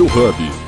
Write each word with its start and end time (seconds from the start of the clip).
Hub. 0.00 0.61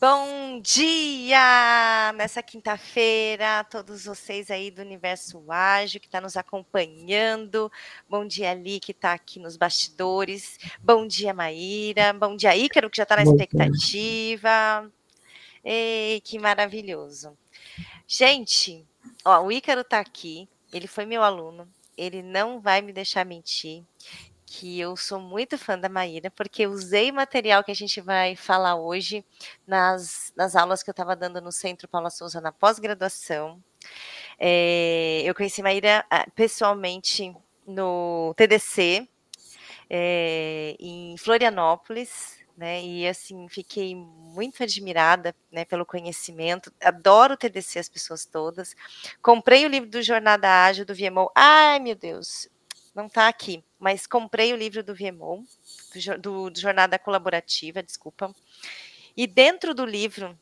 Bom 0.00 0.62
dia! 0.62 2.10
Nessa 2.16 2.42
quinta-feira, 2.42 3.62
todos 3.64 4.06
vocês 4.06 4.50
aí 4.50 4.70
do 4.70 4.80
Universo 4.80 5.44
Ágil 5.52 6.00
que 6.00 6.06
está 6.06 6.22
nos 6.22 6.38
acompanhando. 6.38 7.70
Bom 8.08 8.26
dia, 8.26 8.50
Ali, 8.50 8.80
que 8.80 8.92
está 8.92 9.12
aqui 9.12 9.38
nos 9.38 9.58
bastidores. 9.58 10.58
Bom 10.80 11.06
dia, 11.06 11.34
Maíra. 11.34 12.14
Bom 12.14 12.34
dia, 12.34 12.56
Ícaro, 12.56 12.88
que 12.88 12.96
já 12.96 13.02
está 13.02 13.16
na 13.16 13.24
expectativa. 13.24 14.90
Ei, 15.62 16.22
que 16.22 16.38
maravilhoso. 16.38 17.36
Gente, 18.08 18.86
ó, 19.22 19.42
o 19.42 19.52
Ícaro 19.52 19.82
está 19.82 20.00
aqui, 20.00 20.48
ele 20.72 20.86
foi 20.86 21.04
meu 21.04 21.22
aluno, 21.22 21.68
ele 21.94 22.22
não 22.22 22.58
vai 22.58 22.80
me 22.80 22.90
deixar 22.90 23.26
mentir 23.26 23.84
que 24.52 24.80
eu 24.80 24.96
sou 24.96 25.20
muito 25.20 25.56
fã 25.56 25.78
da 25.78 25.88
Maíra, 25.88 26.28
porque 26.28 26.66
usei 26.66 27.12
material 27.12 27.62
que 27.62 27.70
a 27.70 27.74
gente 27.74 28.00
vai 28.00 28.34
falar 28.34 28.74
hoje 28.74 29.24
nas, 29.64 30.32
nas 30.36 30.56
aulas 30.56 30.82
que 30.82 30.90
eu 30.90 30.92
estava 30.92 31.14
dando 31.14 31.40
no 31.40 31.52
Centro 31.52 31.86
Paula 31.86 32.10
Souza 32.10 32.40
na 32.40 32.50
pós-graduação. 32.50 33.62
É, 34.36 35.22
eu 35.24 35.36
conheci 35.36 35.62
Maíra 35.62 36.04
ah, 36.10 36.26
pessoalmente 36.34 37.32
no 37.64 38.34
TDC, 38.36 39.08
é, 39.88 40.74
em 40.80 41.16
Florianópolis, 41.16 42.40
né? 42.56 42.82
E 42.82 43.06
assim, 43.06 43.48
fiquei 43.48 43.94
muito 43.94 44.64
admirada 44.64 45.32
né, 45.52 45.64
pelo 45.64 45.86
conhecimento. 45.86 46.72
Adoro 46.82 47.34
o 47.34 47.36
TDC 47.36 47.78
as 47.78 47.88
pessoas 47.88 48.24
todas. 48.24 48.74
Comprei 49.22 49.64
o 49.64 49.68
livro 49.68 49.88
do 49.88 50.02
Jornada 50.02 50.64
Ágil 50.64 50.84
do 50.84 50.94
VMO. 50.94 51.30
Ai, 51.36 51.78
meu 51.78 51.94
Deus, 51.94 52.48
não 52.94 53.06
está 53.06 53.28
aqui, 53.28 53.64
mas 53.78 54.06
comprei 54.06 54.52
o 54.52 54.56
livro 54.56 54.82
do 54.82 54.94
VMO, 54.94 55.44
do, 55.94 56.18
do, 56.18 56.50
do 56.50 56.60
Jornada 56.60 56.98
Colaborativa, 56.98 57.82
desculpa. 57.82 58.34
E 59.16 59.26
dentro 59.26 59.74
do 59.74 59.84
livro 59.84 60.38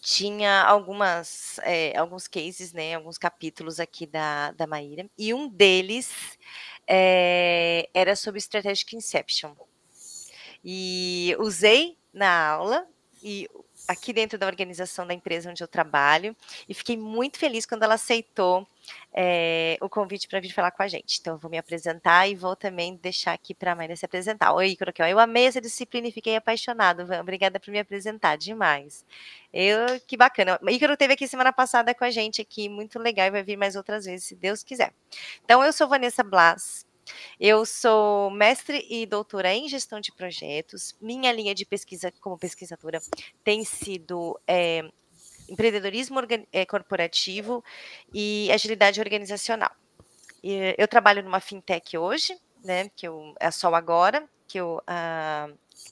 tinha 0.00 0.62
algumas 0.62 1.58
é, 1.60 1.96
alguns 1.96 2.26
cases, 2.26 2.72
né, 2.72 2.94
alguns 2.94 3.16
capítulos 3.16 3.78
aqui 3.78 4.06
da, 4.06 4.50
da 4.52 4.66
Maíra, 4.66 5.08
e 5.16 5.32
um 5.32 5.48
deles 5.48 6.36
é, 6.86 7.88
era 7.94 8.16
sobre 8.16 8.38
Strategic 8.38 8.96
Inception. 8.96 9.54
E 10.64 11.36
usei 11.38 11.96
na 12.12 12.48
aula, 12.48 12.86
e 13.22 13.48
aqui 13.86 14.12
dentro 14.12 14.38
da 14.38 14.46
organização 14.46 15.06
da 15.06 15.14
empresa 15.14 15.50
onde 15.50 15.62
eu 15.62 15.68
trabalho, 15.68 16.36
e 16.68 16.74
fiquei 16.74 16.96
muito 16.96 17.38
feliz 17.38 17.66
quando 17.66 17.82
ela 17.82 17.94
aceitou 17.94 18.66
é, 19.12 19.76
o 19.80 19.88
convite 19.88 20.26
para 20.28 20.40
vir 20.40 20.52
falar 20.52 20.70
com 20.70 20.82
a 20.82 20.88
gente. 20.88 21.18
Então, 21.20 21.34
eu 21.34 21.38
vou 21.38 21.50
me 21.50 21.58
apresentar 21.58 22.26
e 22.28 22.34
vou 22.34 22.56
também 22.56 22.96
deixar 22.96 23.32
aqui 23.32 23.54
para 23.54 23.72
a 23.72 23.74
Maria 23.74 23.96
se 23.96 24.04
apresentar. 24.04 24.52
Oi, 24.52 24.74
Croquel, 24.76 25.08
eu 25.08 25.18
amei 25.18 25.46
essa 25.46 25.60
disciplina 25.60 26.08
e 26.08 26.12
fiquei 26.12 26.36
apaixonado. 26.36 27.06
Obrigada 27.20 27.60
por 27.60 27.70
me 27.70 27.78
apresentar, 27.78 28.36
demais. 28.36 29.04
Eu, 29.52 30.00
que 30.06 30.16
bacana. 30.16 30.58
O 30.62 30.70
Ícaro 30.70 30.96
teve 30.96 31.14
aqui 31.14 31.28
semana 31.28 31.52
passada 31.52 31.94
com 31.94 32.04
a 32.04 32.10
gente 32.10 32.40
aqui, 32.40 32.68
muito 32.68 32.98
legal, 32.98 33.26
e 33.26 33.30
vai 33.30 33.42
vir 33.42 33.56
mais 33.56 33.76
outras 33.76 34.04
vezes, 34.04 34.26
se 34.26 34.34
Deus 34.34 34.62
quiser. 34.62 34.92
Então, 35.44 35.62
eu 35.62 35.72
sou 35.72 35.88
Vanessa 35.88 36.22
Blas, 36.22 36.86
eu 37.40 37.64
sou 37.66 38.30
mestre 38.30 38.86
e 38.88 39.06
doutora 39.06 39.52
em 39.52 39.68
gestão 39.68 40.00
de 40.00 40.12
projetos. 40.12 40.96
Minha 41.00 41.32
linha 41.32 41.54
de 41.54 41.64
pesquisa 41.64 42.12
como 42.20 42.38
pesquisadora 42.38 43.00
tem 43.44 43.64
sido 43.64 44.38
é, 44.46 44.90
empreendedorismo 45.48 46.20
é, 46.52 46.64
corporativo 46.64 47.64
e 48.12 48.50
agilidade 48.52 49.00
organizacional. 49.00 49.70
Eu 50.42 50.88
trabalho 50.88 51.22
numa 51.22 51.38
fintech 51.38 51.96
hoje, 51.96 52.36
né, 52.64 52.90
que 52.96 53.06
eu, 53.06 53.32
é 53.38 53.50
só 53.50 53.72
agora, 53.74 54.28
que 54.48 54.58
eu 54.58 54.82
ah, 54.86 55.48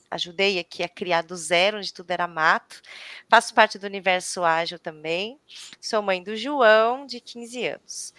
ajudei 0.09 0.59
aqui 0.59 0.83
a 0.83 0.89
criar 0.89 1.21
do 1.21 1.35
zero, 1.35 1.77
onde 1.77 1.93
tudo 1.93 2.11
era 2.11 2.27
mato. 2.27 2.81
Faço 3.29 3.53
parte 3.53 3.79
do 3.79 3.87
universo 3.87 4.43
ágil 4.43 4.77
também. 4.77 5.39
Sou 5.79 6.01
mãe 6.01 6.21
do 6.21 6.35
João, 6.35 7.05
de 7.05 7.19
15 7.19 7.65
anos. 7.65 8.13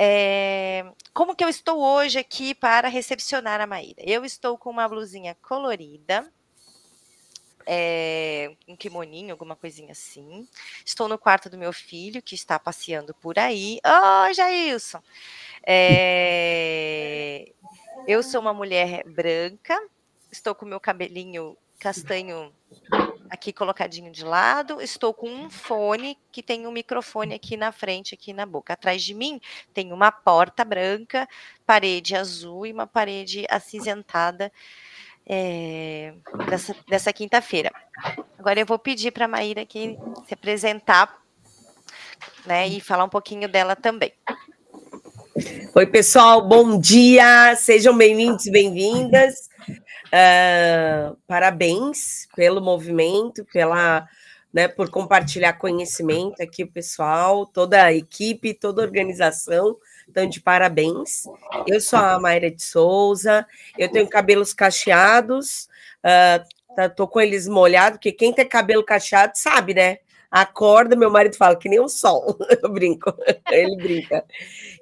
É, 0.00 0.84
como 1.12 1.34
que 1.34 1.42
eu 1.42 1.48
estou 1.48 1.80
hoje 1.80 2.20
aqui 2.20 2.54
para 2.54 2.86
recepcionar 2.86 3.60
a 3.60 3.66
Maíra? 3.66 4.00
Eu 4.06 4.24
estou 4.24 4.56
com 4.56 4.70
uma 4.70 4.86
blusinha 4.86 5.36
colorida, 5.42 6.32
é, 7.66 8.54
um 8.68 8.76
kimoninho, 8.76 9.32
alguma 9.32 9.56
coisinha 9.56 9.90
assim. 9.90 10.46
Estou 10.86 11.08
no 11.08 11.18
quarto 11.18 11.50
do 11.50 11.58
meu 11.58 11.72
filho, 11.72 12.22
que 12.22 12.36
está 12.36 12.60
passeando 12.60 13.12
por 13.12 13.40
aí. 13.40 13.80
Oi, 13.84 14.30
oh, 14.30 14.32
Jailson! 14.32 15.02
É, 15.66 17.52
eu 18.06 18.22
sou 18.22 18.40
uma 18.40 18.54
mulher 18.54 19.02
branca, 19.04 19.76
estou 20.30 20.54
com 20.54 20.64
meu 20.64 20.78
cabelinho 20.78 21.58
castanho 21.80 22.52
aqui 23.30 23.52
colocadinho 23.52 24.10
de 24.10 24.24
lado. 24.24 24.80
Estou 24.80 25.12
com 25.12 25.28
um 25.28 25.50
fone 25.50 26.18
que 26.32 26.42
tem 26.42 26.66
um 26.66 26.72
microfone 26.72 27.34
aqui 27.34 27.56
na 27.56 27.72
frente, 27.72 28.14
aqui 28.14 28.32
na 28.32 28.46
boca. 28.46 28.72
Atrás 28.72 29.02
de 29.02 29.14
mim 29.14 29.40
tem 29.72 29.92
uma 29.92 30.10
porta 30.10 30.64
branca, 30.64 31.28
parede 31.66 32.14
azul 32.14 32.66
e 32.66 32.72
uma 32.72 32.86
parede 32.86 33.46
acinzentada 33.48 34.52
é, 35.26 36.14
dessa, 36.48 36.74
dessa 36.88 37.12
quinta-feira. 37.12 37.70
Agora 38.38 38.58
eu 38.58 38.66
vou 38.66 38.78
pedir 38.78 39.10
para 39.12 39.26
a 39.26 39.28
Maíra 39.28 39.62
aqui 39.62 39.98
se 40.26 40.34
apresentar 40.34 41.22
né, 42.46 42.66
e 42.66 42.80
falar 42.80 43.04
um 43.04 43.08
pouquinho 43.08 43.48
dela 43.48 43.76
também. 43.76 44.12
Oi, 45.74 45.86
pessoal, 45.86 46.48
bom 46.48 46.80
dia, 46.80 47.54
sejam 47.54 47.96
bem-vindos 47.96 48.46
e 48.46 48.50
bem-vindas. 48.50 49.48
Uh, 50.08 51.16
parabéns 51.26 52.26
pelo 52.34 52.60
movimento, 52.60 53.44
pela, 53.52 54.08
né, 54.52 54.66
por 54.66 54.90
compartilhar 54.90 55.52
conhecimento 55.54 56.42
aqui, 56.42 56.64
o 56.64 56.70
pessoal, 56.70 57.44
toda 57.46 57.84
a 57.84 57.92
equipe, 57.92 58.54
toda 58.54 58.82
a 58.82 58.84
organização. 58.84 59.76
Então, 60.08 60.26
de 60.26 60.40
parabéns. 60.40 61.24
Eu 61.66 61.80
sou 61.80 61.98
a 61.98 62.18
Mayra 62.18 62.50
de 62.50 62.62
Souza, 62.62 63.46
eu 63.76 63.90
tenho 63.90 64.08
cabelos 64.08 64.54
cacheados, 64.54 65.68
uh, 66.02 66.88
tô 66.96 67.06
com 67.06 67.20
eles 67.20 67.46
molhados, 67.46 67.98
porque 67.98 68.12
quem 68.12 68.32
tem 68.32 68.48
cabelo 68.48 68.82
cacheado 68.82 69.32
sabe, 69.36 69.74
né? 69.74 69.98
Acorda, 70.30 70.94
meu 70.94 71.10
marido 71.10 71.36
fala 71.36 71.56
que 71.56 71.68
nem 71.68 71.80
o 71.80 71.88
sol. 71.88 72.36
Eu 72.62 72.70
brinco, 72.70 73.14
ele 73.50 73.76
brinca. 73.76 74.24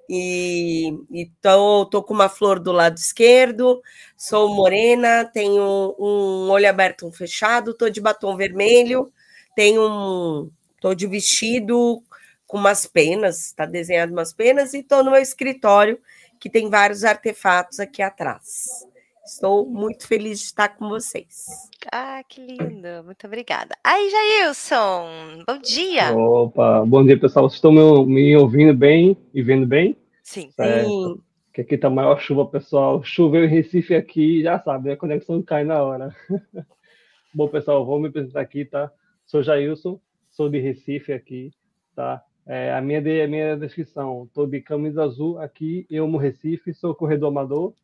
E 0.08 0.92
então 1.10 1.84
tô 1.88 2.02
com 2.02 2.14
uma 2.14 2.28
flor 2.28 2.58
do 2.58 2.72
lado 2.72 2.96
esquerdo, 2.96 3.80
sou 4.16 4.54
morena, 4.54 5.24
tenho 5.24 5.94
um 5.98 6.50
olho 6.50 6.68
aberto, 6.68 7.06
um 7.06 7.12
fechado, 7.12 7.74
tô 7.74 7.88
de 7.88 8.00
batom 8.00 8.36
vermelho, 8.36 9.12
tenho 9.54 9.82
um, 9.88 10.50
tô 10.80 10.94
de 10.94 11.06
vestido 11.06 12.02
com 12.46 12.58
umas 12.58 12.86
penas, 12.86 13.46
está 13.46 13.66
desenhado 13.66 14.12
umas 14.12 14.32
penas 14.32 14.74
e 14.74 14.82
tô 14.82 15.02
no 15.02 15.10
meu 15.12 15.20
escritório 15.20 16.00
que 16.40 16.50
tem 16.50 16.68
vários 16.68 17.04
artefatos 17.04 17.80
aqui 17.80 18.02
atrás. 18.02 18.86
Estou 19.26 19.66
muito 19.66 20.06
feliz 20.06 20.38
de 20.38 20.44
estar 20.44 20.69
com 20.69 20.88
vocês. 20.88 21.47
Ah, 21.92 22.22
que 22.28 22.41
lindo. 22.41 23.03
Muito 23.04 23.26
obrigada. 23.26 23.76
Aí, 23.82 24.09
Jailson, 24.09 25.42
bom 25.44 25.59
dia. 25.59 26.16
Opa, 26.16 26.84
bom 26.87 27.04
dia, 27.04 27.19
pessoal. 27.19 27.48
Vocês 27.48 27.56
estão 27.56 27.72
me, 27.72 28.06
me 28.06 28.37
ouvindo 28.37 28.72
bem 28.72 29.16
e 29.34 29.42
vendo 29.42 29.66
bem? 29.66 29.97
Sim. 30.22 30.50
Sim. 30.53 31.20
Que 31.53 31.62
aqui 31.62 31.76
tá 31.76 31.91
maior 31.91 32.20
chuva, 32.20 32.47
pessoal. 32.47 33.03
Choveu 33.03 33.44
em 33.44 33.48
Recife 33.48 33.97
aqui, 33.97 34.44
já 34.44 34.60
sabe, 34.60 34.92
a 34.92 34.97
conexão 34.97 35.43
cai 35.43 35.64
na 35.64 35.82
hora. 35.82 36.14
bom, 37.34 37.48
pessoal, 37.48 37.84
vou 37.84 37.98
me 37.98 38.06
apresentar 38.06 38.43
aqui, 38.43 38.64
tá? 38.64 38.93
Sou 39.26 39.43
Jailson, 39.43 40.00
sou 40.31 40.49
de 40.49 40.61
Recife 40.61 41.12
aqui, 41.12 41.50
tá? 41.96 42.23
É, 42.46 42.73
a, 42.73 42.81
minha, 42.81 43.00
a 43.00 43.26
minha 43.26 43.56
descrição, 43.56 44.23
estou 44.28 44.46
de 44.46 44.61
camisa 44.61 45.02
azul 45.02 45.37
aqui, 45.40 45.84
eu 45.90 46.05
amo 46.05 46.17
Recife, 46.17 46.73
sou 46.73 46.94
corredor 46.94 47.31
amador, 47.31 47.75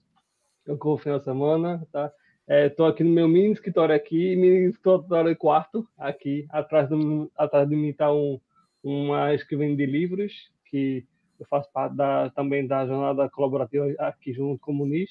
eu 0.66 0.78
corro 0.78 0.98
final 0.98 1.18
de 1.18 1.24
semana, 1.24 1.86
tá? 1.92 2.12
Estou 2.48 2.86
é, 2.86 2.90
aqui 2.90 3.04
no 3.04 3.10
meu 3.10 3.28
mini 3.28 3.52
escritório 3.52 3.94
aqui, 3.94 4.36
mini 4.36 4.68
escritório 4.68 5.36
quarto, 5.36 5.88
aqui 5.96 6.46
atrás, 6.50 6.88
do, 6.88 7.30
atrás 7.36 7.68
de 7.68 7.76
mim 7.76 7.88
está 7.88 8.12
um, 8.12 8.40
uma 8.82 9.32
escrivania 9.34 9.76
de 9.76 9.86
livros, 9.86 10.50
que 10.66 11.06
eu 11.38 11.46
faço 11.46 11.70
parte 11.72 11.96
da, 11.96 12.30
também 12.30 12.66
da 12.66 12.86
jornada 12.86 13.28
colaborativa 13.28 13.86
aqui 13.98 14.32
junto 14.32 14.60
com 14.60 14.72
o 14.72 14.74
Muniz. 14.74 15.10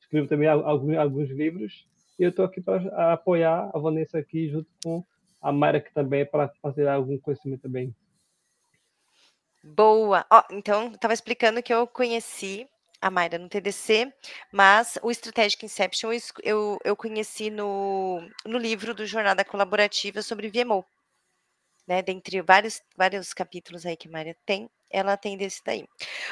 Escrevo 0.00 0.28
também 0.28 0.48
alguns, 0.48 0.96
alguns 0.96 1.30
livros. 1.30 1.86
E 2.18 2.22
eu 2.22 2.30
estou 2.30 2.44
aqui 2.44 2.60
para 2.60 3.12
apoiar 3.12 3.70
a 3.72 3.78
Vanessa 3.78 4.18
aqui 4.18 4.48
junto 4.48 4.68
com 4.82 5.04
a 5.40 5.52
Mayra, 5.52 5.80
que 5.80 5.92
também 5.92 6.20
é 6.20 6.24
para 6.24 6.48
fazer 6.60 6.86
algum 6.88 7.18
conhecimento 7.18 7.62
também. 7.62 7.94
Boa. 9.62 10.26
Ó, 10.30 10.42
então, 10.50 10.88
estava 10.88 11.14
explicando 11.14 11.62
que 11.62 11.72
eu 11.72 11.86
conheci 11.86 12.66
a 13.00 13.10
Mayra 13.10 13.38
no 13.38 13.48
TDC, 13.48 14.12
mas 14.52 14.98
o 15.02 15.10
Strategic 15.10 15.64
Inception 15.64 16.10
eu, 16.42 16.78
eu 16.84 16.96
conheci 16.96 17.50
no, 17.50 18.20
no 18.44 18.58
livro 18.58 18.94
do 18.94 19.06
Jornada 19.06 19.44
Colaborativa 19.44 20.22
sobre 20.22 20.50
VMO. 20.50 20.84
Né, 21.86 22.02
dentre 22.02 22.40
vários, 22.42 22.80
vários 22.96 23.32
capítulos 23.34 23.84
aí 23.84 23.96
que 23.96 24.06
a 24.06 24.10
Mayra 24.10 24.36
tem, 24.46 24.70
ela 24.88 25.16
tem 25.16 25.36
desse 25.36 25.60
daí. 25.64 25.88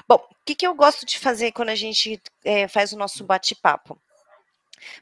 Bom, 0.06 0.16
o 0.16 0.34
que, 0.44 0.54
que 0.54 0.66
eu 0.66 0.74
gosto 0.74 1.04
de 1.04 1.18
fazer 1.18 1.50
quando 1.52 1.70
a 1.70 1.74
gente 1.74 2.20
é, 2.44 2.68
faz 2.68 2.92
o 2.92 2.98
nosso 2.98 3.24
bate-papo? 3.24 4.00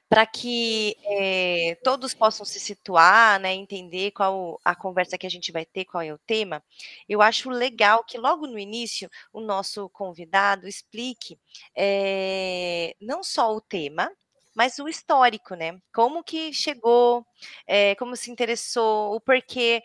Para 0.09 0.27
que 0.27 0.97
é, 1.05 1.77
todos 1.85 2.15
possam 2.15 2.45
se 2.47 2.61
situar, 2.61 3.41
né, 3.41 3.55
entender 3.55 4.11
qual 4.13 4.61
a 4.65 4.75
conversa 4.75 5.19
que 5.19 5.27
a 5.27 5.31
gente 5.31 5.53
vai 5.53 5.65
ter, 5.65 5.85
qual 5.85 6.03
é 6.03 6.13
o 6.13 6.19
tema, 6.19 6.63
eu 7.09 7.23
acho 7.23 7.51
legal 7.51 8.05
que 8.05 8.19
logo 8.19 8.47
no 8.47 8.59
início 8.59 9.09
o 9.33 9.41
nosso 9.41 9.89
convidado 9.91 10.67
explique 10.69 11.39
é, 11.77 12.95
não 13.01 13.23
só 13.23 13.55
o 13.55 13.61
tema, 13.61 14.11
mas 14.55 14.79
o 14.79 14.89
histórico, 14.89 15.55
né? 15.55 15.79
Como 15.95 16.25
que 16.25 16.51
chegou, 16.53 17.27
é, 17.67 17.95
como 17.97 18.17
se 18.17 18.31
interessou, 18.31 19.15
o 19.15 19.21
porquê 19.21 19.83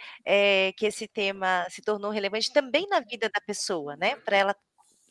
que 0.78 0.86
esse 0.86 1.08
tema 1.10 1.68
se 1.70 1.82
tornou 1.82 2.10
relevante 2.10 2.52
também 2.54 2.88
na 2.88 3.02
vida 3.02 3.30
da 3.30 3.42
pessoa, 3.42 3.98
né? 3.98 4.16
Para 4.18 4.38
ela 4.38 4.56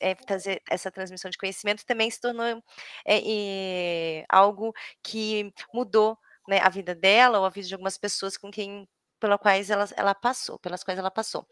é, 0.00 0.17
fazer 0.26 0.62
essa 0.69 0.91
transmissão 0.91 1.31
de 1.31 1.38
conhecimento 1.38 1.85
também 1.85 2.11
se 2.11 2.20
tornou 2.20 2.62
é, 3.06 4.25
algo 4.29 4.73
que 5.02 5.52
mudou 5.73 6.19
né, 6.49 6.58
a 6.62 6.69
vida 6.69 6.94
dela 6.94 7.38
ou 7.38 7.44
a 7.44 7.50
vida 7.50 7.69
de 7.69 7.75
algumas 7.75 7.99
pessoas 7.99 8.37
com 8.37 8.50
quem 8.50 8.88
pela 9.20 9.38
quais 9.38 9.70
ela, 9.70 9.87
ela 9.97 10.14
passou, 10.14 10.58
pelas 10.58 10.82
quais 10.82 10.99
ela 10.99 11.11
passou. 11.11 11.47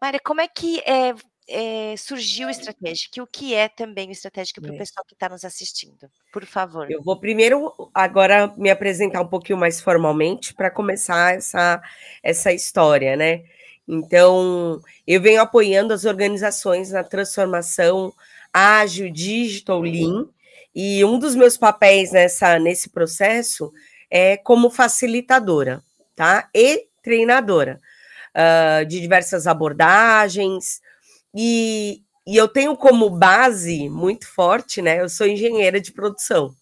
Maria, 0.00 0.18
como 0.18 0.40
é 0.40 0.48
que 0.48 0.80
é, 0.80 1.14
é, 1.46 1.96
surgiu 1.96 2.48
o 2.48 2.50
Estratégico? 2.50 3.20
O 3.20 3.26
que 3.26 3.54
é 3.54 3.68
também 3.68 4.08
o 4.08 4.12
Estratégico 4.12 4.62
para 4.62 4.72
o 4.72 4.78
pessoal 4.78 5.04
que 5.06 5.14
está 5.14 5.28
nos 5.28 5.44
assistindo? 5.44 6.10
Por 6.32 6.46
favor. 6.46 6.90
Eu 6.90 7.02
vou 7.02 7.20
primeiro 7.20 7.72
agora 7.92 8.52
me 8.56 8.70
apresentar 8.70 9.20
um 9.20 9.28
pouquinho 9.28 9.58
mais 9.58 9.80
formalmente 9.80 10.54
para 10.54 10.70
começar 10.70 11.34
essa, 11.34 11.80
essa 12.22 12.50
história, 12.52 13.14
né? 13.14 13.44
Então, 13.86 14.80
eu 15.06 15.20
venho 15.20 15.40
apoiando 15.40 15.92
as 15.92 16.04
organizações 16.04 16.90
na 16.90 17.02
transformação 17.02 18.12
ágil, 18.52 19.10
digital, 19.10 19.80
lean, 19.80 20.26
e 20.74 21.04
um 21.04 21.18
dos 21.18 21.34
meus 21.34 21.56
papéis 21.56 22.12
nessa, 22.12 22.58
nesse 22.58 22.90
processo 22.90 23.72
é 24.10 24.36
como 24.36 24.70
facilitadora, 24.70 25.82
tá? 26.14 26.48
E 26.54 26.86
treinadora 27.02 27.80
uh, 28.34 28.86
de 28.86 29.00
diversas 29.00 29.46
abordagens, 29.46 30.80
e, 31.34 32.02
e 32.26 32.36
eu 32.36 32.46
tenho 32.46 32.76
como 32.76 33.10
base 33.10 33.88
muito 33.88 34.28
forte, 34.28 34.80
né? 34.82 35.00
Eu 35.00 35.08
sou 35.08 35.26
engenheira 35.26 35.80
de 35.80 35.92
produção. 35.92 36.54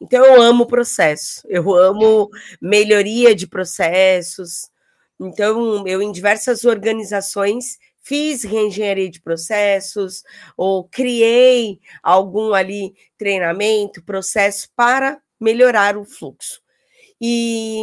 Então, 0.00 0.24
eu 0.24 0.40
amo 0.40 0.66
processo, 0.66 1.42
eu 1.48 1.74
amo 1.74 2.28
melhoria 2.60 3.34
de 3.34 3.46
processos, 3.46 4.70
então, 5.20 5.86
eu, 5.86 6.00
em 6.00 6.12
diversas 6.12 6.64
organizações, 6.64 7.78
fiz 8.02 8.42
reengenharia 8.42 9.10
de 9.10 9.20
processos, 9.20 10.22
ou 10.56 10.88
criei 10.88 11.80
algum 12.02 12.54
ali 12.54 12.94
treinamento, 13.18 14.02
processo 14.02 14.68
para 14.74 15.20
melhorar 15.40 15.96
o 15.96 16.04
fluxo. 16.04 16.60
E, 17.20 17.82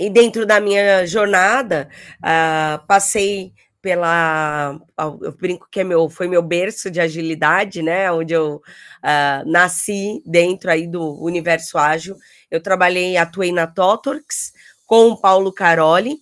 e 0.00 0.10
dentro 0.10 0.46
da 0.46 0.60
minha 0.60 1.06
jornada, 1.06 1.88
uh, 2.18 2.84
passei 2.86 3.52
pela. 3.82 4.80
Eu 5.20 5.32
brinco 5.32 5.66
que 5.70 5.80
é 5.80 5.84
meu, 5.84 6.08
foi 6.08 6.28
meu 6.28 6.40
berço 6.40 6.90
de 6.90 7.00
agilidade, 7.00 7.82
né? 7.82 8.10
Onde 8.12 8.32
eu 8.32 8.56
uh, 8.56 9.50
nasci 9.50 10.22
dentro 10.24 10.70
aí 10.70 10.86
do 10.86 11.20
universo 11.22 11.76
ágil. 11.76 12.16
Eu 12.50 12.62
trabalhei, 12.62 13.16
atuei 13.16 13.52
na 13.52 13.66
Totorx, 13.66 14.52
com 14.92 15.08
o 15.08 15.16
Paulo 15.16 15.50
Caroli, 15.50 16.12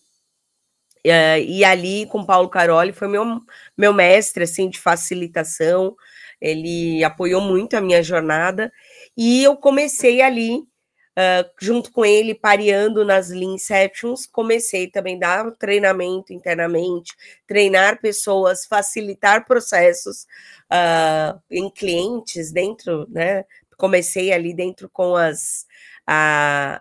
uh, 1.04 1.40
e 1.44 1.64
ali 1.64 2.06
com 2.06 2.20
o 2.20 2.24
Paulo 2.24 2.48
Caroli 2.48 2.92
foi 2.92 3.08
meu, 3.08 3.40
meu 3.76 3.92
mestre 3.92 4.44
assim 4.44 4.70
de 4.70 4.78
facilitação, 4.78 5.96
ele 6.40 7.02
apoiou 7.02 7.40
muito 7.40 7.74
a 7.74 7.80
minha 7.80 8.00
jornada, 8.00 8.72
e 9.16 9.42
eu 9.42 9.56
comecei 9.56 10.22
ali, 10.22 10.58
uh, 10.58 11.50
junto 11.60 11.90
com 11.90 12.04
ele, 12.04 12.32
pareando 12.32 13.04
nas 13.04 13.28
Lean 13.30 13.58
Sessions, 13.58 14.24
comecei 14.24 14.86
também 14.86 15.16
a 15.16 15.18
dar 15.18 15.50
treinamento 15.56 16.32
internamente, 16.32 17.12
treinar 17.48 18.00
pessoas, 18.00 18.66
facilitar 18.66 19.46
processos 19.46 20.28
uh, 20.72 21.42
em 21.50 21.68
clientes 21.68 22.52
dentro, 22.52 23.04
né? 23.10 23.44
Comecei 23.76 24.32
ali 24.32 24.54
dentro 24.54 24.88
com 24.88 25.16
as, 25.16 25.66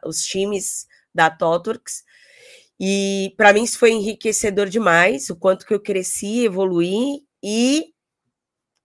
os 0.06 0.22
times 0.22 0.88
da 1.14 1.30
Totorx, 1.30 2.04
e 2.80 3.34
para 3.36 3.52
mim 3.52 3.64
isso 3.64 3.78
foi 3.78 3.92
enriquecedor 3.92 4.68
demais, 4.68 5.30
o 5.30 5.36
quanto 5.36 5.66
que 5.66 5.74
eu 5.74 5.80
cresci, 5.80 6.46
evoluí 6.46 7.22
e 7.44 7.94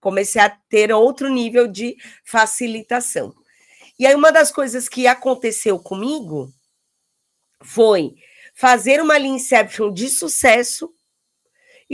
comecei 0.00 0.40
a 0.42 0.50
ter 0.50 0.92
outro 0.92 1.30
nível 1.30 1.68
de 1.68 1.96
facilitação. 2.24 3.34
E 3.98 4.06
aí 4.06 4.14
uma 4.14 4.32
das 4.32 4.50
coisas 4.50 4.88
que 4.88 5.06
aconteceu 5.06 5.78
comigo 5.78 6.52
foi 7.62 8.14
fazer 8.54 9.00
uma 9.00 9.16
Lean 9.16 9.36
Inception 9.36 9.92
de 9.92 10.08
sucesso 10.08 10.92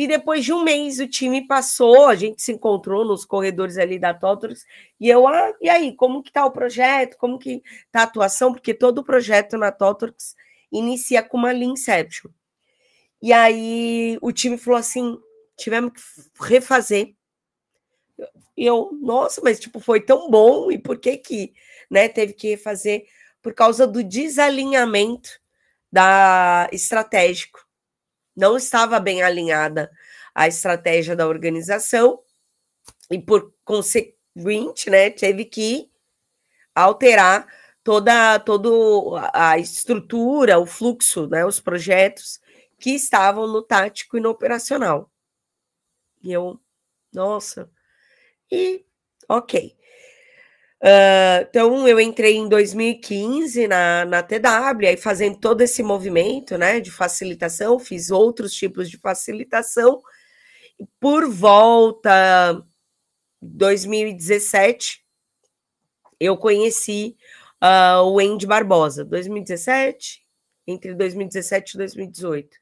e 0.01 0.07
depois 0.07 0.43
de 0.43 0.51
um 0.51 0.65
mês 0.65 0.99
o 0.99 1.07
time 1.07 1.47
passou, 1.47 2.07
a 2.07 2.15
gente 2.15 2.41
se 2.41 2.51
encontrou 2.51 3.05
nos 3.05 3.27
corredores 3.27 3.77
ali 3.77 3.99
da 3.99 4.15
Totoros, 4.15 4.65
e 4.99 5.11
eu, 5.11 5.29
ah, 5.29 5.53
e 5.61 5.69
aí, 5.69 5.95
como 5.95 6.23
que 6.23 6.33
tá 6.33 6.43
o 6.47 6.51
projeto? 6.51 7.19
Como 7.19 7.39
que 7.39 7.63
tá 7.93 8.01
a 8.01 8.05
atuação? 8.05 8.51
Porque 8.51 8.73
todo 8.73 9.01
o 9.01 9.05
projeto 9.05 9.59
na 9.59 9.71
Totoros 9.71 10.35
inicia 10.73 11.23
com 11.23 11.37
uma 11.37 11.53
Lean 11.53 11.73
Inception. 11.73 12.31
E 13.21 13.31
aí 13.31 14.17
o 14.23 14.33
time 14.33 14.57
falou 14.57 14.81
assim: 14.81 15.19
tivemos 15.55 15.93
que 15.93 16.45
refazer. 16.45 17.15
E 18.57 18.65
eu, 18.65 18.89
nossa, 19.03 19.43
mas 19.45 19.61
tipo, 19.61 19.81
foi 19.81 20.01
tão 20.01 20.31
bom, 20.31 20.73
e 20.73 20.79
por 20.79 20.99
que 20.99 21.19
que 21.19 21.53
né, 21.91 22.09
teve 22.09 22.33
que 22.33 22.49
refazer? 22.49 23.05
Por 23.43 23.53
causa 23.53 23.87
do 23.87 24.03
desalinhamento 24.03 25.29
da 25.93 26.71
estratégico. 26.73 27.69
Não 28.37 28.57
estava 28.57 29.01
bem 29.01 29.23
alinhada 29.23 29.91
a 30.35 30.47
estratégia 30.49 31.17
da 31.17 31.27
organização, 31.29 32.21
e 33.11 33.19
por 33.21 33.53
consequente, 33.65 34.91
né, 34.91 35.11
teve 35.11 35.45
que 35.45 35.91
alterar 36.75 37.47
toda, 37.85 38.39
todo 38.41 39.17
a 39.35 39.59
estrutura, 39.59 40.59
o 40.61 40.67
fluxo, 40.67 41.29
né, 41.29 41.45
os 41.47 41.61
projetos 41.61 42.41
que 42.79 42.91
estavam 42.93 43.47
no 43.49 43.63
tático 43.63 44.19
e 44.19 44.21
no 44.21 44.31
operacional. 44.31 45.11
E 46.23 46.33
eu, 46.33 46.61
nossa, 47.13 47.71
e 48.53 48.85
ok. 49.29 49.77
Uh, 50.83 51.45
então, 51.49 51.87
eu 51.87 52.01
entrei 52.01 52.37
em 52.37 52.49
2015 52.49 53.69
na, 53.69 54.05
na 54.07 54.23
TW, 54.23 54.87
aí 54.87 54.97
fazendo 54.97 55.39
todo 55.39 55.61
esse 55.61 55.83
movimento 55.83 56.57
né, 56.57 56.81
de 56.81 56.91
facilitação, 56.91 57.79
fiz 57.79 58.11
outros 58.11 58.55
tipos 58.55 58.89
de 58.89 58.97
facilitação. 58.97 60.01
Por 60.99 61.29
volta 61.29 62.65
2017, 63.43 65.05
eu 66.19 66.37
conheci 66.39 67.15
uh, 67.63 68.03
o 68.05 68.19
Andy 68.19 68.47
Barbosa, 68.47 69.05
2017, 69.05 70.23
entre 70.67 70.95
2017 70.95 71.75
e 71.75 71.79
2018. 71.79 72.57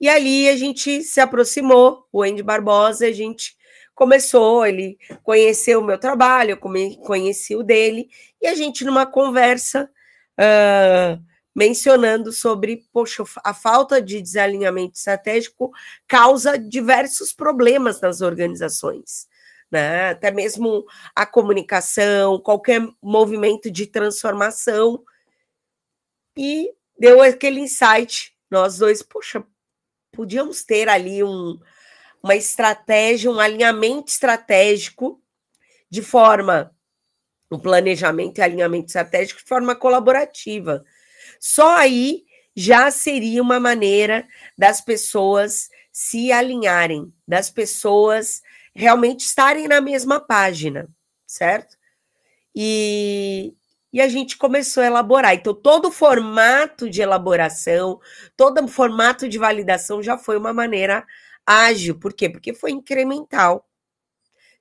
E 0.00 0.08
ali 0.08 0.48
a 0.48 0.56
gente 0.56 1.02
se 1.02 1.20
aproximou, 1.20 2.06
o 2.12 2.22
Andy 2.22 2.42
Barbosa, 2.42 3.06
a 3.06 3.12
gente 3.12 3.56
começou, 3.94 4.66
ele 4.66 4.98
conheceu 5.22 5.80
o 5.80 5.84
meu 5.84 5.98
trabalho, 5.98 6.52
eu 6.52 6.96
conheci 7.02 7.54
o 7.54 7.62
dele, 7.62 8.08
e 8.40 8.46
a 8.46 8.54
gente, 8.54 8.84
numa 8.84 9.06
conversa, 9.06 9.90
uh, 10.38 11.22
mencionando 11.54 12.32
sobre, 12.32 12.84
poxa, 12.92 13.22
a 13.44 13.54
falta 13.54 14.02
de 14.02 14.20
desalinhamento 14.20 14.96
estratégico 14.96 15.70
causa 16.08 16.58
diversos 16.58 17.32
problemas 17.32 18.00
nas 18.00 18.20
organizações 18.20 19.28
né? 19.74 20.10
até 20.10 20.30
mesmo 20.30 20.86
a 21.16 21.26
comunicação, 21.26 22.38
qualquer 22.38 22.80
movimento 23.02 23.68
de 23.68 23.88
transformação. 23.88 25.02
E 26.36 26.72
deu 26.96 27.20
aquele 27.20 27.58
insight, 27.58 28.32
nós 28.48 28.78
dois, 28.78 29.02
poxa, 29.02 29.44
podíamos 30.12 30.62
ter 30.62 30.88
ali 30.88 31.24
um, 31.24 31.58
uma 32.24 32.34
estratégia, 32.34 33.30
um 33.30 33.38
alinhamento 33.38 34.10
estratégico 34.10 35.22
de 35.90 36.00
forma, 36.00 36.74
um 37.50 37.58
planejamento 37.58 38.38
e 38.38 38.42
alinhamento 38.42 38.86
estratégico 38.86 39.40
de 39.40 39.46
forma 39.46 39.76
colaborativa. 39.76 40.82
Só 41.38 41.76
aí 41.76 42.24
já 42.56 42.90
seria 42.90 43.42
uma 43.42 43.60
maneira 43.60 44.26
das 44.56 44.80
pessoas 44.80 45.68
se 45.92 46.32
alinharem, 46.32 47.12
das 47.28 47.50
pessoas 47.50 48.40
realmente 48.74 49.20
estarem 49.20 49.68
na 49.68 49.82
mesma 49.82 50.18
página, 50.18 50.88
certo? 51.26 51.76
E, 52.56 53.52
e 53.92 54.00
a 54.00 54.08
gente 54.08 54.38
começou 54.38 54.82
a 54.82 54.86
elaborar. 54.86 55.34
Então, 55.34 55.52
todo 55.52 55.88
o 55.88 55.92
formato 55.92 56.88
de 56.88 57.02
elaboração, 57.02 58.00
todo 58.34 58.64
o 58.64 58.68
formato 58.68 59.28
de 59.28 59.36
validação 59.36 60.02
já 60.02 60.16
foi 60.16 60.38
uma 60.38 60.54
maneira 60.54 61.04
ágil. 61.46 61.98
Por 61.98 62.12
quê? 62.12 62.28
Porque 62.28 62.54
foi 62.54 62.70
incremental. 62.70 63.68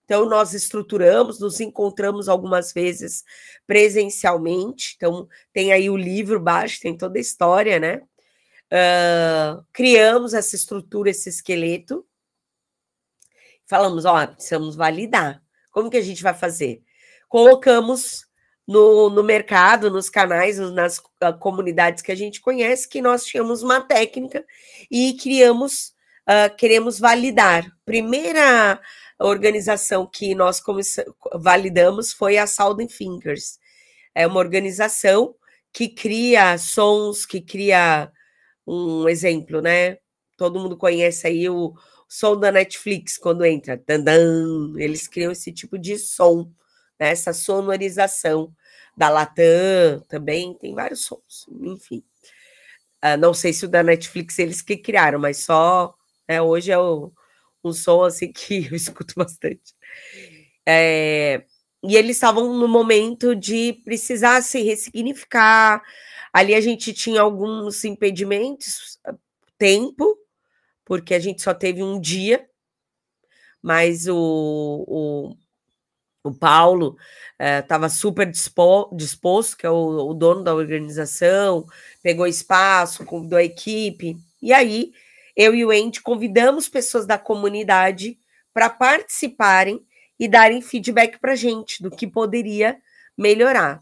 Então, 0.06 0.26
nós 0.26 0.54
estruturamos, 0.54 1.40
nos 1.40 1.60
encontramos 1.60 2.28
algumas 2.28 2.74
vezes 2.74 3.24
presencialmente. 3.66 4.94
Então, 4.98 5.28
tem 5.54 5.72
aí 5.72 5.90
o 5.90 5.98
livro 5.98 6.40
baixo, 6.40 6.82
tem 6.82 6.96
toda 6.96 7.18
a 7.18 7.22
história, 7.22 7.80
né? 7.80 8.02
Uh, 8.74 9.64
criamos 9.72 10.34
essa 10.34 10.56
estrutura, 10.56 11.10
esse 11.10 11.30
esqueleto. 11.30 12.06
Falamos, 13.66 14.04
ó, 14.04 14.28
precisamos 14.28 14.76
validar. 14.76 15.42
Como 15.72 15.90
que 15.90 15.98
a 15.98 16.02
gente 16.02 16.22
vai 16.22 16.34
fazer? 16.34 16.84
Colocamos 17.30 18.28
no, 18.68 19.10
no 19.10 19.24
mercado, 19.24 19.90
nos 19.90 20.10
canais, 20.10 20.58
nas 20.58 20.98
uh, 21.00 21.38
comunidades 21.40 22.02
que 22.02 22.12
a 22.12 22.16
gente 22.16 22.42
conhece, 22.42 22.88
que 22.88 23.02
nós 23.02 23.26
tínhamos 23.26 23.62
uma 23.64 23.82
técnica 23.82 24.46
e 24.90 25.14
criamos, 25.14 25.94
uh, 26.28 26.56
queremos 26.56 27.00
validar. 27.00 27.66
Primeira 27.86 28.80
organização 29.20 30.06
que 30.06 30.36
nós 30.36 30.62
validamos 31.36 32.12
foi 32.14 32.38
a 32.38 32.48
Sound 32.48 32.86
Thinkers. 32.88 33.60
É 34.16 34.28
uma 34.28 34.40
organização 34.40 35.36
que 35.72 35.88
cria 35.90 36.58
sons, 36.58 37.26
que 37.26 37.42
cria 37.42 38.12
um 38.66 39.08
exemplo, 39.10 39.62
né? 39.62 39.98
Todo 40.38 40.60
mundo 40.60 40.78
conhece 40.78 41.28
aí 41.28 41.50
o 41.50 41.74
som 42.08 42.40
da 42.40 42.52
Netflix 42.52 43.18
quando 43.18 43.46
entra, 43.46 43.82
dandan, 43.88 44.74
eles 44.78 45.08
criam 45.08 45.32
esse 45.32 45.52
tipo 45.52 45.80
de 45.80 45.98
som 45.98 46.52
né, 47.00 47.10
essa 47.10 47.34
sonorização 47.34 48.54
da 48.96 49.10
Latam 49.10 50.02
também, 50.08 50.54
tem 50.56 50.74
vários 50.74 51.06
sons, 51.06 51.48
enfim. 51.62 52.04
Uh, 53.04 53.18
não 53.20 53.34
sei 53.34 53.52
se 53.52 53.66
o 53.66 53.70
da 53.70 53.84
Netflix 53.84 54.40
eles 54.40 54.62
que 54.62 54.78
criaram, 54.78 55.20
mas 55.20 55.40
só 55.40 55.94
né, 56.28 56.42
hoje 56.42 56.72
é 56.72 56.78
o, 56.78 57.12
um 57.64 57.74
som 57.74 58.04
assim 58.04 58.32
que 58.34 58.68
eu 58.68 58.76
escuto 58.76 59.14
bastante. 59.16 59.74
É, 60.66 61.44
e 61.84 61.96
eles 61.98 62.18
estavam 62.18 62.54
no 62.54 62.68
momento 62.68 63.36
de 63.36 63.74
precisar 63.86 64.42
se 64.42 64.62
ressignificar. 64.62 65.84
Ali 66.32 66.56
a 66.56 66.62
gente 66.62 66.94
tinha 66.94 67.22
alguns 67.22 67.84
impedimentos, 67.84 69.00
tempo, 69.58 70.18
porque 70.86 71.14
a 71.14 71.20
gente 71.20 71.42
só 71.42 71.54
teve 71.54 71.84
um 71.84 72.00
dia, 72.00 72.48
mas 73.62 74.08
o, 74.08 74.86
o 74.88 75.38
o 76.24 76.34
Paulo 76.34 76.96
estava 77.38 77.88
eh, 77.88 77.90
super 77.90 78.32
dispo, 78.32 78.90
disposto, 78.96 79.58
que 79.58 79.66
é 79.66 79.70
o, 79.70 80.10
o, 80.10 80.14
dono 80.14 80.42
da 80.42 80.56
organização, 80.56 81.66
pegou 82.02 82.26
espaço, 82.26 83.06
convidou 83.06 83.38
a 83.38 83.44
equipe. 83.44 84.16
E 84.42 84.54
aí, 84.54 84.94
eu 85.36 85.54
e 85.56 85.66
o 85.66 85.72
Andy 85.72 86.02
convidamos 86.02 86.70
pessoas 86.70 87.06
da 87.06 87.18
comunidade 87.18 88.18
para 88.54 88.70
participarem 88.70 89.86
e 90.20 90.28
darem 90.28 90.62
feedback 90.62 91.20
para 91.20 91.34
a 91.34 91.36
gente 91.36 91.82
do 91.82 91.90
que 91.90 92.08
poderia 92.08 92.78
melhorar. 93.18 93.82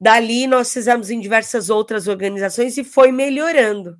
Dali, 0.00 0.46
nós 0.46 0.72
fizemos 0.72 1.10
em 1.10 1.20
diversas 1.20 1.68
outras 1.68 2.08
organizações 2.08 2.78
e 2.78 2.84
foi 2.84 3.12
melhorando, 3.12 3.98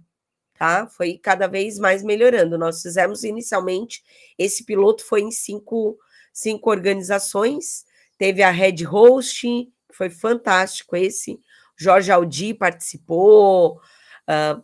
tá? 0.59 0.87
Foi 0.87 1.19
cada 1.19 1.47
vez 1.47 1.79
mais 1.79 2.03
melhorando. 2.03 2.57
Nós 2.57 2.81
fizemos 2.81 3.23
inicialmente, 3.23 4.03
esse 4.39 4.65
piloto 4.65 5.05
foi 5.05 5.21
em 5.21 5.31
cinco 5.31 5.99
cinco 6.33 6.71
organizações. 6.71 7.85
Teve 8.17 8.43
a 8.43 8.51
Red 8.51 8.85
Host, 8.85 9.47
foi 9.93 10.11
fantástico 10.11 10.97
esse. 10.97 11.39
Jorge 11.77 12.11
Aldi 12.11 12.55
participou. 12.55 13.81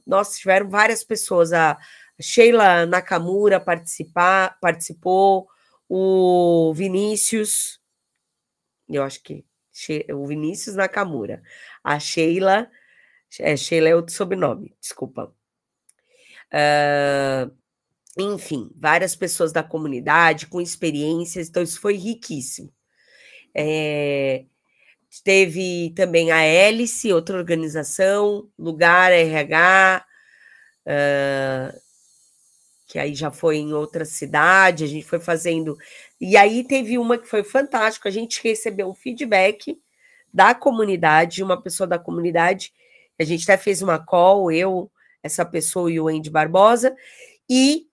Nós 0.07 0.39
tiveram 0.39 0.69
várias 0.69 1.05
pessoas. 1.05 1.53
A 1.53 1.79
Sheila 2.21 2.87
Nakamura 2.87 3.61
participar, 3.61 4.59
participou. 4.61 5.49
O 5.89 6.73
Vinícius, 6.75 7.81
eu 8.89 9.03
acho 9.03 9.23
que 9.23 9.45
o 10.13 10.27
Vinícius 10.27 10.77
Nakamura. 10.77 11.43
A 11.85 11.99
Sheila, 11.99 12.69
é, 13.39 13.57
Sheila 13.57 13.89
é 13.89 13.95
outro 13.95 14.15
sobrenome, 14.15 14.75
desculpa. 14.81 15.33
Uh, 16.53 17.55
enfim, 18.19 18.71
várias 18.75 19.15
pessoas 19.15 19.53
da 19.53 19.63
comunidade 19.63 20.47
com 20.47 20.61
experiências, 20.61 21.49
então 21.49 21.63
isso 21.63 21.81
foi 21.81 21.97
riquíssimo. 21.97 22.73
É, 23.55 24.47
teve 25.23 25.93
também 25.95 26.31
a 26.31 26.41
Hélice, 26.41 27.13
outra 27.13 27.37
organização, 27.37 28.49
Lugar 28.59 29.13
RH, 29.13 30.05
uh, 30.87 31.81
que 32.87 32.99
aí 32.99 33.15
já 33.15 33.31
foi 33.31 33.57
em 33.57 33.73
outra 33.73 34.05
cidade, 34.05 34.85
a 34.85 34.87
gente 34.87 35.05
foi 35.05 35.19
fazendo. 35.19 35.77
E 36.21 36.37
aí 36.37 36.65
teve 36.65 36.99
uma 36.99 37.19
que 37.19 37.27
foi 37.27 37.43
fantástico, 37.45 38.09
a 38.09 38.11
gente 38.11 38.41
recebeu 38.43 38.89
um 38.89 38.95
feedback 38.95 39.81
da 40.33 40.55
comunidade, 40.55 41.43
uma 41.43 41.61
pessoa 41.61 41.87
da 41.87 41.99
comunidade, 41.99 42.73
a 43.19 43.25
gente 43.25 43.45
até 43.45 43.57
fez 43.57 43.83
uma 43.83 43.99
call, 43.99 44.53
eu, 44.53 44.91
essa 45.23 45.45
pessoa 45.45 45.91
e 45.91 45.99
o 45.99 46.09
Andy 46.09 46.31
Barbosa, 46.31 46.95
e 47.49 47.87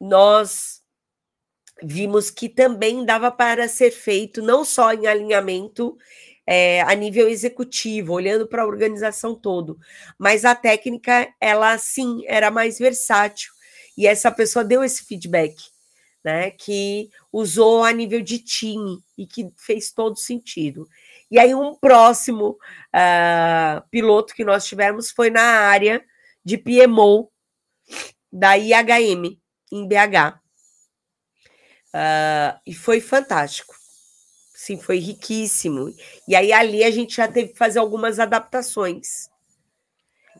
nós 0.00 0.82
vimos 1.82 2.30
que 2.30 2.48
também 2.48 3.04
dava 3.04 3.30
para 3.30 3.68
ser 3.68 3.90
feito 3.90 4.42
não 4.42 4.64
só 4.64 4.92
em 4.92 5.06
alinhamento 5.06 5.96
é, 6.50 6.80
a 6.80 6.94
nível 6.94 7.28
executivo, 7.28 8.14
olhando 8.14 8.48
para 8.48 8.62
a 8.62 8.66
organização 8.66 9.34
todo, 9.34 9.78
mas 10.18 10.46
a 10.46 10.54
técnica, 10.54 11.28
ela 11.38 11.76
sim 11.76 12.22
era 12.26 12.50
mais 12.50 12.78
versátil. 12.78 13.52
E 13.94 14.06
essa 14.06 14.32
pessoa 14.32 14.64
deu 14.64 14.82
esse 14.82 15.04
feedback, 15.04 15.56
né? 16.24 16.50
Que 16.52 17.10
usou 17.30 17.84
a 17.84 17.92
nível 17.92 18.22
de 18.22 18.38
time 18.38 18.98
e 19.18 19.26
que 19.26 19.50
fez 19.58 19.92
todo 19.92 20.16
sentido. 20.16 20.88
E 21.30 21.38
aí, 21.38 21.54
um 21.54 21.74
próximo 21.74 22.56
uh, 22.94 23.86
piloto 23.90 24.34
que 24.34 24.42
nós 24.42 24.64
tivemos 24.64 25.10
foi 25.10 25.28
na 25.28 25.42
área 25.42 26.02
de 26.42 26.56
PMO 26.56 27.30
da 28.32 28.56
IHM, 28.56 29.38
em 29.70 29.86
BH. 29.86 30.38
Uh, 31.88 31.92
ah, 31.92 32.60
e 32.66 32.72
foi 32.72 33.02
fantástico. 33.02 33.77
Sim, 34.58 34.76
foi 34.76 34.98
riquíssimo. 34.98 35.94
E 36.26 36.34
aí 36.34 36.52
ali 36.52 36.82
a 36.82 36.90
gente 36.90 37.14
já 37.14 37.28
teve 37.28 37.50
que 37.50 37.56
fazer 37.56 37.78
algumas 37.78 38.18
adaptações. 38.18 39.30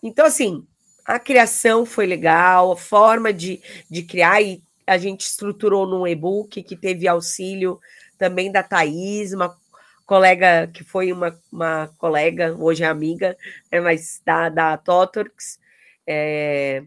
Então, 0.02 0.26
assim, 0.26 0.66
a 1.04 1.20
criação 1.20 1.86
foi 1.86 2.04
legal, 2.04 2.72
a 2.72 2.76
forma 2.76 3.32
de, 3.32 3.62
de 3.88 4.02
criar, 4.02 4.42
e 4.42 4.60
a 4.84 4.98
gente 4.98 5.20
estruturou 5.20 5.86
num 5.86 6.04
e-book 6.04 6.64
que 6.64 6.76
teve 6.76 7.06
auxílio 7.06 7.78
também 8.18 8.50
da 8.50 8.60
Thaís, 8.60 9.32
uma 9.32 9.56
colega 10.04 10.66
que 10.66 10.82
foi 10.82 11.12
uma, 11.12 11.40
uma 11.52 11.88
colega, 11.96 12.56
hoje 12.58 12.82
é 12.82 12.88
amiga, 12.88 13.36
né, 13.70 13.80
mas 13.80 14.20
da, 14.26 14.48
da 14.48 14.76
Totorx. 14.76 15.60
É, 16.04 16.82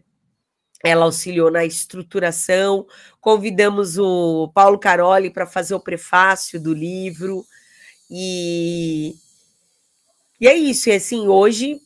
ela 0.82 1.04
auxiliou 1.04 1.50
na 1.50 1.64
estruturação. 1.64 2.86
Convidamos 3.20 3.98
o 3.98 4.50
Paulo 4.54 4.78
Caroli 4.78 5.30
para 5.30 5.46
fazer 5.46 5.74
o 5.74 5.80
prefácio 5.80 6.60
do 6.60 6.74
livro. 6.74 7.44
E, 8.10 9.14
e 10.40 10.48
é 10.48 10.54
isso. 10.54 10.88
E 10.88 10.92
assim, 10.92 11.28
hoje 11.28 11.80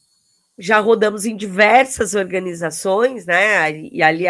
já 0.59 0.79
rodamos 0.79 1.26
em 1.26 1.37
diversas 1.37 2.15
organizações, 2.15 3.26
né? 3.26 3.71
E 3.93 4.03
ali 4.03 4.25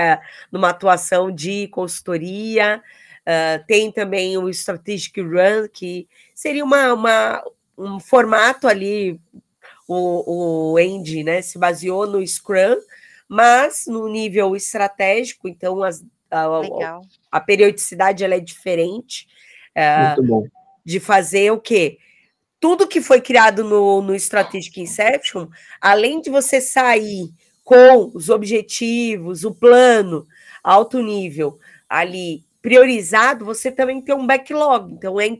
numa 0.51 0.71
atuação 0.71 1.31
de 1.31 1.69
consultoria. 1.69 2.83
Uh, 3.23 3.65
tem 3.67 3.91
também 3.91 4.39
o 4.39 4.49
Strategic 4.49 5.21
Run, 5.21 5.69
que 5.73 6.09
seria 6.33 6.65
uma, 6.65 6.93
uma 6.93 7.43
um 7.77 8.01
formato 8.01 8.67
ali. 8.67 9.21
O, 9.89 10.73
o 10.73 10.77
Andy 10.79 11.23
né, 11.23 11.41
se 11.41 11.59
baseou 11.59 12.09
no 12.09 12.27
Scrum, 12.27 12.77
mas 13.29 13.85
no 13.87 14.09
nível 14.09 14.55
estratégico, 14.55 15.49
então 15.49 15.83
as, 15.83 16.05
a, 16.31 16.45
a, 16.45 17.01
a, 17.33 17.41
periodicidade 17.41 18.25
ela 18.25 18.35
é 18.35 18.41
diferente 18.41 19.27
é, 19.75 20.15
de 20.85 21.01
fazer 21.01 21.51
o 21.51 21.61
quê? 21.61 21.99
Tudo 22.61 22.89
que 22.89 23.01
foi 23.01 23.21
criado 23.21 23.63
no, 23.65 24.01
no 24.01 24.15
Strategic 24.15 24.81
Inception, 24.81 25.49
além 25.81 26.21
de 26.21 26.31
você 26.31 26.61
sair 26.61 27.31
com 27.63 28.11
os 28.15 28.29
objetivos, 28.29 29.45
o 29.45 29.55
plano, 29.55 30.27
alto 30.63 31.03
nível 31.03 31.59
ali 31.89 32.45
priorizado, 32.63 33.45
você 33.45 33.71
também 33.71 34.01
tem 34.01 34.15
um 34.15 34.27
backlog. 34.27 34.93
Então, 34.93 35.21
é, 35.21 35.39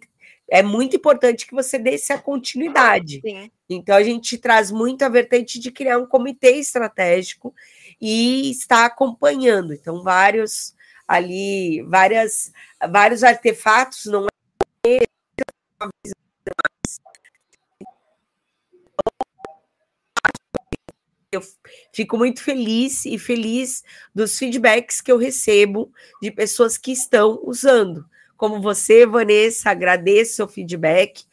é 0.49 0.63
muito 0.63 0.97
importante 0.97 1.47
que 1.47 1.55
você 1.55 1.79
dê 1.79 1.95
essa 1.95 2.19
continuidade. 2.19 3.21
Sim. 3.21 3.51
Então, 3.69 3.97
a 3.97 4.03
gente 4.03 4.39
traz 4.39 4.71
muito 4.71 5.03
a 5.03 5.09
vertente 5.09 5.59
de 5.59 5.73
criar 5.73 5.99
um 5.99 6.07
comitê 6.07 6.53
estratégico 6.53 7.53
e 8.01 8.51
está 8.51 8.87
acompanhando. 8.87 9.73
Então, 9.73 10.03
vários 10.03 10.75
ali, 11.07 11.83
várias, 11.83 12.53
vários 12.91 13.23
artefatos, 13.23 14.07
não 14.07 14.27
é 14.27 15.07
eu 21.37 21.43
fico 21.93 22.17
muito 22.17 22.43
feliz 22.43 23.05
e 23.05 23.19
feliz 23.19 23.85
dos 24.15 24.39
feedbacks 24.39 25.01
que 25.01 25.13
eu 25.13 25.19
recebo 25.19 25.93
de 26.21 26.31
pessoas 26.31 26.77
que 26.79 26.93
estão 26.93 27.41
usando. 27.43 28.09
Como 28.37 28.61
você, 28.61 29.07
Vanessa, 29.07 29.71
agradeço 29.71 30.37
seu 30.37 30.49
feedback. 30.49 31.25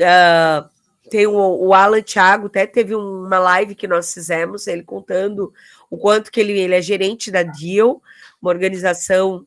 Uh, 0.00 0.68
tem 1.12 1.26
o, 1.26 1.36
o, 1.36 1.74
Alan 1.74 2.00
Thiago, 2.00 2.46
até 2.46 2.66
teve 2.66 2.94
uma 2.94 3.38
live 3.38 3.74
que 3.74 3.86
nós 3.86 4.14
fizemos, 4.14 4.66
ele 4.66 4.82
contando 4.82 5.52
o 5.90 5.98
quanto 5.98 6.32
que 6.32 6.40
ele, 6.40 6.58
ele 6.58 6.74
é 6.74 6.80
gerente 6.80 7.30
da 7.30 7.42
Deal, 7.42 8.02
uma 8.40 8.50
organização 8.50 9.46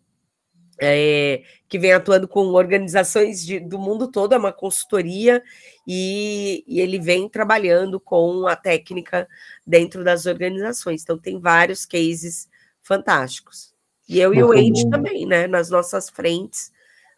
é, 0.79 1.41
que 1.67 1.79
vem 1.79 1.91
atuando 1.91 2.27
com 2.27 2.45
organizações 2.49 3.43
de, 3.43 3.59
do 3.59 3.79
mundo 3.79 4.11
todo, 4.11 4.35
é 4.35 4.37
uma 4.37 4.53
consultoria, 4.53 5.41
e, 5.87 6.63
e, 6.67 6.79
ele 6.79 6.99
vem 6.99 7.27
trabalhando 7.27 7.99
com 7.99 8.45
a 8.45 8.55
técnica 8.55 9.27
dentro 9.65 10.03
das 10.03 10.27
organizações. 10.27 11.01
Então, 11.01 11.17
tem 11.17 11.39
vários 11.39 11.83
cases 11.83 12.47
fantásticos. 12.83 13.73
E 14.07 14.19
eu 14.19 14.31
Muito 14.31 14.39
e 14.39 14.43
o 14.43 14.67
Andy 14.67 14.87
também, 14.87 15.25
né, 15.25 15.47
nas 15.47 15.71
nossas 15.71 16.11
frentes, 16.11 16.71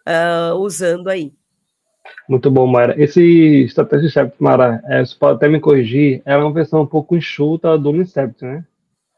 uh, 0.07 0.55
usando 0.55 1.09
aí. 1.09 1.33
Muito 2.27 2.51
bom, 2.51 2.67
Mara. 2.67 2.93
Esse 3.01 3.65
Strategy 3.65 4.07
Incept, 4.07 4.35
Mara, 4.39 4.81
é, 4.85 5.05
você 5.05 5.15
pode 5.15 5.37
até 5.37 5.47
me 5.47 5.59
corrigir, 5.59 6.21
é 6.25 6.35
uma 6.35 6.51
versão 6.51 6.81
um 6.81 6.87
pouco 6.87 7.15
enxuta 7.15 7.77
do 7.77 7.95
Incept, 7.95 8.43
né? 8.43 8.65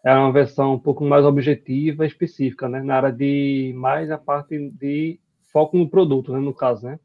é 0.03 0.13
uma 0.13 0.31
versão 0.31 0.73
um 0.73 0.79
pouco 0.79 1.03
mais 1.03 1.25
objetiva, 1.25 2.05
específica, 2.05 2.69
né? 2.69 2.81
Na 2.81 2.95
área 2.95 3.11
de 3.11 3.73
mais 3.75 4.09
a 4.09 4.17
parte 4.17 4.57
de 4.71 5.19
foco 5.51 5.77
no 5.77 5.89
produto, 5.89 6.31
né? 6.31 6.39
No 6.39 6.53
caso, 6.53 6.85
né? 6.85 6.99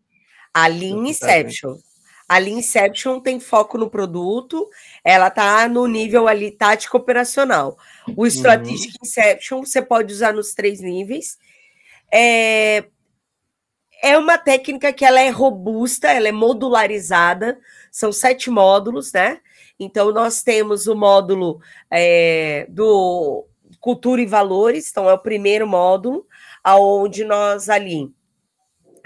A 0.53 0.67
Lean 0.69 1.09
Inception. 1.09 1.77
A 2.29 2.39
Lean 2.39 2.59
Inception 2.59 3.21
tem 3.21 3.39
foco 3.41 3.77
no 3.77 3.91
produto, 3.91 4.69
ela 5.05 5.29
tá 5.29 5.69
no 5.69 5.87
nível 5.87 6.27
ali 6.27 6.51
tático 6.51 6.97
operacional. 6.97 7.77
O 8.17 8.23
uhum. 8.23 8.27
Strategic 8.27 8.95
uhum. 8.95 8.99
Inception 9.03 9.65
você 9.65 9.83
pode 9.83 10.13
usar 10.13 10.33
nos 10.33 10.55
três 10.55 10.81
níveis. 10.81 11.37
É, 12.13 12.85
é 14.05 14.19
uma 14.19 14.37
técnica 14.37 14.93
que 14.93 15.03
ela 15.03 15.19
é 15.19 15.31
robusta, 15.31 16.13
ela 16.13 16.29
é 16.29 16.33
modularizada, 16.33 17.59
são 17.91 18.13
sete 18.13 18.51
módulos, 18.51 19.11
né? 19.15 19.41
Então, 19.81 20.13
nós 20.13 20.43
temos 20.43 20.87
o 20.87 20.95
módulo 20.95 21.59
é, 21.91 22.67
do 22.69 23.47
Cultura 23.81 24.21
e 24.21 24.27
Valores, 24.27 24.91
então 24.91 25.09
é 25.09 25.15
o 25.15 25.19
primeiro 25.19 25.67
módulo, 25.67 26.27
aonde 26.63 27.25
nós 27.25 27.71
ali 27.71 28.13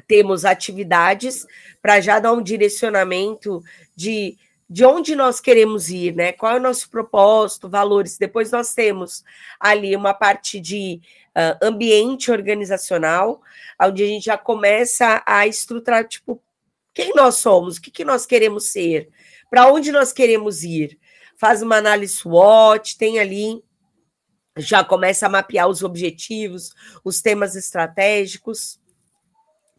temos 0.09 0.45
atividades 0.45 1.47
para 1.81 2.01
já 2.01 2.19
dar 2.19 2.33
um 2.33 2.43
direcionamento 2.43 3.63
de, 3.95 4.37
de 4.69 4.85
onde 4.85 5.17
nós 5.17 5.41
queremos 5.41 5.89
ir, 5.89 6.15
né? 6.15 6.33
Qual 6.33 6.53
é 6.53 6.57
o 6.57 6.63
nosso 6.63 6.91
propósito, 6.91 7.71
valores. 7.71 8.19
Depois 8.19 8.51
nós 8.51 8.75
temos 8.75 9.25
ali 9.59 9.97
uma 9.97 10.13
parte 10.13 10.61
de 10.61 11.01
uh, 11.31 11.67
ambiente 11.67 12.31
organizacional, 12.31 13.41
onde 13.81 14.03
a 14.03 14.07
gente 14.07 14.27
já 14.27 14.37
começa 14.37 15.23
a 15.25 15.47
estruturar, 15.47 16.07
tipo, 16.07 16.43
quem 16.93 17.15
nós 17.15 17.37
somos, 17.37 17.77
o 17.77 17.81
que, 17.81 17.91
que 17.91 18.05
nós 18.05 18.27
queremos 18.27 18.71
ser, 18.71 19.09
para 19.49 19.73
onde 19.73 19.91
nós 19.91 20.13
queremos 20.13 20.63
ir. 20.63 20.99
Faz 21.39 21.63
uma 21.63 21.77
análise 21.77 22.15
SWOT, 22.15 22.99
tem 22.99 23.21
ali, 23.21 23.63
já 24.57 24.85
começa 24.85 25.27
a 25.27 25.31
mapear 25.31 25.69
os 25.69 25.83
objetivos, 25.83 26.75
os 27.05 27.23
temas 27.23 27.55
estratégicos, 27.55 28.79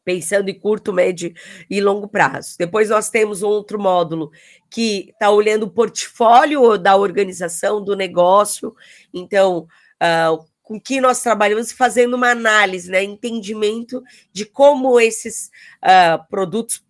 pensando 0.09 0.49
em 0.49 0.59
curto, 0.59 0.91
médio 0.91 1.31
e 1.69 1.79
longo 1.79 2.07
prazo. 2.07 2.55
Depois 2.57 2.89
nós 2.89 3.11
temos 3.11 3.43
um 3.43 3.47
outro 3.47 3.79
módulo 3.79 4.31
que 4.67 5.11
está 5.11 5.29
olhando 5.29 5.67
o 5.67 5.69
portfólio 5.69 6.79
da 6.79 6.95
organização, 6.95 7.83
do 7.83 7.95
negócio, 7.95 8.75
então, 9.13 9.67
uh, 10.01 10.43
com 10.63 10.81
que 10.81 10.99
nós 10.99 11.21
trabalhamos, 11.21 11.71
fazendo 11.71 12.15
uma 12.15 12.31
análise, 12.31 12.89
né, 12.89 13.03
entendimento 13.03 14.01
de 14.33 14.45
como 14.45 14.99
esses 14.99 15.51
uh, 15.83 16.27
produtos 16.27 16.83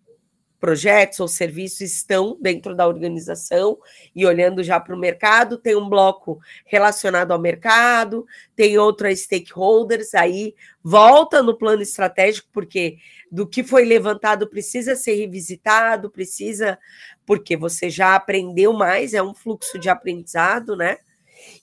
projetos 0.60 1.18
ou 1.20 1.26
serviços 1.26 1.80
estão 1.80 2.36
dentro 2.38 2.76
da 2.76 2.86
organização 2.86 3.78
e 4.14 4.26
olhando 4.26 4.62
já 4.62 4.78
para 4.78 4.94
o 4.94 4.98
mercado, 4.98 5.56
tem 5.56 5.74
um 5.74 5.88
bloco 5.88 6.38
relacionado 6.66 7.32
ao 7.32 7.40
mercado, 7.40 8.26
tem 8.54 8.76
outro 8.76 9.08
a 9.08 9.16
stakeholders, 9.16 10.14
aí 10.14 10.54
volta 10.84 11.42
no 11.42 11.56
plano 11.56 11.80
estratégico, 11.80 12.48
porque 12.52 12.98
do 13.32 13.46
que 13.46 13.64
foi 13.64 13.86
levantado 13.86 14.46
precisa 14.46 14.94
ser 14.94 15.14
revisitado, 15.14 16.10
precisa, 16.10 16.78
porque 17.24 17.56
você 17.56 17.88
já 17.88 18.14
aprendeu 18.14 18.74
mais, 18.74 19.14
é 19.14 19.22
um 19.22 19.34
fluxo 19.34 19.78
de 19.78 19.88
aprendizado, 19.88 20.76
né? 20.76 20.98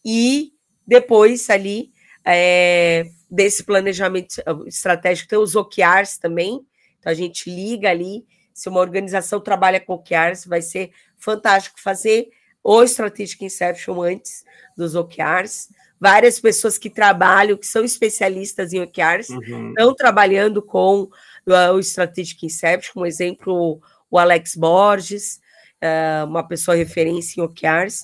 E 0.03 0.53
depois 0.87 1.49
ali 1.51 1.91
é, 2.25 3.05
desse 3.29 3.63
planejamento 3.63 4.41
estratégico 4.65 5.29
tem 5.29 5.37
os 5.37 5.55
OKRs 5.55 6.17
também, 6.17 6.65
então 6.97 7.11
a 7.11 7.15
gente 7.15 7.47
liga 7.49 7.91
ali 7.91 8.25
se 8.57 8.67
uma 8.69 8.79
organização 8.79 9.39
trabalha 9.39 9.79
com 9.79 9.93
OKRs, 9.93 10.47
vai 10.47 10.63
ser 10.63 10.89
fantástico 11.15 11.79
fazer 11.79 12.29
o 12.63 12.81
Strategic 12.81 13.45
Inception 13.45 14.01
antes 14.01 14.43
dos 14.75 14.95
OKRs. 14.95 15.69
Várias 15.99 16.39
pessoas 16.39 16.75
que 16.75 16.89
trabalham, 16.89 17.55
que 17.55 17.67
são 17.67 17.83
especialistas 17.83 18.73
em 18.73 18.81
OKRs, 18.81 19.29
uhum. 19.29 19.69
estão 19.69 19.93
trabalhando 19.93 20.59
com 20.59 21.03
uh, 21.03 21.71
o 21.75 21.79
Strategic 21.79 22.47
Inception, 22.47 23.03
um 23.03 23.05
exemplo, 23.05 23.79
o 24.09 24.17
Alex 24.17 24.55
Borges, 24.55 25.39
uh, 25.75 26.25
uma 26.25 26.41
pessoa 26.41 26.75
referência 26.75 27.39
em 27.39 27.43
OKRs. 27.43 28.01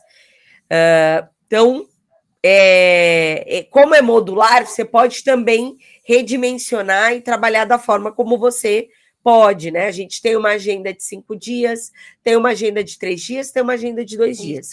Uh, 0.66 1.28
então, 1.48 1.88
é, 2.44 3.58
é, 3.58 3.64
como 3.64 3.96
é 3.96 4.04
modular, 4.04 4.68
você 4.68 4.86
pode 4.86 5.24
também 5.24 5.80
redimensionar 6.06 7.14
e 7.14 7.22
trabalhar 7.22 7.66
da 7.66 7.80
forma 7.80 8.12
como 8.12 8.38
você 8.38 8.88
Pode, 9.24 9.72
né? 9.72 9.88
A 9.88 9.92
gente 9.92 10.22
tem 10.22 10.36
uma 10.36 10.50
agenda 10.50 10.94
de 10.94 11.02
cinco 11.02 11.36
dias, 11.36 11.92
tem 12.22 12.36
uma 12.36 12.50
agenda 12.50 12.84
de 12.84 13.00
três 13.00 13.22
dias, 13.22 13.52
tem 13.52 13.64
uma 13.64 13.74
agenda 13.74 14.04
de 14.04 14.18
dois 14.18 14.38
dias. 14.38 14.72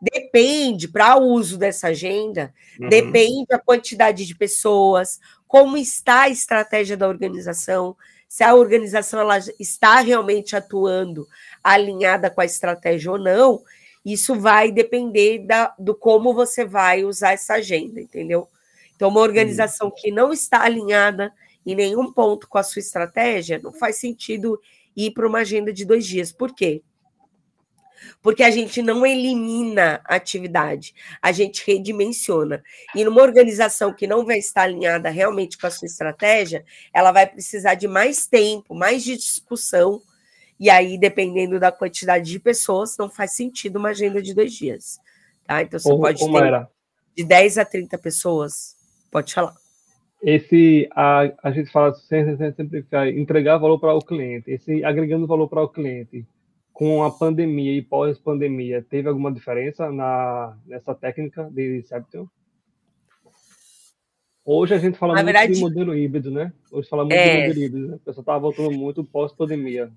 Depende, 0.00 0.88
para 0.88 1.16
o 1.16 1.28
uso 1.28 1.58
dessa 1.58 1.88
agenda, 1.88 2.52
uhum. 2.80 2.88
depende 2.88 3.52
a 3.52 3.58
quantidade 3.58 4.26
de 4.26 4.34
pessoas, 4.34 5.20
como 5.46 5.76
está 5.76 6.22
a 6.22 6.28
estratégia 6.28 6.96
da 6.96 7.06
organização, 7.06 7.94
se 8.26 8.42
a 8.42 8.54
organização 8.54 9.20
ela 9.20 9.38
está 9.60 10.00
realmente 10.00 10.56
atuando 10.56 11.28
alinhada 11.62 12.30
com 12.30 12.40
a 12.40 12.46
estratégia 12.46 13.12
ou 13.12 13.18
não, 13.18 13.62
isso 14.04 14.34
vai 14.34 14.72
depender 14.72 15.40
da, 15.40 15.74
do 15.78 15.94
como 15.94 16.32
você 16.32 16.64
vai 16.64 17.04
usar 17.04 17.32
essa 17.32 17.54
agenda, 17.54 18.00
entendeu? 18.00 18.48
Então, 18.96 19.10
uma 19.10 19.20
organização 19.20 19.88
uhum. 19.88 19.94
que 19.94 20.10
não 20.10 20.32
está 20.32 20.62
alinhada 20.62 21.30
em 21.64 21.74
nenhum 21.74 22.12
ponto 22.12 22.48
com 22.48 22.58
a 22.58 22.62
sua 22.62 22.80
estratégia, 22.80 23.60
não 23.62 23.72
faz 23.72 23.96
sentido 23.96 24.60
ir 24.96 25.12
para 25.12 25.26
uma 25.26 25.38
agenda 25.38 25.72
de 25.72 25.84
dois 25.84 26.06
dias. 26.06 26.32
Por 26.32 26.54
quê? 26.54 26.82
Porque 28.20 28.42
a 28.42 28.50
gente 28.50 28.82
não 28.82 29.06
elimina 29.06 30.00
a 30.04 30.16
atividade, 30.16 30.94
a 31.20 31.30
gente 31.30 31.64
redimensiona. 31.64 32.62
E 32.94 33.04
numa 33.04 33.22
organização 33.22 33.92
que 33.92 34.06
não 34.06 34.24
vai 34.24 34.38
estar 34.38 34.62
alinhada 34.62 35.08
realmente 35.08 35.56
com 35.56 35.66
a 35.66 35.70
sua 35.70 35.86
estratégia, 35.86 36.64
ela 36.92 37.12
vai 37.12 37.26
precisar 37.26 37.74
de 37.74 37.86
mais 37.86 38.26
tempo, 38.26 38.74
mais 38.74 39.04
de 39.04 39.16
discussão. 39.16 40.02
E 40.58 40.68
aí, 40.68 40.98
dependendo 40.98 41.58
da 41.60 41.72
quantidade 41.72 42.30
de 42.30 42.40
pessoas, 42.40 42.96
não 42.96 43.08
faz 43.08 43.32
sentido 43.32 43.76
uma 43.76 43.90
agenda 43.90 44.20
de 44.20 44.34
dois 44.34 44.52
dias. 44.52 45.00
Tá? 45.46 45.62
Então, 45.62 45.78
você 45.78 45.88
pode 45.88 46.24
ter 46.24 46.36
era? 46.36 46.68
de 47.16 47.24
10 47.24 47.58
a 47.58 47.64
30 47.64 47.98
pessoas. 47.98 48.76
Pode 49.10 49.32
falar 49.32 49.54
esse 50.22 50.88
a, 50.94 51.32
a 51.42 51.50
gente 51.50 51.70
fala 51.70 51.92
sempre, 51.94 52.36
sempre, 52.36 52.82
sempre 52.82 53.20
entregar 53.20 53.58
valor 53.58 53.78
para 53.78 53.92
o 53.92 54.00
cliente, 54.00 54.50
esse 54.50 54.84
agregando 54.84 55.26
valor 55.26 55.48
para 55.48 55.62
o 55.62 55.68
cliente 55.68 56.24
com 56.72 57.02
a 57.02 57.10
pandemia 57.10 57.72
e 57.72 57.82
pós-pandemia, 57.82 58.84
teve 58.88 59.08
alguma 59.08 59.32
diferença 59.32 59.90
na 59.90 60.56
nessa 60.66 60.94
técnica 60.94 61.50
de 61.50 61.78
Inception? 61.78 62.26
Hoje 64.44 64.74
a 64.74 64.78
gente 64.78 64.98
fala 64.98 65.14
na 65.14 65.22
muito 65.22 65.32
verdade, 65.32 65.52
de 65.54 65.60
modelo 65.60 65.94
híbrido, 65.94 66.30
né? 66.30 66.52
Hoje 66.70 66.88
fala 66.88 67.04
muito 67.04 67.14
é... 67.14 67.42
de 67.42 67.48
modelo 67.48 67.64
híbrido, 67.64 67.88
né? 67.88 67.94
O 67.96 67.98
pessoal 67.98 68.22
estava 68.22 68.38
voltando 68.38 68.70
muito 68.72 69.04
pós-pandemia. 69.04 69.90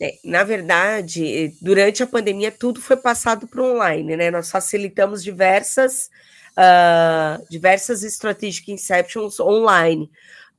É, 0.00 0.14
na 0.24 0.42
verdade, 0.42 1.52
durante 1.60 2.02
a 2.02 2.06
pandemia, 2.06 2.50
tudo 2.50 2.80
foi 2.80 2.96
passado 2.96 3.46
para 3.46 3.62
online, 3.62 4.16
né? 4.16 4.30
Nós 4.30 4.50
facilitamos 4.50 5.22
diversas 5.22 6.10
uh, 6.60 7.44
diversas 7.48 8.02
strategic 8.02 8.70
inceptions 8.70 9.40
online. 9.40 10.10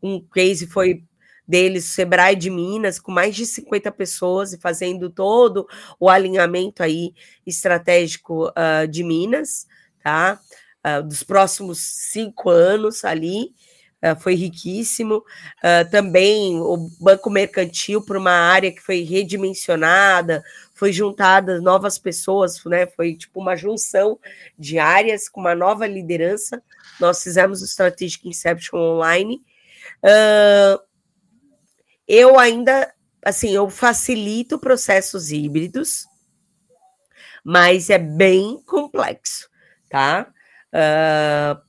Um 0.01 0.19
case 0.19 0.65
foi 0.65 1.03
deles, 1.47 1.85
Sebrae 1.85 2.35
de 2.35 2.49
Minas, 2.49 2.97
com 2.99 3.11
mais 3.11 3.35
de 3.35 3.45
50 3.45 3.91
pessoas 3.91 4.53
e 4.53 4.57
fazendo 4.57 5.09
todo 5.09 5.67
o 5.99 6.09
alinhamento 6.09 6.81
aí 6.81 7.13
estratégico 7.45 8.47
uh, 8.49 8.87
de 8.87 9.03
Minas, 9.03 9.67
tá? 10.01 10.39
Uh, 10.85 11.03
dos 11.03 11.23
próximos 11.23 11.79
cinco 11.79 12.49
anos 12.49 13.03
ali. 13.03 13.53
uh, 14.01 14.19
foi 14.19 14.33
riquíssimo. 14.33 15.17
Uh, 15.17 15.89
também 15.91 16.59
o 16.59 16.89
Banco 16.99 17.29
Mercantil 17.29 18.01
para 18.01 18.17
uma 18.17 18.31
área 18.31 18.71
que 18.71 18.81
foi 18.81 19.01
redimensionada, 19.01 20.41
foi 20.81 20.91
juntada 20.91 21.61
novas 21.61 21.99
pessoas, 21.99 22.59
né? 22.65 22.87
Foi 22.87 23.13
tipo 23.13 23.39
uma 23.39 23.55
junção 23.55 24.19
de 24.57 24.79
áreas 24.79 25.29
com 25.29 25.39
uma 25.39 25.53
nova 25.53 25.85
liderança. 25.85 26.59
Nós 26.99 27.21
fizemos 27.21 27.61
o 27.61 27.65
Strategic 27.65 28.27
Inception 28.27 28.79
Online. 28.79 29.43
Uh, 30.03 30.81
eu 32.07 32.39
ainda, 32.39 32.91
assim, 33.23 33.51
eu 33.51 33.69
facilito 33.69 34.57
processos 34.57 35.31
híbridos, 35.31 36.07
mas 37.43 37.91
é 37.91 37.99
bem 37.99 38.59
complexo, 38.65 39.51
tá? 39.87 40.33
Uh, 40.73 41.61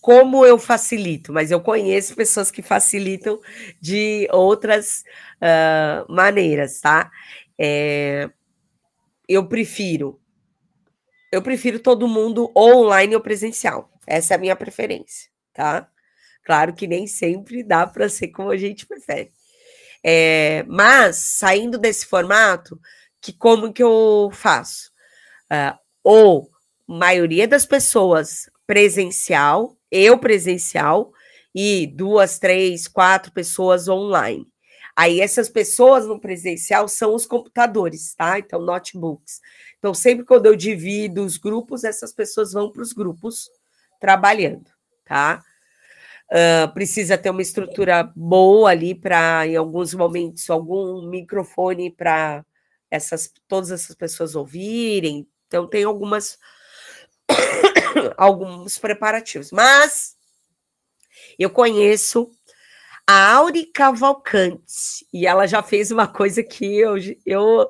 como 0.00 0.46
eu 0.46 0.60
facilito, 0.60 1.32
mas 1.32 1.50
eu 1.50 1.60
conheço 1.60 2.14
pessoas 2.14 2.52
que 2.52 2.62
facilitam 2.62 3.40
de 3.80 4.28
outras 4.30 5.02
uh, 5.42 6.12
maneiras, 6.12 6.80
tá? 6.80 7.10
É, 7.58 8.30
eu 9.28 9.46
prefiro, 9.48 10.20
eu 11.32 11.42
prefiro 11.42 11.80
todo 11.80 12.08
mundo 12.08 12.52
online 12.56 13.14
ou 13.14 13.20
presencial. 13.20 13.90
Essa 14.06 14.34
é 14.34 14.36
a 14.36 14.40
minha 14.40 14.56
preferência, 14.56 15.30
tá? 15.52 15.88
Claro 16.44 16.74
que 16.74 16.86
nem 16.86 17.06
sempre 17.06 17.62
dá 17.62 17.86
para 17.86 18.08
ser 18.08 18.28
como 18.28 18.50
a 18.50 18.56
gente 18.56 18.86
prefere. 18.86 19.32
É, 20.04 20.62
mas 20.68 21.16
saindo 21.16 21.78
desse 21.78 22.04
formato, 22.06 22.78
que 23.20 23.32
como 23.32 23.72
que 23.72 23.82
eu 23.82 24.30
faço? 24.32 24.90
Uh, 25.50 25.78
ou 26.02 26.50
maioria 26.86 27.48
das 27.48 27.64
pessoas 27.64 28.50
presencial, 28.66 29.78
eu 29.90 30.18
presencial, 30.18 31.12
e 31.54 31.86
duas, 31.86 32.38
três, 32.38 32.86
quatro 32.88 33.32
pessoas 33.32 33.88
online. 33.88 34.46
Aí 34.96 35.20
essas 35.20 35.48
pessoas 35.48 36.06
no 36.06 36.20
presencial 36.20 36.86
são 36.86 37.14
os 37.14 37.26
computadores, 37.26 38.14
tá? 38.14 38.38
Então, 38.38 38.60
notebooks. 38.60 39.40
Então, 39.78 39.92
sempre 39.92 40.24
quando 40.24 40.46
eu 40.46 40.54
divido 40.54 41.24
os 41.24 41.36
grupos, 41.36 41.82
essas 41.82 42.12
pessoas 42.12 42.52
vão 42.52 42.70
para 42.70 42.82
os 42.82 42.92
grupos 42.92 43.50
trabalhando, 44.00 44.70
tá? 45.04 45.42
Uh, 46.30 46.72
precisa 46.72 47.18
ter 47.18 47.30
uma 47.30 47.42
estrutura 47.42 48.10
boa 48.14 48.70
ali 48.70 48.94
para, 48.94 49.46
em 49.46 49.56
alguns 49.56 49.92
momentos, 49.94 50.48
algum 50.48 51.08
microfone 51.08 51.90
para 51.90 52.44
essas 52.90 53.32
todas 53.48 53.72
essas 53.72 53.96
pessoas 53.96 54.36
ouvirem. 54.36 55.26
Então, 55.48 55.66
tem 55.66 55.84
algumas 55.84 56.38
alguns 58.16 58.78
preparativos. 58.78 59.50
Mas 59.50 60.16
eu 61.38 61.50
conheço 61.50 62.30
a 63.06 63.34
Auri 63.34 63.66
Cavalcante 63.66 65.06
e 65.12 65.26
ela 65.26 65.46
já 65.46 65.62
fez 65.62 65.90
uma 65.90 66.08
coisa 66.08 66.42
que 66.42 66.64
eu, 66.64 66.94
eu, 67.26 67.68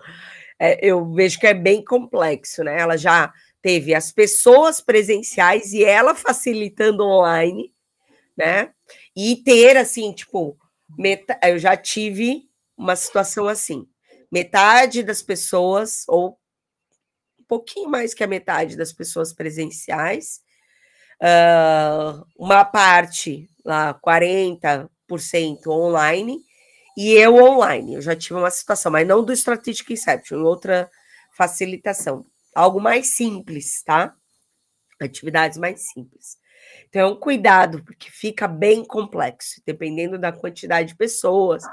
é, 0.58 0.86
eu 0.88 1.12
vejo 1.12 1.38
que 1.40 1.46
é 1.46 1.54
bem 1.54 1.84
complexo, 1.84 2.62
né? 2.62 2.78
Ela 2.78 2.96
já 2.96 3.32
teve 3.60 3.94
as 3.94 4.12
pessoas 4.12 4.80
presenciais 4.80 5.72
e 5.72 5.82
ela 5.82 6.14
facilitando 6.14 7.04
online, 7.04 7.74
né? 8.36 8.72
E 9.16 9.36
ter 9.36 9.76
assim, 9.76 10.12
tipo, 10.12 10.56
meta... 10.96 11.38
eu 11.42 11.58
já 11.58 11.76
tive 11.76 12.48
uma 12.76 12.94
situação 12.94 13.48
assim: 13.48 13.88
metade 14.30 15.02
das 15.02 15.22
pessoas, 15.22 16.04
ou 16.06 16.38
um 17.40 17.44
pouquinho 17.44 17.88
mais 17.88 18.14
que 18.14 18.22
a 18.22 18.28
metade 18.28 18.76
das 18.76 18.92
pessoas 18.92 19.32
presenciais, 19.32 20.40
uh, 21.20 22.24
uma 22.36 22.64
parte 22.64 23.48
lá, 23.64 23.94
40% 23.94 24.88
online, 25.66 26.40
e 26.96 27.12
eu 27.12 27.36
online. 27.36 27.94
Eu 27.94 28.02
já 28.02 28.14
tive 28.14 28.34
uma 28.34 28.50
situação, 28.50 28.92
mas 28.92 29.06
não 29.06 29.24
do 29.24 29.32
Strategic 29.32 29.92
Inception, 29.92 30.42
outra 30.42 30.90
facilitação. 31.32 32.24
Algo 32.54 32.80
mais 32.80 33.08
simples, 33.08 33.82
tá? 33.82 34.14
Atividades 35.00 35.58
mais 35.58 35.88
simples. 35.92 36.38
Então, 36.88 37.16
cuidado, 37.16 37.82
porque 37.82 38.10
fica 38.10 38.46
bem 38.46 38.84
complexo, 38.84 39.60
dependendo 39.66 40.18
da 40.18 40.30
quantidade 40.30 40.90
de 40.90 40.96
pessoas, 40.96 41.64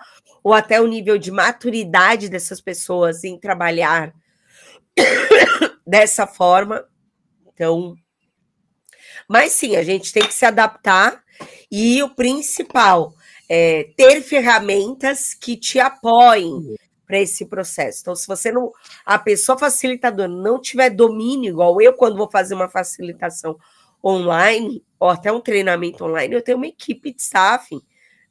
ou 0.43 0.53
até 0.53 0.81
o 0.81 0.87
nível 0.87 1.17
de 1.17 1.31
maturidade 1.31 2.27
dessas 2.27 2.59
pessoas 2.59 3.23
em 3.23 3.39
trabalhar 3.39 4.13
dessa 5.85 6.25
forma. 6.25 6.83
Então, 7.53 7.95
mas 9.29 9.51
sim, 9.51 9.75
a 9.75 9.83
gente 9.83 10.11
tem 10.11 10.25
que 10.25 10.33
se 10.33 10.45
adaptar 10.45 11.23
e 11.71 12.01
o 12.01 12.09
principal 12.09 13.13
é 13.53 13.89
ter 13.97 14.21
ferramentas 14.21 15.33
que 15.33 15.57
te 15.57 15.77
apoiem 15.77 16.73
para 17.05 17.19
esse 17.19 17.45
processo. 17.45 17.99
Então, 17.99 18.15
se 18.15 18.25
você 18.25 18.49
não, 18.49 18.71
a 19.05 19.19
pessoa 19.19 19.57
facilitadora 19.57 20.29
não 20.29 20.57
tiver 20.57 20.89
domínio, 20.89 21.49
igual 21.49 21.81
eu 21.81 21.91
quando 21.91 22.15
vou 22.15 22.31
fazer 22.31 22.53
uma 22.53 22.69
facilitação 22.69 23.59
online, 24.01 24.81
ou 24.97 25.09
até 25.09 25.29
um 25.33 25.41
treinamento 25.41 26.05
online, 26.05 26.33
eu 26.33 26.41
tenho 26.41 26.57
uma 26.57 26.67
equipe 26.67 27.13
de 27.13 27.21
staffing, 27.21 27.81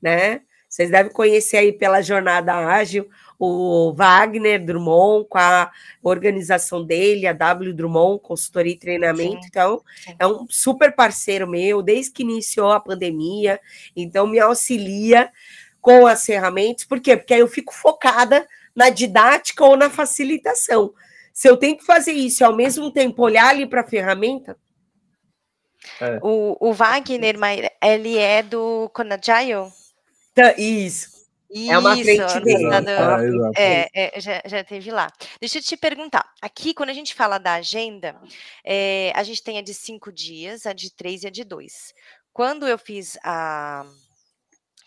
né? 0.01 0.41
Vocês 0.67 0.91
devem 0.91 1.13
conhecer 1.13 1.59
aí 1.59 1.71
pela 1.71 2.01
Jornada 2.01 2.55
Ágil 2.55 3.07
o 3.43 3.95
Wagner 3.95 4.63
Drummond, 4.63 5.27
com 5.27 5.39
a 5.39 5.71
organização 6.03 6.85
dele, 6.85 7.27
a 7.27 7.33
W 7.33 7.73
Drummond, 7.73 8.21
consultoria 8.21 8.75
e 8.75 8.79
treinamento. 8.79 9.41
Sim, 9.41 9.49
então, 9.49 9.83
sim. 10.05 10.15
é 10.19 10.27
um 10.27 10.47
super 10.47 10.95
parceiro 10.95 11.49
meu, 11.49 11.81
desde 11.81 12.13
que 12.13 12.23
iniciou 12.23 12.71
a 12.71 12.79
pandemia. 12.79 13.59
Então, 13.97 14.27
me 14.27 14.39
auxilia 14.39 15.33
com 15.81 16.07
as 16.07 16.23
ferramentas. 16.27 16.85
Por 16.85 17.01
quê? 17.01 17.17
Porque 17.17 17.33
aí 17.33 17.41
eu 17.41 17.49
fico 17.49 17.73
focada 17.73 18.47
na 18.77 18.91
didática 18.91 19.65
ou 19.65 19.75
na 19.75 19.89
facilitação. 19.89 20.93
Se 21.33 21.49
eu 21.49 21.57
tenho 21.57 21.79
que 21.79 21.87
fazer 21.87 22.13
isso 22.13 22.43
e 22.43 22.45
ao 22.45 22.55
mesmo 22.55 22.93
tempo 22.93 23.23
olhar 23.23 23.49
ali 23.49 23.67
para 23.67 23.81
a 23.81 23.87
ferramenta. 23.87 24.55
É. 25.99 26.19
O, 26.23 26.59
o 26.61 26.75
Wagner, 26.75 27.37
ele 27.83 28.19
é 28.19 28.43
do 28.43 28.91
Conagile? 28.93 29.73
Tá, 30.35 30.53
isso. 30.59 31.20
Isso, 31.51 31.73
é 31.73 31.79
uma 31.79 31.97
frente 31.97 32.41
dele. 32.41 32.65
é, 33.57 33.91
é, 33.93 34.21
já, 34.21 34.41
já 34.47 34.63
teve 34.63 34.91
lá. 34.91 35.11
Deixa 35.41 35.59
eu 35.59 35.63
te 35.63 35.77
perguntar. 35.77 36.25
Aqui, 36.41 36.73
quando 36.73 36.91
a 36.91 36.95
gente 36.95 37.15
fala 37.15 37.39
da 37.39 37.55
agenda, 37.55 38.17
é, 38.65 39.13
a 39.17 39.23
gente 39.25 39.43
tem 39.43 39.59
a 39.59 39.63
de 39.63 39.75
cinco 39.75 40.13
dias, 40.13 40.65
a 40.65 40.73
de 40.73 40.95
três 40.95 41.25
e 41.25 41.27
a 41.27 41.31
de 41.31 41.43
dois. 41.43 41.93
Quando 42.33 42.69
eu 42.69 42.79
fiz 42.79 43.19
a 43.25 43.85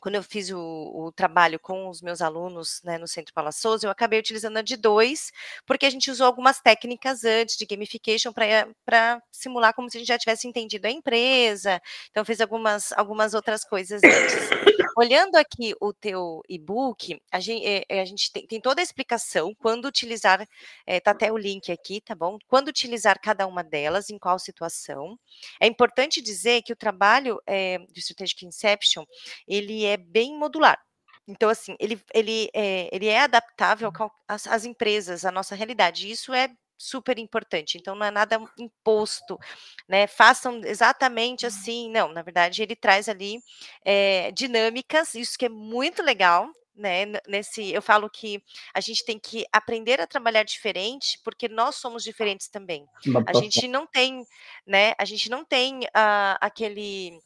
quando 0.04 0.16
eu 0.16 0.24
fiz 0.24 0.50
o, 0.50 0.60
o, 0.60 1.14
trabalho 1.14 1.58
com 1.58 1.88
os 1.88 2.02
meus 2.02 2.22
alunos 2.22 2.82
né, 2.84 2.98
no 2.98 3.08
Centro 3.08 3.34
Palaçoso, 3.34 3.86
eu 3.86 3.90
acabei 3.90 4.20
utilizando 4.20 4.58
a 4.58 4.62
de 4.62 4.76
dois, 4.76 5.32
porque 5.66 5.86
a 5.86 5.90
gente 5.90 6.12
usou 6.12 6.28
algumas 6.28 6.60
técnicas 6.60 7.24
antes 7.24 7.56
de 7.56 7.66
gamification 7.66 8.34
para 8.34 9.24
simular 9.32 9.74
como 9.74 9.90
se 9.90 9.96
a 9.96 10.00
gente 10.02 10.10
já 10.10 10.20
tivesse 10.20 10.46
entendido 10.46 10.86
a 10.88 10.92
empresa. 10.92 11.82
Então, 12.12 12.26
fez 12.26 12.42
algumas, 12.42 12.92
algumas 12.92 13.34
outras 13.34 13.64
coisas 13.64 14.02
antes. 14.04 14.83
Olhando 14.96 15.36
aqui 15.36 15.74
o 15.82 15.92
teu 15.94 16.42
e-book, 16.48 17.20
a 17.32 17.40
gente, 17.40 17.66
é, 17.66 17.84
eh, 17.90 18.02
a 18.02 18.06
gente 18.06 18.32
tem, 18.32 18.46
tem, 18.46 18.62
toda 18.62 18.82
a 18.82 18.84
explicação 18.84 19.54
quando 19.56 19.86
utilizar, 19.86 20.48
é, 20.86 21.00
tá 21.00 21.12
até 21.12 21.32
o 21.32 21.38
link 21.38 21.72
aqui, 21.72 22.00
tá 22.02 22.14
bom? 22.16 22.38
Quando 22.48 22.68
utilizar 22.68 23.20
cada 23.22 23.48
uma 23.48 23.64
delas, 23.64 24.10
em 24.10 24.20
qual 24.20 24.38
situação. 24.38 25.18
É 25.60 25.68
importante 25.68 26.22
dizer 26.22 26.62
que 26.62 26.74
o 26.74 26.76
trabalho 26.76 27.42
é, 27.48 27.80
de 27.92 28.00
Strategic 28.00 28.46
Inception, 28.46 29.04
ele 29.48 29.86
é 29.86 29.98
bem 29.98 30.38
modular. 30.38 30.80
Então, 31.28 31.50
assim, 31.50 31.76
ele, 31.80 32.02
ele, 32.14 32.50
é, 32.54 32.90
ele 32.92 33.08
é 33.08 33.22
adaptável 33.22 33.92
às, 34.28 34.46
às 34.48 34.66
empresas, 34.66 35.26
à 35.26 35.32
nossa 35.32 35.56
realidade. 35.56 36.10
Isso 36.10 36.34
é 36.34 36.50
super 36.84 37.18
importante. 37.18 37.78
Então, 37.78 37.96
não 37.96 38.06
é 38.06 38.12
nada 38.12 38.40
imposto, 38.58 39.40
né? 39.88 40.08
Façam 40.08 40.62
exatamente 40.64 41.46
assim. 41.46 41.90
Não, 41.90 42.10
na 42.12 42.22
verdade, 42.22 42.62
ele 42.62 42.76
traz 42.76 43.08
ali 43.08 43.40
é, 43.86 44.32
dinâmicas, 44.32 45.16
isso 45.16 45.38
que 45.38 45.46
é 45.46 45.50
muito 45.50 46.04
legal. 46.04 46.48
Né, 46.76 47.06
nesse, 47.28 47.72
eu 47.72 47.84
falo 47.84 48.10
que 48.10 48.44
a 48.74 48.82
gente 48.82 49.06
tem 49.06 49.20
que 49.20 49.46
aprender 49.54 50.02
a 50.02 50.08
trabalhar 50.08 50.42
diferente, 50.42 51.20
porque 51.24 51.48
nós 51.48 51.76
somos 51.76 52.04
diferentes 52.04 52.48
também. 52.48 52.88
A 53.28 53.34
gente 53.40 53.68
não 53.68 53.86
tem, 53.86 54.26
né? 54.66 54.94
A 54.98 55.06
gente 55.06 55.30
não 55.30 55.46
tem 55.46 55.82
uh, 55.82 56.36
aquele 56.42 57.20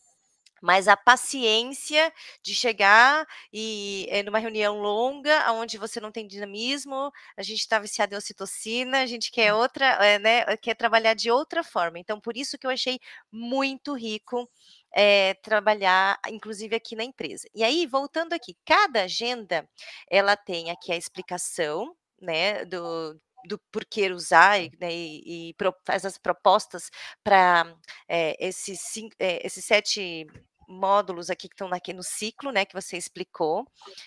mas 0.61 0.87
a 0.87 0.97
paciência 0.97 2.11
de 2.41 2.53
chegar 2.53 3.25
e 3.51 4.07
é, 4.09 4.23
numa 4.23 4.39
reunião 4.39 4.79
longa, 4.79 5.51
onde 5.53 5.77
você 5.77 5.99
não 5.99 6.11
tem 6.11 6.27
dinamismo, 6.27 7.11
a 7.35 7.43
gente 7.43 7.59
está 7.59 7.79
viciado 7.79 8.13
em 8.13 8.17
ocitocina, 8.17 9.01
a 9.01 9.05
gente 9.05 9.31
quer 9.31 9.53
hum. 9.53 9.57
outra, 9.57 9.85
é, 10.05 10.19
né, 10.19 10.57
quer 10.57 10.75
trabalhar 10.75 11.13
de 11.13 11.31
outra 11.31 11.63
forma. 11.63 11.99
Então, 11.99 12.19
por 12.19 12.37
isso 12.37 12.57
que 12.57 12.65
eu 12.65 12.71
achei 12.71 12.99
muito 13.31 13.93
rico 13.93 14.49
é, 14.93 15.33
trabalhar, 15.35 16.19
inclusive 16.29 16.75
aqui 16.75 16.95
na 16.95 17.03
empresa. 17.03 17.47
E 17.53 17.63
aí, 17.63 17.85
voltando 17.85 18.33
aqui, 18.33 18.55
cada 18.65 19.03
agenda 19.03 19.67
ela 20.09 20.35
tem 20.35 20.71
aqui 20.71 20.91
a 20.91 20.97
explicação, 20.97 21.95
né, 22.21 22.65
do, 22.65 23.19
do 23.47 23.59
porquê 23.71 24.11
usar 24.11 24.59
né, 24.79 24.93
e, 24.93 25.51
e 25.51 25.55
faz 25.85 26.05
as 26.05 26.17
propostas 26.17 26.89
para 27.23 27.73
é, 28.07 28.35
esses, 28.45 28.79
é, 29.19 29.45
esses 29.45 29.65
sete 29.65 30.27
módulos 30.67 31.29
aqui 31.29 31.47
que 31.47 31.53
estão 31.53 31.71
aqui 31.73 31.93
no 31.93 32.03
ciclo, 32.03 32.51
né, 32.51 32.65
que 32.65 32.73
você 32.73 32.97
explicou, 32.97 33.65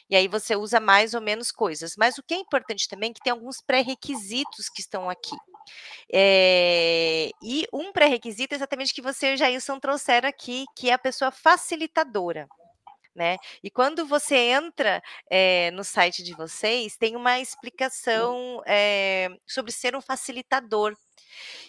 e 0.09 0.15
aí 0.15 0.29
você 0.29 0.55
usa 0.55 0.79
mais 0.79 1.15
ou 1.15 1.21
menos 1.21 1.51
coisas. 1.51 1.95
Mas 1.97 2.19
o 2.19 2.23
que 2.23 2.35
é 2.35 2.37
importante 2.37 2.87
também 2.87 3.11
é 3.11 3.15
que 3.15 3.23
tem 3.23 3.33
alguns 3.33 3.61
pré-requisitos 3.61 4.69
que 4.69 4.83
estão 4.83 5.09
aqui. 5.09 5.37
É, 6.13 7.31
e 7.43 7.67
um 7.73 7.93
pré-requisito 7.93 8.55
é 8.55 8.57
exatamente 8.57 8.93
que 8.93 9.03
você 9.03 9.33
e 9.33 9.35
o 9.35 9.37
Jailson 9.37 9.79
trouxeram 9.81 10.29
aqui, 10.29 10.67
que 10.77 10.91
é 10.91 10.93
a 10.93 10.99
pessoa 10.99 11.31
facilitadora. 11.31 12.47
Né? 13.15 13.37
E 13.63 13.71
quando 13.71 14.07
você 14.07 14.37
entra 14.37 15.03
é, 15.29 15.71
no 15.73 15.83
site 15.83 16.23
de 16.23 16.33
vocês, 16.35 16.97
tem 16.97 17.17
uma 17.17 17.41
explicação 17.41 18.63
é, 18.67 19.29
sobre 19.47 19.73
ser 19.73 19.97
um 19.97 20.01
facilitador. 20.01 20.97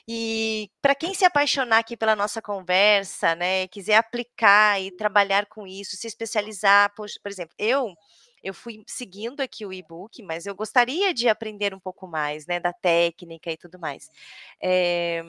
E 0.07 0.69
para 0.81 0.95
quem 0.95 1.13
se 1.13 1.25
apaixonar 1.25 1.79
aqui 1.79 1.95
pela 1.97 2.15
nossa 2.15 2.41
conversa, 2.41 3.35
né, 3.35 3.67
quiser 3.67 3.95
aplicar 3.95 4.81
e 4.81 4.91
trabalhar 4.91 5.45
com 5.47 5.65
isso, 5.67 5.95
se 5.97 6.07
especializar, 6.07 6.93
por, 6.95 7.07
por 7.21 7.31
exemplo, 7.31 7.55
eu 7.57 7.93
eu 8.43 8.55
fui 8.55 8.83
seguindo 8.87 9.39
aqui 9.41 9.65
o 9.67 9.71
e-book, 9.71 10.23
mas 10.23 10.47
eu 10.47 10.55
gostaria 10.55 11.13
de 11.13 11.29
aprender 11.29 11.75
um 11.75 11.79
pouco 11.79 12.07
mais, 12.07 12.47
né, 12.47 12.59
da 12.59 12.73
técnica 12.73 13.51
e 13.51 13.57
tudo 13.57 13.77
mais. 13.79 14.09
É, 14.59 15.21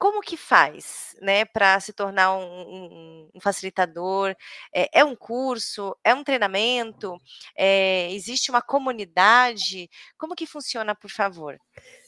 como 0.00 0.22
que 0.22 0.34
faz, 0.34 1.14
né, 1.20 1.44
para 1.44 1.78
se 1.78 1.92
tornar 1.92 2.34
um, 2.34 2.42
um, 2.42 3.28
um 3.34 3.40
facilitador? 3.40 4.34
É, 4.74 5.00
é, 5.00 5.04
um 5.04 5.14
curso? 5.14 5.94
É 6.02 6.14
um 6.14 6.24
treinamento? 6.24 7.20
É, 7.54 8.10
existe 8.10 8.50
uma 8.50 8.62
comunidade? 8.62 9.90
Como 10.16 10.34
que 10.34 10.46
funciona, 10.46 10.94
por 10.94 11.10
favor? 11.10 11.58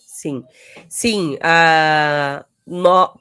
Sim, 0.07 0.43
sim. 0.89 1.37
A, 1.43 2.47
no, 2.67 3.15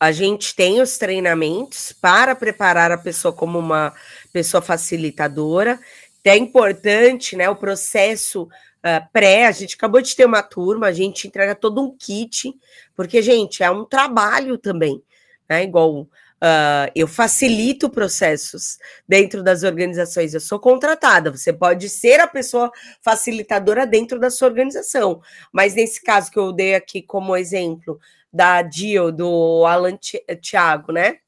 a 0.00 0.10
gente 0.10 0.56
tem 0.56 0.80
os 0.80 0.98
treinamentos 0.98 1.92
para 1.92 2.34
preparar 2.34 2.90
a 2.90 2.98
pessoa 2.98 3.32
como 3.32 3.60
uma 3.60 3.94
pessoa 4.32 4.60
facilitadora. 4.60 5.78
É 6.24 6.36
importante, 6.36 7.36
né, 7.36 7.48
o 7.48 7.54
processo 7.54 8.48
uh, 8.86 9.08
pré, 9.12 9.46
a 9.46 9.52
gente 9.52 9.74
acabou 9.74 10.00
de 10.00 10.14
ter 10.14 10.24
uma 10.24 10.42
turma, 10.42 10.86
a 10.86 10.92
gente 10.92 11.26
entrega 11.26 11.54
todo 11.54 11.82
um 11.82 11.96
kit, 11.96 12.54
porque, 12.94 13.20
gente, 13.20 13.62
é 13.62 13.70
um 13.70 13.84
trabalho 13.84 14.56
também, 14.56 15.02
né? 15.48 15.64
Igual 15.64 16.02
uh, 16.02 16.90
eu 16.94 17.08
facilito 17.08 17.90
processos 17.90 18.78
dentro 19.08 19.42
das 19.42 19.64
organizações, 19.64 20.32
eu 20.32 20.40
sou 20.40 20.60
contratada, 20.60 21.30
você 21.30 21.52
pode 21.52 21.88
ser 21.88 22.20
a 22.20 22.28
pessoa 22.28 22.70
facilitadora 23.02 23.86
dentro 23.86 24.20
da 24.20 24.30
sua 24.30 24.48
organização, 24.48 25.20
mas 25.52 25.74
nesse 25.74 26.02
caso 26.02 26.30
que 26.30 26.38
eu 26.38 26.52
dei 26.52 26.74
aqui 26.74 27.02
como 27.02 27.36
exemplo 27.36 27.98
da 28.32 28.62
Dio, 28.62 29.10
do 29.10 29.64
Alan 29.66 29.98
Thiago, 30.40 30.92
né? 30.92 31.18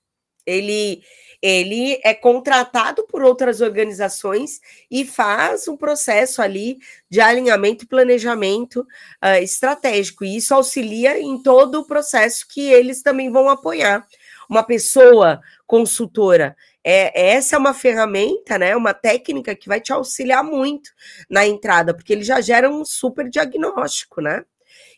Ele 0.47 1.03
ele 1.41 2.01
é 2.05 2.13
contratado 2.13 3.07
por 3.07 3.23
outras 3.23 3.61
organizações 3.61 4.61
e 4.91 5.05
faz 5.05 5.69
um 5.69 5.77
processo 5.77 6.43
ali 6.43 6.79
de 7.09 7.21
alinhamento 7.21 7.85
e 7.85 7.89
planejamento 7.89 8.81
uh, 8.81 9.43
estratégico. 9.43 10.25
E 10.25 10.37
isso 10.37 10.55
auxilia 10.55 11.21
em 11.21 11.43
todo 11.43 11.81
o 11.81 11.87
processo 11.87 12.47
que 12.49 12.61
eles 12.61 13.03
também 13.03 13.31
vão 13.31 13.49
apoiar. 13.49 14.07
Uma 14.49 14.63
pessoa 14.63 15.41
consultora, 15.67 16.57
é, 16.83 17.33
essa 17.33 17.55
é 17.55 17.59
uma 17.59 17.75
ferramenta, 17.75 18.57
né, 18.59 18.75
uma 18.75 18.95
técnica 18.95 19.55
que 19.55 19.69
vai 19.69 19.81
te 19.81 19.93
auxiliar 19.93 20.43
muito 20.43 20.91
na 21.29 21.47
entrada, 21.47 21.93
porque 21.93 22.13
ele 22.13 22.23
já 22.23 22.41
gera 22.41 22.71
um 22.71 22.85
super 22.85 23.29
diagnóstico, 23.29 24.23
né? 24.23 24.45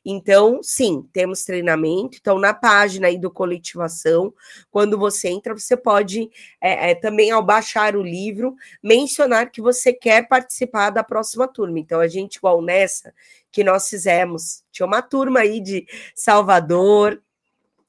Então, 0.05 0.61
sim, 0.63 1.07
temos 1.13 1.45
treinamento. 1.45 2.17
Então, 2.19 2.39
na 2.39 2.55
página 2.55 3.09
aí 3.09 3.19
do 3.19 3.31
Coletivação, 3.31 4.33
quando 4.71 4.99
você 4.99 5.29
entra, 5.29 5.55
você 5.55 5.77
pode 5.77 6.31
é, 6.61 6.91
é, 6.91 6.95
também, 6.95 7.31
ao 7.31 7.43
baixar 7.43 7.95
o 7.95 8.03
livro, 8.03 8.55
mencionar 8.83 9.51
que 9.51 9.61
você 9.61 9.93
quer 9.93 10.27
participar 10.27 10.91
da 10.91 11.05
próxima 11.05 11.47
turma. 11.47 11.79
Então, 11.79 12.01
a 12.01 12.09
gente, 12.09 12.37
igual 12.37 12.63
nessa 12.63 13.13
que 13.53 13.65
nós 13.65 13.89
fizemos, 13.89 14.63
tinha 14.71 14.87
uma 14.87 15.03
turma 15.03 15.41
aí 15.41 15.61
de 15.61 15.87
Salvador 16.15 17.21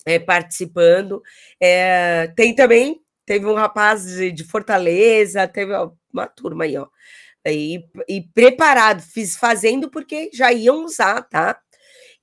é, 0.05 0.19
participando. 0.19 1.21
É, 1.59 2.27
tem 2.35 2.53
também, 2.55 3.01
teve 3.25 3.45
um 3.45 3.53
rapaz 3.53 4.05
de, 4.05 4.31
de 4.31 4.43
Fortaleza, 4.43 5.47
teve 5.47 5.73
uma 6.11 6.27
turma 6.27 6.65
aí, 6.65 6.77
ó. 6.77 6.87
E, 7.45 7.83
e, 8.07 8.21
preparado, 8.21 9.01
fiz 9.01 9.35
fazendo 9.35 9.89
porque 9.89 10.29
já 10.31 10.51
iam 10.53 10.85
usar, 10.85 11.23
tá? 11.23 11.59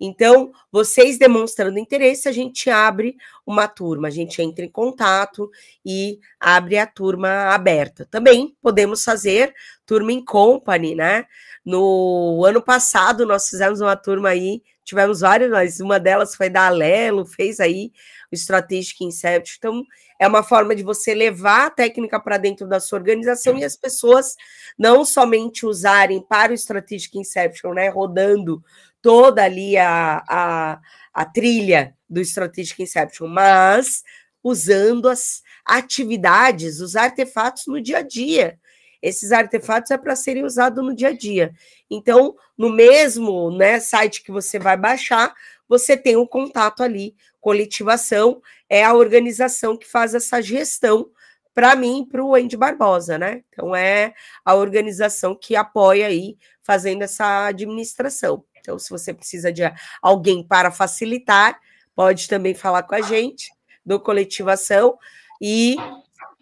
Então, 0.01 0.53
vocês 0.71 1.19
demonstrando 1.19 1.79
interesse, 1.79 2.29
a 2.29 2.33
gente 2.33 2.71
abre 2.71 3.17
uma 3.45 3.67
turma, 3.67 4.09
a 4.09 4.11
gente 4.11 4.41
entra 4.41 4.65
em 4.65 4.71
contato 4.71 5.51
e 5.85 6.21
abre 6.39 6.79
a 6.79 6.87
turma 6.87 7.53
aberta. 7.53 8.07
Também 8.11 8.57
podemos 8.63 9.03
fazer 9.03 9.53
turma 9.85 10.13
em 10.13 10.25
company, 10.25 10.95
né? 10.95 11.25
No 11.65 12.45
ano 12.45 12.63
passado, 12.63 13.27
nós 13.27 13.49
fizemos 13.49 13.81
uma 13.81 13.97
turma 13.97 14.29
aí, 14.31 14.63
tivemos 14.85 15.21
várias, 15.21 15.51
mas 15.51 15.81
uma 15.81 15.99
delas 15.99 16.35
foi 16.35 16.49
da 16.49 16.67
Alelo, 16.67 17.27
fez 17.27 17.59
aí 17.59 17.91
o 18.31 18.35
Strategic 18.35 19.05
Inception. 19.05 19.57
Então, 19.59 19.85
é 20.19 20.27
uma 20.27 20.43
forma 20.43 20.75
de 20.75 20.83
você 20.83 21.15
levar 21.15 21.67
a 21.67 21.71
técnica 21.71 22.19
para 22.19 22.39
dentro 22.39 22.67
da 22.67 22.81
sua 22.81 22.99
organização 22.99 23.57
e 23.57 23.65
as 23.65 23.77
pessoas 23.77 24.35
não 24.79 25.05
somente 25.05 25.65
usarem 25.65 26.21
para 26.21 26.53
o 26.53 26.55
Strategic 26.55 27.19
Inception, 27.19 27.73
né? 27.73 27.89
Rodando 27.89 28.63
toda 29.03 29.45
ali 29.45 29.77
a, 29.77 30.23
a, 30.29 30.81
a 31.13 31.25
trilha 31.25 31.95
do 32.09 32.21
Strategic 32.21 32.83
Inception, 32.83 33.29
mas 33.29 34.03
usando 34.43 35.09
as 35.09 35.43
atividades, 35.65 36.81
os 36.81 36.97
artefatos 36.97 37.65
no 37.67 37.81
dia 37.81 37.99
a 37.99 38.03
dia. 38.03 38.59
Esses 39.01 39.31
artefatos 39.31 39.91
é 39.91 39.99
para 39.99 40.17
serem 40.17 40.45
usados 40.45 40.85
no 40.85 40.95
dia 40.95 41.09
a 41.09 41.13
dia. 41.13 41.53
Então, 41.89 42.35
no 42.57 42.71
mesmo 42.71 43.51
né, 43.51 43.79
site 43.79 44.23
que 44.23 44.33
você 44.33 44.59
vai 44.59 44.77
baixar, 44.77 45.33
você 45.69 45.97
tem 45.97 46.17
um 46.17 46.27
contato 46.27 46.83
ali. 46.83 47.15
Coletivação 47.41 48.41
é 48.69 48.83
a 48.83 48.95
organização 48.95 49.77
que 49.77 49.87
faz 49.87 50.15
essa 50.15 50.41
gestão 50.43 51.11
para 51.55 51.75
mim, 51.77 52.07
para 52.11 52.25
o 52.25 52.35
Andy 52.35 52.57
Barbosa, 52.57 53.19
né? 53.19 53.43
Então, 53.49 53.75
é 53.75 54.15
a 54.45 54.55
organização 54.55 55.35
que 55.35 55.57
apoia 55.57 56.07
aí, 56.07 56.37
fazendo 56.63 57.03
essa 57.03 57.47
administração. 57.47 58.45
Então, 58.69 58.79
se 58.79 58.91
você 58.91 59.15
precisa 59.15 59.51
de 59.51 59.63
alguém 60.03 60.47
para 60.47 60.71
facilitar, 60.71 61.59
pode 61.97 62.29
também 62.29 62.55
falar 62.55 62.83
com 62.83 62.95
a 62.95 63.01
gente 63.01 63.51
do 63.85 63.99
Coletivação 63.99 64.99
e 65.41 65.77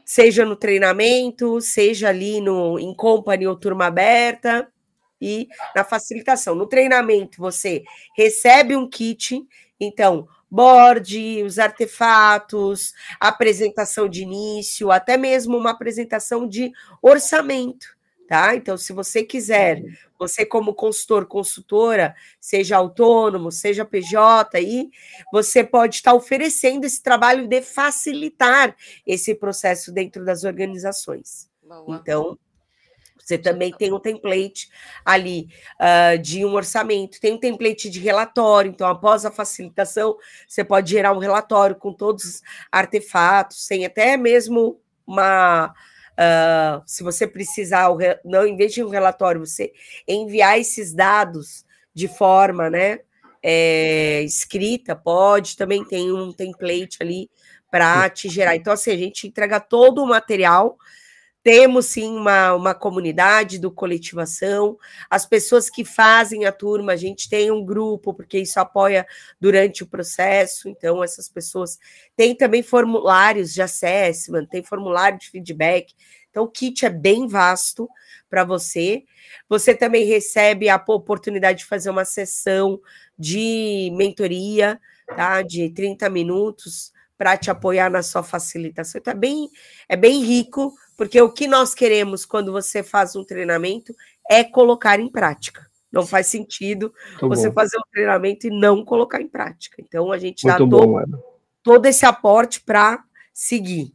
seja 0.04 0.44
no 0.44 0.56
treinamento, 0.56 1.60
seja 1.60 2.08
ali 2.08 2.40
no 2.40 2.80
em 2.80 2.92
company 2.92 3.46
ou 3.46 3.54
turma 3.54 3.86
aberta 3.86 4.66
e 5.20 5.46
na 5.72 5.84
facilitação. 5.84 6.56
No 6.56 6.66
treinamento 6.66 7.38
você 7.38 7.84
recebe 8.16 8.74
um 8.74 8.90
kit, 8.90 9.40
então 9.78 10.26
board, 10.50 11.44
os 11.44 11.60
artefatos, 11.60 12.92
apresentação 13.20 14.08
de 14.08 14.22
início, 14.22 14.90
até 14.90 15.16
mesmo 15.16 15.56
uma 15.56 15.70
apresentação 15.70 16.48
de 16.48 16.72
orçamento 17.00 17.95
tá? 18.26 18.54
Então, 18.54 18.76
se 18.76 18.92
você 18.92 19.22
quiser, 19.22 19.82
você 20.18 20.44
como 20.44 20.74
consultor, 20.74 21.26
consultora, 21.26 22.14
seja 22.40 22.76
autônomo, 22.76 23.52
seja 23.52 23.84
PJ, 23.84 24.56
aí 24.56 24.90
você 25.32 25.62
pode 25.62 25.96
estar 25.96 26.14
oferecendo 26.14 26.84
esse 26.84 27.02
trabalho 27.02 27.46
de 27.46 27.62
facilitar 27.62 28.74
esse 29.06 29.34
processo 29.34 29.92
dentro 29.92 30.24
das 30.24 30.44
organizações. 30.44 31.48
Boa. 31.62 31.96
Então, 31.96 32.38
você 33.26 33.36
também 33.36 33.72
tem 33.72 33.92
um 33.92 33.98
template 33.98 34.70
ali 35.04 35.48
uh, 35.80 36.16
de 36.16 36.44
um 36.44 36.54
orçamento, 36.54 37.20
tem 37.20 37.32
um 37.32 37.38
template 37.38 37.90
de 37.90 37.98
relatório. 37.98 38.70
Então, 38.70 38.86
após 38.86 39.24
a 39.24 39.32
facilitação, 39.32 40.16
você 40.46 40.62
pode 40.62 40.92
gerar 40.92 41.12
um 41.12 41.18
relatório 41.18 41.74
com 41.74 41.92
todos 41.92 42.24
os 42.24 42.42
artefatos, 42.70 43.66
sem 43.66 43.84
até 43.84 44.16
mesmo 44.16 44.80
uma 45.04 45.74
Uh, 46.18 46.82
se 46.86 47.02
você 47.02 47.26
precisar, 47.26 47.88
não 48.24 48.46
em 48.46 48.56
vez 48.56 48.72
de 48.72 48.82
um 48.82 48.88
relatório, 48.88 49.44
você 49.44 49.72
enviar 50.08 50.58
esses 50.58 50.94
dados 50.94 51.64
de 51.94 52.08
forma 52.08 52.70
né, 52.70 53.00
é, 53.42 54.22
escrita, 54.22 54.96
pode, 54.96 55.56
também 55.56 55.84
tem 55.84 56.10
um 56.12 56.32
template 56.32 56.98
ali 57.00 57.30
para 57.70 58.08
te 58.08 58.28
gerar. 58.28 58.56
Então, 58.56 58.72
assim, 58.72 58.90
a 58.90 58.96
gente 58.96 59.26
entrega 59.26 59.60
todo 59.60 60.02
o 60.02 60.06
material. 60.06 60.78
Temos 61.46 61.86
sim 61.86 62.16
uma, 62.16 62.54
uma 62.54 62.74
comunidade 62.74 63.56
do 63.56 63.70
coletivação, 63.70 64.76
as 65.08 65.24
pessoas 65.24 65.70
que 65.70 65.84
fazem 65.84 66.44
a 66.44 66.50
turma, 66.50 66.90
a 66.90 66.96
gente 66.96 67.28
tem 67.28 67.52
um 67.52 67.64
grupo, 67.64 68.12
porque 68.12 68.40
isso 68.40 68.58
apoia 68.58 69.06
durante 69.40 69.84
o 69.84 69.86
processo. 69.86 70.68
Então, 70.68 71.04
essas 71.04 71.28
pessoas 71.28 71.78
têm 72.16 72.34
também 72.34 72.64
formulários 72.64 73.54
de 73.54 73.62
assessment, 73.62 74.46
tem 74.46 74.60
formulário 74.64 75.20
de 75.20 75.30
feedback. 75.30 75.94
Então, 76.28 76.42
o 76.42 76.48
kit 76.48 76.84
é 76.84 76.90
bem 76.90 77.28
vasto 77.28 77.88
para 78.28 78.42
você. 78.42 79.04
Você 79.48 79.72
também 79.72 80.04
recebe 80.04 80.68
a 80.68 80.82
oportunidade 80.88 81.60
de 81.60 81.66
fazer 81.66 81.90
uma 81.90 82.04
sessão 82.04 82.80
de 83.16 83.88
mentoria, 83.94 84.80
tá? 85.06 85.42
De 85.42 85.70
30 85.70 86.10
minutos 86.10 86.92
para 87.16 87.36
te 87.36 87.52
apoiar 87.52 87.88
na 87.88 88.02
sua 88.02 88.24
facilitação. 88.24 88.98
Então, 88.98 89.12
é 89.12 89.16
bem, 89.16 89.48
é 89.88 89.96
bem 89.96 90.24
rico, 90.24 90.74
porque 90.96 91.20
o 91.20 91.30
que 91.30 91.46
nós 91.46 91.74
queremos 91.74 92.24
quando 92.24 92.52
você 92.52 92.82
faz 92.82 93.14
um 93.14 93.24
treinamento 93.24 93.94
é 94.30 94.42
colocar 94.42 94.98
em 94.98 95.08
prática. 95.08 95.66
Não 95.92 96.06
faz 96.06 96.26
sentido 96.26 96.92
Muito 97.12 97.28
você 97.28 97.48
bom. 97.48 97.54
fazer 97.54 97.78
um 97.78 97.90
treinamento 97.92 98.46
e 98.46 98.50
não 98.50 98.84
colocar 98.84 99.20
em 99.20 99.28
prática. 99.28 99.76
Então, 99.80 100.10
a 100.12 100.18
gente 100.18 100.46
dá 100.46 100.56
todo, 100.56 101.04
todo 101.62 101.86
esse 101.86 102.04
aporte 102.04 102.60
para 102.60 103.02
seguir. 103.32 103.92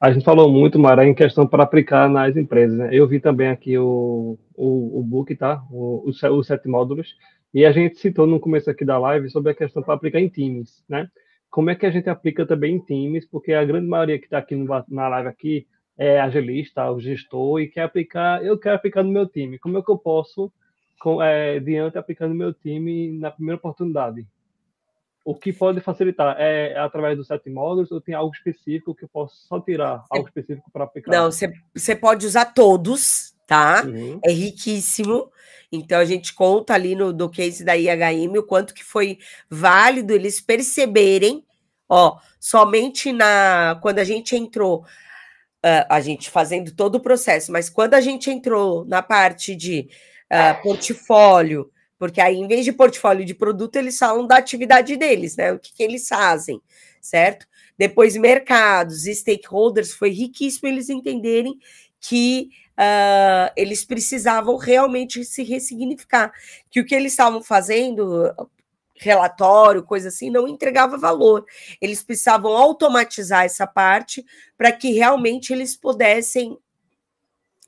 A 0.00 0.10
gente 0.10 0.24
falou 0.24 0.50
muito, 0.50 0.78
Mara, 0.78 1.06
em 1.06 1.14
questão 1.14 1.46
para 1.46 1.62
aplicar 1.62 2.08
nas 2.08 2.36
empresas. 2.36 2.76
Né? 2.76 2.88
Eu 2.92 3.06
vi 3.06 3.20
também 3.20 3.48
aqui 3.48 3.78
o, 3.78 4.36
o, 4.54 4.98
o 4.98 5.02
book, 5.02 5.34
tá? 5.36 5.62
O, 5.70 6.02
os, 6.08 6.20
os 6.22 6.46
sete 6.46 6.66
módulos. 6.66 7.14
E 7.54 7.64
a 7.64 7.70
gente 7.70 7.98
citou 7.98 8.26
no 8.26 8.40
começo 8.40 8.68
aqui 8.68 8.84
da 8.84 8.98
live 8.98 9.30
sobre 9.30 9.52
a 9.52 9.54
questão 9.54 9.82
para 9.82 9.94
aplicar 9.94 10.18
em 10.18 10.28
times, 10.28 10.82
né? 10.88 11.08
Como 11.50 11.68
é 11.68 11.74
que 11.74 11.84
a 11.84 11.90
gente 11.90 12.08
aplica 12.08 12.46
também 12.46 12.76
em 12.76 12.78
times? 12.80 13.26
Porque 13.26 13.52
a 13.52 13.64
grande 13.64 13.86
maioria 13.86 14.18
que 14.18 14.24
está 14.24 14.38
aqui 14.38 14.56
no, 14.56 14.66
na 14.88 15.08
live 15.08 15.28
aqui 15.28 15.66
é 15.96 16.20
agilista, 16.20 16.90
o 16.90 17.00
gestor, 17.00 17.60
e 17.60 17.68
quer 17.68 17.82
aplicar, 17.82 18.44
eu 18.44 18.58
quero 18.58 18.76
aplicar 18.76 19.02
no 19.02 19.10
meu 19.10 19.26
time. 19.26 19.58
Como 19.58 19.78
é 19.78 19.82
que 19.82 19.90
eu 19.90 19.98
posso, 19.98 20.52
com, 21.00 21.22
é, 21.22 21.60
diante, 21.60 21.98
aplicar 21.98 22.28
no 22.28 22.34
meu 22.34 22.52
time 22.52 23.12
na 23.12 23.30
primeira 23.30 23.58
oportunidade? 23.58 24.26
o 25.24 25.34
que 25.34 25.52
pode 25.52 25.80
facilitar 25.80 26.36
é, 26.38 26.72
é 26.72 26.78
através 26.78 27.16
dos 27.16 27.26
sete 27.26 27.48
módulos 27.48 27.90
ou 27.92 28.00
tem 28.00 28.14
algo 28.14 28.34
específico 28.34 28.94
que 28.94 29.04
eu 29.04 29.08
posso 29.08 29.36
só 29.46 29.60
tirar 29.60 30.04
algo 30.10 30.26
específico 30.26 30.70
para 30.72 30.84
aplicar? 30.84 31.12
Não, 31.12 31.30
você 31.30 31.94
pode 31.94 32.26
usar 32.26 32.46
todos, 32.46 33.34
tá? 33.46 33.84
Uhum. 33.84 34.18
É 34.24 34.32
riquíssimo. 34.32 35.30
Então 35.70 35.98
a 35.98 36.04
gente 36.04 36.34
conta 36.34 36.74
ali 36.74 36.94
no 36.94 37.12
do 37.12 37.30
case 37.30 37.64
da 37.64 37.76
IHM 37.76 38.36
o 38.36 38.42
quanto 38.42 38.74
que 38.74 38.84
foi 38.84 39.18
válido 39.48 40.12
eles 40.12 40.40
perceberem, 40.40 41.44
ó, 41.88 42.18
somente 42.38 43.12
na 43.12 43.78
quando 43.80 44.00
a 44.00 44.04
gente 44.04 44.36
entrou, 44.36 44.84
uh, 45.64 45.86
a 45.88 46.00
gente 46.00 46.30
fazendo 46.30 46.72
todo 46.72 46.96
o 46.96 47.00
processo, 47.00 47.52
mas 47.52 47.70
quando 47.70 47.94
a 47.94 48.00
gente 48.00 48.30
entrou 48.30 48.84
na 48.84 49.02
parte 49.02 49.54
de 49.54 49.88
uh, 50.30 50.62
portfólio, 50.62 51.70
porque 51.98 52.20
aí, 52.20 52.36
em 52.36 52.48
vez 52.48 52.64
de 52.64 52.72
portfólio 52.72 53.24
de 53.24 53.32
produto, 53.32 53.76
eles 53.76 53.96
falam 53.96 54.26
da 54.26 54.36
atividade 54.36 54.96
deles, 54.96 55.36
né? 55.36 55.52
O 55.52 55.58
que, 55.58 55.72
que 55.72 55.82
eles 55.84 56.08
fazem, 56.08 56.60
certo? 57.00 57.46
Depois, 57.78 58.16
mercados 58.16 59.04
stakeholders, 59.04 59.92
foi 59.92 60.10
riquíssimo 60.10 60.68
eles 60.68 60.90
entenderem 60.90 61.56
que 62.00 62.50
uh, 62.72 63.52
eles 63.56 63.84
precisavam 63.84 64.56
realmente 64.56 65.24
se 65.24 65.44
ressignificar, 65.44 66.32
que 66.68 66.80
o 66.80 66.84
que 66.84 66.94
eles 66.94 67.12
estavam 67.12 67.40
fazendo, 67.40 68.34
relatório, 69.02 69.82
coisa 69.82 70.08
assim, 70.08 70.30
não 70.30 70.48
entregava 70.48 70.96
valor. 70.96 71.44
Eles 71.80 72.02
precisavam 72.02 72.56
automatizar 72.56 73.44
essa 73.44 73.66
parte 73.66 74.24
para 74.56 74.72
que 74.72 74.92
realmente 74.92 75.52
eles 75.52 75.76
pudessem 75.76 76.58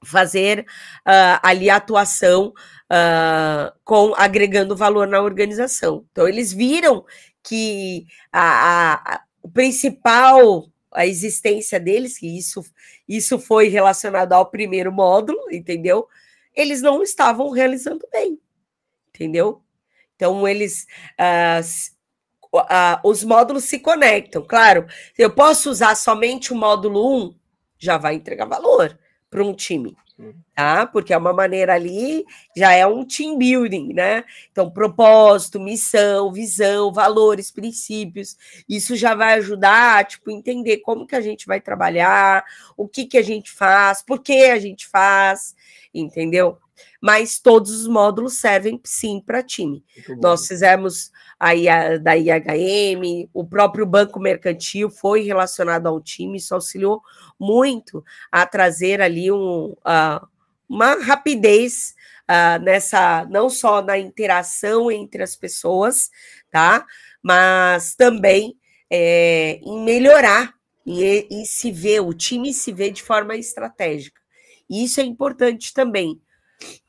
fazer 0.04 0.60
uh, 0.60 1.40
ali 1.42 1.70
a 1.70 1.76
atuação 1.76 2.52
uh, 2.90 3.72
com 3.84 4.14
agregando 4.16 4.76
valor 4.76 5.06
na 5.06 5.20
organização. 5.20 6.04
Então, 6.12 6.28
eles 6.28 6.52
viram 6.52 7.04
que 7.42 8.06
a, 8.32 9.14
a, 9.14 9.20
o 9.42 9.48
principal 9.48 10.68
a 10.94 11.04
existência 11.04 11.80
deles, 11.80 12.16
que 12.16 12.38
isso, 12.38 12.64
isso 13.08 13.36
foi 13.38 13.66
relacionado 13.66 14.32
ao 14.32 14.46
primeiro 14.46 14.92
módulo, 14.92 15.50
entendeu? 15.50 16.06
Eles 16.54 16.80
não 16.80 17.02
estavam 17.02 17.50
realizando 17.50 18.06
bem, 18.12 18.38
entendeu? 19.08 19.63
Então, 20.16 20.46
eles. 20.46 20.86
Uh, 21.18 22.58
uh, 22.58 23.00
os 23.08 23.24
módulos 23.24 23.64
se 23.64 23.78
conectam. 23.78 24.42
Claro, 24.42 24.86
eu 25.18 25.30
posso 25.30 25.70
usar 25.70 25.94
somente 25.96 26.52
o 26.52 26.56
módulo 26.56 27.26
1, 27.26 27.34
já 27.78 27.98
vai 27.98 28.14
entregar 28.14 28.46
valor 28.46 28.98
para 29.30 29.44
um 29.44 29.52
time 29.54 29.96
tá? 30.54 30.86
Porque 30.86 31.12
é 31.12 31.18
uma 31.18 31.32
maneira 31.32 31.74
ali, 31.74 32.24
já 32.56 32.72
é 32.72 32.86
um 32.86 33.04
team 33.04 33.36
building, 33.36 33.92
né? 33.92 34.24
Então, 34.50 34.70
propósito, 34.70 35.58
missão, 35.58 36.32
visão, 36.32 36.92
valores, 36.92 37.50
princípios, 37.50 38.36
isso 38.68 38.94
já 38.94 39.14
vai 39.14 39.34
ajudar, 39.34 40.06
tipo, 40.06 40.30
entender 40.30 40.78
como 40.78 41.06
que 41.06 41.16
a 41.16 41.20
gente 41.20 41.46
vai 41.46 41.60
trabalhar, 41.60 42.44
o 42.76 42.86
que 42.88 43.06
que 43.06 43.18
a 43.18 43.22
gente 43.22 43.50
faz, 43.50 44.02
por 44.02 44.20
que 44.22 44.44
a 44.46 44.58
gente 44.58 44.86
faz, 44.86 45.54
entendeu? 45.92 46.58
Mas 47.04 47.38
todos 47.38 47.70
os 47.70 47.86
módulos 47.86 48.38
servem 48.38 48.80
sim 48.82 49.20
para 49.20 49.42
time. 49.42 49.84
Nós 50.22 50.46
fizemos 50.48 51.12
aí 51.38 51.68
a, 51.68 51.98
da 51.98 52.16
IHM, 52.16 53.28
o 53.34 53.46
próprio 53.46 53.84
banco 53.84 54.18
mercantil 54.18 54.88
foi 54.88 55.20
relacionado 55.20 55.86
ao 55.86 56.00
time, 56.00 56.38
isso 56.38 56.54
auxiliou 56.54 57.02
muito 57.38 58.02
a 58.32 58.46
trazer 58.46 59.02
ali 59.02 59.30
um, 59.30 59.74
uh, 59.84 60.26
uma 60.66 60.94
rapidez 60.94 61.94
uh, 62.22 62.62
nessa, 62.62 63.26
não 63.26 63.50
só 63.50 63.82
na 63.82 63.98
interação 63.98 64.90
entre 64.90 65.22
as 65.22 65.36
pessoas, 65.36 66.10
tá? 66.50 66.86
Mas 67.22 67.94
também 67.94 68.56
é, 68.90 69.60
em 69.62 69.84
melhorar 69.84 70.54
e, 70.86 71.44
se 71.44 71.70
ver, 71.70 72.00
o 72.00 72.14
time 72.14 72.54
se 72.54 72.72
vê 72.72 72.90
de 72.90 73.02
forma 73.02 73.36
estratégica. 73.36 74.18
E 74.70 74.84
isso 74.84 75.02
é 75.02 75.04
importante 75.04 75.74
também. 75.74 76.18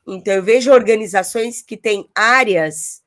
Então, 0.06 0.34
eu 0.34 0.42
vejo 0.42 0.72
organizações 0.72 1.62
que 1.62 1.76
têm 1.76 2.08
áreas, 2.14 3.02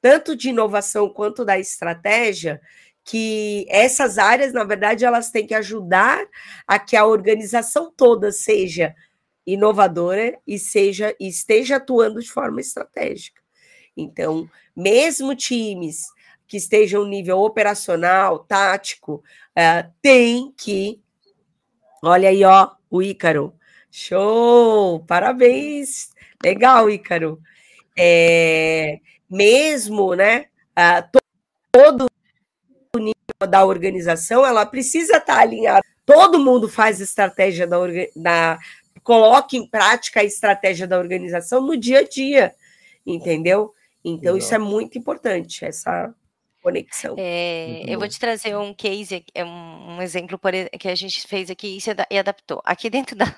tanto 0.00 0.36
de 0.36 0.50
inovação 0.50 1.08
quanto 1.08 1.44
da 1.44 1.58
estratégia, 1.58 2.60
que 3.04 3.66
essas 3.68 4.16
áreas, 4.18 4.52
na 4.52 4.64
verdade, 4.64 5.04
elas 5.04 5.30
têm 5.30 5.46
que 5.46 5.54
ajudar 5.54 6.24
a 6.66 6.78
que 6.78 6.96
a 6.96 7.04
organização 7.04 7.92
toda 7.94 8.32
seja 8.32 8.94
inovadora 9.46 10.38
e 10.46 10.58
seja 10.58 11.14
esteja 11.20 11.76
atuando 11.76 12.20
de 12.20 12.30
forma 12.30 12.60
estratégica. 12.60 13.42
Então, 13.96 14.48
mesmo 14.74 15.34
times 15.34 16.06
que 16.46 16.56
estejam 16.56 17.04
nível 17.04 17.38
operacional, 17.38 18.38
tático, 18.38 19.22
uh, 19.56 19.90
tem 20.00 20.52
que. 20.56 21.00
Olha 22.02 22.28
aí, 22.28 22.44
ó, 22.44 22.70
o 22.90 23.02
Ícaro. 23.02 23.54
Show! 23.96 25.04
Parabéns! 25.06 26.10
Legal, 26.42 26.90
Ícaro. 26.90 27.40
É, 27.96 28.98
mesmo, 29.30 30.16
né? 30.16 30.46
Uh, 30.76 31.20
todo 31.70 32.06
o 32.92 32.98
nível 32.98 33.48
da 33.48 33.64
organização, 33.64 34.44
ela 34.44 34.66
precisa 34.66 35.18
estar 35.18 35.38
alinhada. 35.38 35.84
Todo 36.04 36.40
mundo 36.40 36.68
faz 36.68 37.00
estratégia 37.00 37.68
da, 37.68 37.76
da, 38.16 38.58
coloque 39.04 39.56
em 39.56 39.68
prática 39.68 40.18
a 40.18 40.24
estratégia 40.24 40.88
da 40.88 40.98
organização 40.98 41.60
no 41.64 41.76
dia 41.76 42.00
a 42.00 42.04
dia, 42.04 42.52
entendeu? 43.06 43.72
Então, 44.04 44.36
isso 44.36 44.52
é 44.52 44.58
muito 44.58 44.98
importante, 44.98 45.64
essa 45.64 46.12
conexão. 46.64 47.14
É, 47.18 47.84
eu 47.86 47.98
vou 47.98 48.08
te 48.08 48.18
trazer 48.18 48.56
um 48.56 48.72
case, 48.72 49.22
é 49.34 49.44
um, 49.44 50.00
exemplo 50.00 50.38
por, 50.38 50.50
que 50.80 50.88
a 50.88 50.94
gente 50.94 51.28
fez 51.28 51.50
aqui 51.50 51.76
e 52.10 52.18
adaptou. 52.18 52.62
Aqui 52.64 52.88
dentro 52.88 53.14
da, 53.14 53.36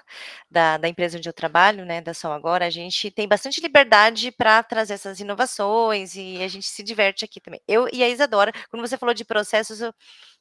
da, 0.49 0.77
da, 0.77 0.89
empresa 0.89 1.19
onde 1.19 1.29
eu 1.29 1.33
trabalho, 1.33 1.85
né, 1.85 2.01
da 2.01 2.15
Sol 2.15 2.31
Agora, 2.31 2.67
a 2.67 2.71
gente 2.71 3.11
tem 3.11 3.27
bastante 3.27 3.61
liberdade 3.61 4.31
para 4.31 4.63
trazer 4.63 4.95
essas 4.95 5.19
inovações 5.19 6.15
e 6.15 6.41
a 6.41 6.47
gente 6.47 6.67
se 6.69 6.85
diverte 6.85 7.25
aqui 7.25 7.41
também. 7.41 7.61
Eu 7.67 7.89
e 7.93 8.05
a 8.05 8.09
Isadora, 8.09 8.53
quando 8.71 8.87
você 8.87 8.97
falou 8.97 9.15
de 9.15 9.25
processos, 9.25 9.81
eu, 9.81 9.93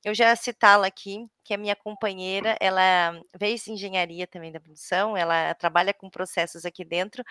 eu 0.06 0.13
já 0.13 0.36
citá-la 0.36 0.86
aqui, 0.86 1.26
que 1.44 1.52
é 1.52 1.58
minha 1.58 1.76
companheira, 1.76 2.56
ela 2.62 3.20
fez 3.39 3.68
engenharia 3.68 4.28
também 4.28 4.52
da 4.52 4.60
produção, 4.60 5.18
ela 5.18 5.56
trabalha 5.56 5.96
com 5.96 6.12
processos 6.12 6.63
aqui 6.63 6.86
dentro, 6.86 7.24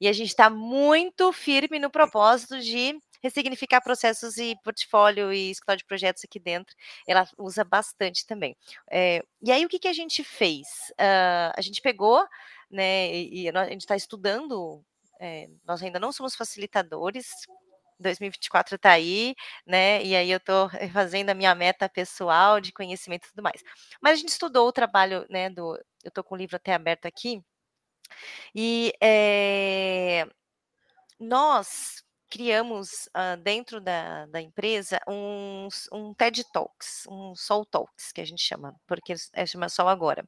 e 0.00 0.06
a 0.06 0.12
gente 0.12 0.28
está 0.28 0.48
muito 0.48 1.32
firme 1.32 1.80
no 1.80 1.90
propósito 1.90 2.60
de 2.60 2.96
ressignificar 3.20 3.80
processos 3.80 4.38
e 4.38 4.56
portfólio 4.62 5.32
e 5.32 5.50
escola 5.50 5.76
de 5.76 5.84
projetos 5.84 6.24
aqui 6.24 6.38
dentro. 6.38 6.74
Ela 7.06 7.28
usa 7.36 7.64
bastante 7.64 8.24
também. 8.24 8.56
É, 8.88 9.24
e 9.42 9.50
aí, 9.50 9.66
o 9.66 9.68
que, 9.68 9.80
que 9.80 9.88
a 9.88 9.92
gente 9.92 10.22
fez? 10.22 10.68
Uh, 10.92 11.52
a 11.56 11.60
gente 11.60 11.82
pegou, 11.82 12.24
né, 12.70 13.12
e, 13.12 13.42
e 13.42 13.48
a 13.48 13.68
gente 13.70 13.80
está 13.80 13.96
estudando, 13.96 14.84
é, 15.18 15.48
nós 15.66 15.82
ainda 15.82 15.98
não 15.98 16.12
somos 16.12 16.36
facilitadores, 16.36 17.26
2024 18.00 18.76
está 18.76 18.92
aí, 18.92 19.34
né? 19.66 20.02
E 20.04 20.16
aí 20.16 20.30
eu 20.30 20.38
estou 20.38 20.70
fazendo 20.92 21.30
a 21.30 21.34
minha 21.34 21.54
meta 21.54 21.88
pessoal 21.88 22.60
de 22.60 22.72
conhecimento 22.72 23.26
e 23.26 23.30
tudo 23.30 23.42
mais. 23.42 23.62
Mas 24.00 24.14
a 24.14 24.16
gente 24.16 24.30
estudou 24.30 24.68
o 24.68 24.72
trabalho, 24.72 25.26
né? 25.30 25.50
Do, 25.50 25.76
eu 26.04 26.08
estou 26.08 26.24
com 26.24 26.34
o 26.34 26.38
livro 26.38 26.56
até 26.56 26.74
aberto 26.74 27.06
aqui. 27.06 27.42
E 28.54 28.92
é, 29.02 30.26
nós 31.18 32.02
criamos 32.28 33.08
uh, 33.08 33.36
dentro 33.42 33.80
da, 33.80 34.26
da 34.26 34.40
empresa 34.40 35.00
um, 35.08 35.68
um 35.92 36.14
TED 36.14 36.44
Talks, 36.52 37.04
um 37.08 37.34
Soul 37.34 37.66
Talks, 37.66 38.12
que 38.12 38.20
a 38.20 38.24
gente 38.24 38.42
chama, 38.42 38.74
porque 38.86 39.14
é 39.32 39.44
chama 39.46 39.68
Sol 39.68 39.88
Agora. 39.88 40.24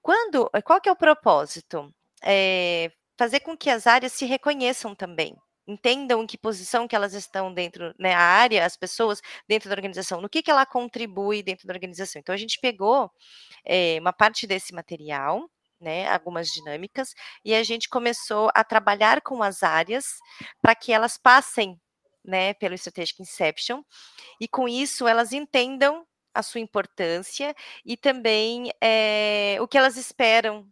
Quando, 0.00 0.48
qual 0.64 0.80
que 0.80 0.88
é 0.88 0.92
o 0.92 0.96
propósito? 0.96 1.92
É 2.22 2.90
fazer 3.18 3.40
com 3.40 3.56
que 3.56 3.70
as 3.70 3.86
áreas 3.86 4.12
se 4.12 4.26
reconheçam 4.26 4.94
também. 4.94 5.34
Entendam 5.66 6.22
em 6.22 6.26
que 6.26 6.38
posição 6.38 6.86
que 6.86 6.94
elas 6.94 7.14
estão 7.14 7.52
dentro, 7.52 7.94
né, 7.98 8.14
a 8.14 8.20
área, 8.20 8.64
as 8.64 8.76
pessoas 8.76 9.20
dentro 9.48 9.68
da 9.68 9.74
organização, 9.74 10.20
no 10.20 10.28
que, 10.28 10.42
que 10.42 10.50
ela 10.50 10.64
contribui 10.64 11.42
dentro 11.42 11.66
da 11.66 11.74
organização. 11.74 12.20
Então, 12.20 12.34
a 12.34 12.38
gente 12.38 12.60
pegou 12.60 13.10
é, 13.64 13.98
uma 14.00 14.12
parte 14.12 14.46
desse 14.46 14.74
material, 14.74 15.50
né, 15.80 16.08
algumas 16.08 16.48
dinâmicas, 16.48 17.14
e 17.44 17.54
a 17.54 17.62
gente 17.62 17.88
começou 17.88 18.50
a 18.54 18.64
trabalhar 18.64 19.20
com 19.20 19.42
as 19.42 19.62
áreas 19.62 20.18
para 20.62 20.74
que 20.74 20.92
elas 20.92 21.18
passem 21.18 21.78
né, 22.24 22.54
pelo 22.54 22.74
Strategic 22.74 23.20
Inception, 23.22 23.82
e 24.40 24.48
com 24.48 24.68
isso 24.68 25.06
elas 25.06 25.32
entendam 25.32 26.06
a 26.34 26.42
sua 26.42 26.60
importância 26.60 27.54
e 27.84 27.96
também 27.96 28.70
é, 28.80 29.56
o 29.60 29.66
que 29.66 29.78
elas 29.78 29.96
esperam 29.96 30.66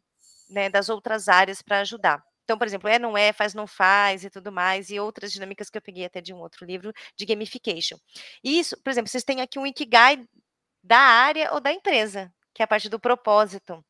né, 0.51 0.69
das 0.69 0.89
outras 0.89 1.29
áreas 1.29 1.63
para 1.63 1.81
ajudar. 1.81 2.23
Então, 2.45 2.59
por 2.59 2.67
exemplo, 2.67 2.89
é, 2.89 2.99
não 2.99 3.17
é, 3.17 3.33
faz, 3.33 3.55
não 3.55 3.67
faz 3.67 4.25
e 4.25 4.31
tudo 4.31 4.53
mais, 4.53 4.91
e 4.91 5.01
outras 5.01 5.33
dinâmicas 5.33 5.71
que 5.71 5.79
eu 5.79 5.83
peguei 5.83 6.05
até 6.05 6.21
de 6.21 6.33
um 6.33 6.39
outro 6.39 6.65
livro 6.65 6.93
de 7.17 7.27
gamification. 7.27 7.97
Isso, 8.43 8.77
por 8.83 8.91
exemplo, 8.91 9.11
vocês 9.11 9.25
têm 9.25 9.41
aqui 9.41 9.59
um 9.59 9.67
Ikigai 9.67 10.23
da 10.83 10.99
área 10.99 11.53
ou 11.53 11.61
da 11.61 11.73
empresa, 11.73 12.33
que 12.55 12.63
é 12.63 12.65
a 12.65 12.69
parte 12.69 12.89
do 12.89 13.01
propósito. 13.01 13.85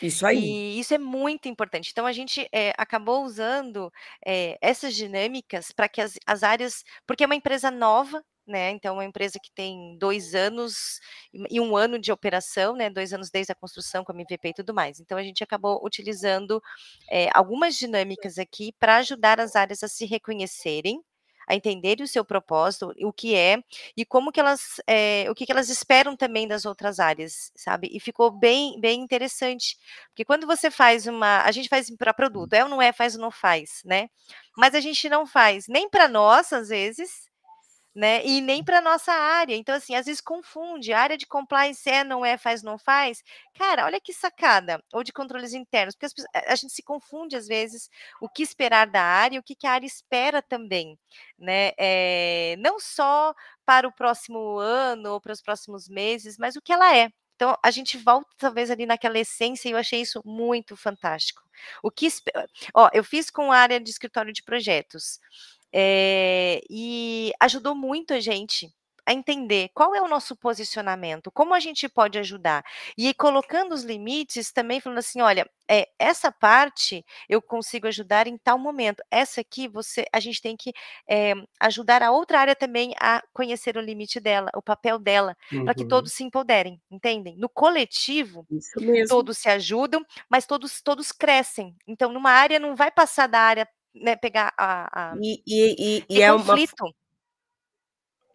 Isso 0.00 0.26
aí. 0.26 0.38
E 0.38 0.80
isso 0.80 0.94
é 0.94 0.98
muito 0.98 1.48
importante. 1.48 1.90
Então, 1.90 2.06
a 2.06 2.12
gente 2.12 2.48
é, 2.52 2.72
acabou 2.78 3.24
usando 3.24 3.92
é, 4.24 4.56
essas 4.60 4.94
dinâmicas 4.94 5.72
para 5.72 5.88
que 5.88 6.00
as, 6.00 6.14
as 6.26 6.42
áreas. 6.42 6.82
Porque 7.06 7.22
é 7.24 7.26
uma 7.26 7.34
empresa 7.34 7.70
nova, 7.70 8.24
né? 8.46 8.70
Então, 8.70 8.94
é 8.94 8.98
uma 8.98 9.04
empresa 9.04 9.38
que 9.42 9.50
tem 9.52 9.96
dois 9.98 10.34
anos 10.34 11.00
e 11.32 11.60
um 11.60 11.76
ano 11.76 11.98
de 11.98 12.12
operação, 12.12 12.74
né? 12.76 12.90
Dois 12.90 13.12
anos 13.12 13.30
desde 13.30 13.52
a 13.52 13.54
construção 13.54 14.04
com 14.04 14.12
a 14.12 14.14
MVP 14.14 14.48
e 14.48 14.54
tudo 14.54 14.74
mais. 14.74 15.00
Então, 15.00 15.18
a 15.18 15.22
gente 15.22 15.42
acabou 15.42 15.84
utilizando 15.84 16.62
é, 17.10 17.28
algumas 17.34 17.76
dinâmicas 17.76 18.38
aqui 18.38 18.72
para 18.78 18.96
ajudar 18.96 19.40
as 19.40 19.56
áreas 19.56 19.82
a 19.82 19.88
se 19.88 20.04
reconhecerem 20.06 21.00
a 21.46 21.54
entenderem 21.54 22.04
o 22.04 22.08
seu 22.08 22.24
propósito, 22.24 22.92
o 23.02 23.12
que 23.12 23.34
é 23.34 23.58
e 23.96 24.04
como 24.04 24.32
que 24.32 24.40
elas, 24.40 24.80
é, 24.86 25.26
o 25.30 25.34
que, 25.34 25.46
que 25.46 25.52
elas 25.52 25.68
esperam 25.68 26.16
também 26.16 26.48
das 26.48 26.64
outras 26.64 26.98
áreas, 26.98 27.52
sabe? 27.56 27.88
E 27.92 28.00
ficou 28.00 28.30
bem, 28.30 28.80
bem 28.80 29.00
interessante, 29.00 29.76
porque 30.08 30.24
quando 30.24 30.46
você 30.46 30.70
faz 30.70 31.06
uma, 31.06 31.42
a 31.42 31.52
gente 31.52 31.68
faz 31.68 31.90
para 31.96 32.14
produto, 32.14 32.52
é 32.54 32.62
ou 32.64 32.70
não 32.70 32.80
é, 32.80 32.92
faz 32.92 33.14
ou 33.14 33.20
não 33.20 33.30
faz, 33.30 33.82
né? 33.84 34.08
Mas 34.56 34.74
a 34.74 34.80
gente 34.80 35.08
não 35.08 35.26
faz 35.26 35.66
nem 35.68 35.88
para 35.88 36.08
nós 36.08 36.52
às 36.52 36.68
vezes, 36.68 37.28
né? 37.94 38.24
E 38.26 38.40
nem 38.40 38.62
para 38.64 38.80
nossa 38.80 39.12
área. 39.12 39.54
Então, 39.54 39.74
assim, 39.74 39.94
às 39.94 40.06
vezes 40.06 40.20
confunde. 40.20 40.92
A 40.92 41.00
área 41.00 41.16
de 41.16 41.26
compliance 41.26 41.88
é, 41.88 42.02
não 42.02 42.24
é, 42.24 42.36
faz, 42.36 42.62
não 42.62 42.76
faz. 42.78 43.22
Cara, 43.54 43.84
olha 43.84 44.00
que 44.00 44.12
sacada. 44.12 44.82
Ou 44.92 45.04
de 45.04 45.12
controles 45.12 45.52
internos, 45.54 45.94
porque 45.94 46.06
as, 46.06 46.12
a 46.48 46.56
gente 46.56 46.72
se 46.72 46.82
confunde 46.82 47.36
às 47.36 47.46
vezes 47.46 47.88
o 48.20 48.28
que 48.28 48.42
esperar 48.42 48.86
da 48.86 49.02
área 49.02 49.36
e 49.36 49.38
o 49.38 49.42
que, 49.42 49.54
que 49.54 49.66
a 49.66 49.72
área 49.72 49.86
espera 49.86 50.42
também, 50.42 50.98
né? 51.38 51.72
É, 51.78 52.56
não 52.58 52.80
só 52.80 53.34
para 53.64 53.86
o 53.88 53.92
próximo 53.92 54.58
ano 54.58 55.12
ou 55.12 55.20
para 55.20 55.32
os 55.32 55.40
próximos 55.42 55.88
meses, 55.88 56.36
mas 56.38 56.56
o 56.56 56.62
que 56.62 56.72
ela 56.72 56.96
é. 56.96 57.10
Então, 57.36 57.56
a 57.64 57.70
gente 57.70 57.98
volta 57.98 58.28
talvez 58.38 58.70
ali 58.70 58.86
naquela 58.86 59.18
essência 59.18 59.68
e 59.68 59.72
eu 59.72 59.78
achei 59.78 60.00
isso 60.00 60.22
muito 60.24 60.76
fantástico. 60.76 61.42
O 61.82 61.90
que, 61.90 62.08
ó, 62.74 62.88
eu 62.92 63.02
fiz 63.02 63.30
com 63.30 63.50
a 63.50 63.58
área 63.58 63.80
de 63.80 63.90
escritório 63.90 64.32
de 64.32 64.42
projetos. 64.42 65.18
É, 65.76 66.60
e 66.70 67.32
ajudou 67.40 67.74
muito 67.74 68.14
a 68.14 68.20
gente 68.20 68.72
a 69.06 69.12
entender 69.12 69.70
qual 69.74 69.94
é 69.94 70.00
o 70.00 70.08
nosso 70.08 70.34
posicionamento, 70.34 71.30
como 71.30 71.54
a 71.54 71.60
gente 71.60 71.88
pode 71.88 72.18
ajudar. 72.18 72.64
E 72.96 73.12
colocando 73.14 73.72
os 73.72 73.82
limites, 73.82 74.52
também 74.52 74.80
falando 74.80 74.98
assim: 74.98 75.20
olha, 75.20 75.48
é, 75.68 75.88
essa 75.98 76.32
parte 76.32 77.04
eu 77.28 77.40
consigo 77.42 77.86
ajudar 77.86 78.26
em 78.26 78.38
tal 78.38 78.58
momento. 78.58 79.02
Essa 79.10 79.40
aqui 79.40 79.68
você 79.68 80.04
a 80.12 80.20
gente 80.20 80.40
tem 80.40 80.56
que 80.56 80.72
é, 81.08 81.34
ajudar 81.60 82.02
a 82.02 82.10
outra 82.10 82.40
área 82.40 82.56
também 82.56 82.94
a 83.00 83.22
conhecer 83.32 83.76
o 83.76 83.80
limite 83.80 84.20
dela, 84.20 84.50
o 84.54 84.62
papel 84.62 84.98
dela, 84.98 85.36
uhum. 85.52 85.64
para 85.64 85.74
que 85.74 85.84
todos 85.86 86.12
se 86.12 86.24
empoderem, 86.24 86.80
entendem? 86.90 87.36
No 87.36 87.48
coletivo, 87.48 88.46
todos 89.08 89.38
se 89.38 89.48
ajudam, 89.48 90.04
mas 90.30 90.46
todos, 90.46 90.80
todos 90.80 91.12
crescem. 91.12 91.76
Então, 91.86 92.12
numa 92.12 92.30
área 92.30 92.58
não 92.58 92.74
vai 92.74 92.90
passar 92.90 93.26
da 93.26 93.40
área 93.40 93.68
né, 93.94 94.16
pegar 94.16 94.52
a, 94.56 95.12
a 95.12 95.16
e, 95.20 95.42
e, 95.46 95.76
e, 95.78 96.04
e 96.08 96.22
é 96.22 96.32
conflito. 96.32 96.74
Uma, 96.82 96.92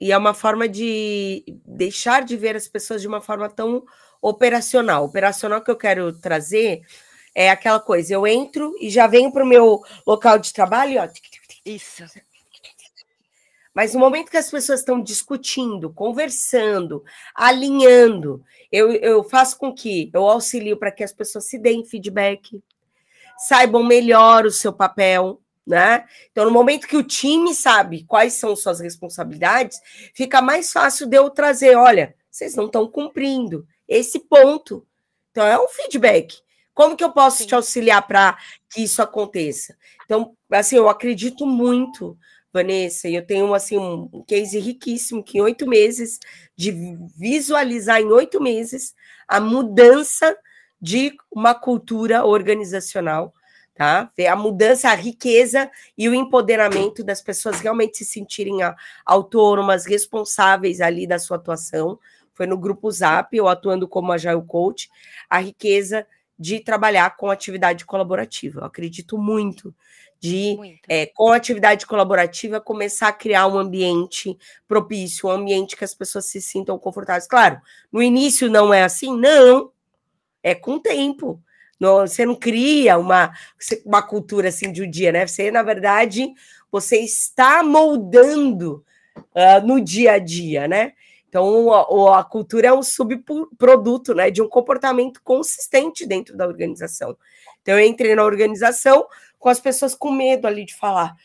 e 0.01 0.12
é 0.12 0.18
uma 0.18 0.34
forma 0.34 0.68
de 0.68 1.43
deixar 1.66 2.24
de 2.24 2.38
ver 2.38 2.55
as 2.55 2.68
pessoas 2.68 3.01
de 3.01 3.07
uma 3.07 3.20
forma 3.20 3.49
tão 3.49 3.84
operacional. 4.22 5.05
Operacional 5.05 5.62
que 5.62 5.70
eu 5.70 5.76
quero 5.76 6.14
trazer 6.14 6.82
é 7.36 7.49
aquela 7.49 7.80
coisa: 7.80 8.14
eu 8.14 8.26
entro 8.26 8.76
e 8.80 8.89
já 8.89 9.07
venho 9.07 9.32
para 9.32 9.43
o 9.43 9.47
meu 9.47 9.82
local 10.07 10.39
de 10.39 10.53
trabalho 10.53 11.01
ó. 11.01 11.07
Isso. 11.66 12.03
Mas 13.74 13.93
no 13.93 13.99
momento 13.99 14.32
que 14.32 14.38
as 14.38 14.49
pessoas 14.49 14.80
estão 14.80 15.01
discutindo, 15.01 15.93
conversando, 15.93 17.03
alinhando, 17.36 18.43
eu, 18.72 18.91
eu 18.91 19.24
faço 19.24 19.57
com 19.57 19.74
que 19.74 20.10
eu 20.14 20.28
auxilio 20.28 20.78
para 20.78 20.91
que 20.91 21.03
as 21.03 21.14
pessoas 21.14 21.45
se 21.45 21.57
deem 21.57 21.86
feedback, 21.86 22.62
saibam 23.38 23.84
melhor 23.84 24.45
o 24.45 24.51
seu 24.51 24.74
papel, 24.74 25.39
né? 25.70 26.05
Então, 26.32 26.45
no 26.45 26.51
momento 26.51 26.88
que 26.88 26.97
o 26.97 27.03
time 27.03 27.53
sabe 27.53 28.03
quais 28.05 28.34
são 28.34 28.55
suas 28.55 28.80
responsabilidades, 28.80 29.80
fica 30.15 30.41
mais 30.41 30.72
fácil 30.72 31.05
de 31.05 31.15
eu 31.15 31.30
trazer, 31.30 31.76
olha, 31.78 32.15
vocês 32.30 32.55
não 32.55 32.65
estão 32.65 32.89
cumprindo 32.89 33.67
esse 33.88 34.20
ponto. 34.20 34.86
Então, 35.30 35.45
é 35.45 35.59
um 35.59 35.67
feedback. 35.67 36.39
Como 36.74 36.97
que 36.97 37.03
eu 37.03 37.11
posso 37.11 37.39
Sim. 37.39 37.45
te 37.45 37.55
auxiliar 37.55 38.05
para 38.07 38.36
que 38.74 38.82
isso 38.82 38.99
aconteça? 38.99 39.78
Então, 40.05 40.36
assim, 40.51 40.76
eu 40.76 40.89
acredito 40.89 41.45
muito, 41.45 42.17
Vanessa, 42.51 43.07
e 43.07 43.13
eu 43.13 43.26
tenho 43.26 43.53
assim 43.53 43.78
um 43.78 44.24
case 44.28 44.57
riquíssimo 44.57 45.24
que 45.24 45.38
em 45.38 45.41
oito 45.41 45.67
meses 45.67 46.20
de 46.55 46.72
visualizar 47.15 48.01
em 48.01 48.07
oito 48.07 48.41
meses 48.41 48.95
a 49.28 49.39
mudança 49.39 50.36
de 50.82 51.15
uma 51.32 51.53
cultura 51.53 52.26
organizacional 52.26 53.36
tá? 53.80 54.11
Ver 54.13 54.27
a 54.27 54.36
mudança, 54.36 54.89
a 54.89 54.93
riqueza 54.93 55.71
e 55.97 56.09
o 56.09 56.13
empoderamento 56.13 57.01
das 57.01 57.21
pessoas 57.21 57.61
realmente 57.61 57.99
se 57.99 58.03
sentirem 58.03 58.57
autônomas, 59.05 59.86
responsáveis 59.86 60.82
ali 60.82 61.07
da 61.07 61.17
sua 61.17 61.38
atuação. 61.38 61.97
Foi 62.34 62.45
no 62.45 62.57
grupo 62.57 62.91
Zap, 62.91 63.34
eu 63.34 63.47
atuando 63.47 63.88
como 63.88 64.11
Agile 64.11 64.43
Coach, 64.45 64.89
a 65.30 65.39
riqueza 65.39 66.05
de 66.38 66.59
trabalhar 66.59 67.15
com 67.15 67.32
atividade 67.32 67.86
colaborativa. 67.86 68.59
Eu 68.59 68.65
acredito 68.65 69.17
muito 69.17 69.73
de, 70.19 70.55
muito. 70.57 70.82
É, 70.89 71.05
com 71.05 71.32
atividade 71.32 71.86
colaborativa, 71.86 72.59
começar 72.59 73.07
a 73.07 73.13
criar 73.13 73.47
um 73.47 73.57
ambiente 73.57 74.38
propício, 74.67 75.30
um 75.30 75.32
ambiente 75.32 75.77
que 75.77 75.86
as 75.86 75.95
pessoas 75.95 76.25
se 76.25 76.41
sintam 76.41 76.77
confortáveis. 76.77 77.30
Claro, 77.30 77.61
no 77.89 78.03
início 78.03 78.49
não 78.49 78.73
é 78.73 78.84
assim, 78.84 79.17
não, 79.17 79.71
é 80.43 80.53
com 80.53 80.73
o 80.73 80.80
tempo. 80.82 81.41
Não, 81.80 82.05
você 82.05 82.25
não 82.25 82.36
cria 82.36 82.97
uma, 82.97 83.32
uma 83.86 84.01
cultura 84.01 84.49
assim 84.49 84.71
de 84.71 84.84
um 84.84 84.89
dia, 84.89 85.11
né? 85.11 85.25
Você, 85.25 85.49
na 85.49 85.63
verdade, 85.63 86.34
você 86.71 86.97
está 86.97 87.63
moldando 87.63 88.84
uh, 89.17 89.65
no 89.65 89.80
dia 89.80 90.13
a 90.13 90.19
dia, 90.19 90.67
né? 90.67 90.93
Então, 91.30 91.71
a, 91.71 92.19
a, 92.19 92.23
cultura 92.23 92.67
é 92.67 92.73
um 92.73 92.82
subproduto 92.82 94.15
né, 94.15 94.32
de 94.32 94.41
um 94.41 94.49
comportamento 94.49 95.21
consistente 95.23 96.05
dentro 96.05 96.36
da 96.36 96.47
organização. 96.47 97.15
Então, 97.61 97.80
eu 97.80 97.86
entrei 97.86 98.15
na 98.15 98.23
organização 98.23 99.07
com 99.38 99.47
as 99.47 99.59
pessoas 99.59 99.93
com 99.93 100.11
medo 100.11 100.47
ali 100.47 100.65
de 100.65 100.75
falar, 100.75 101.15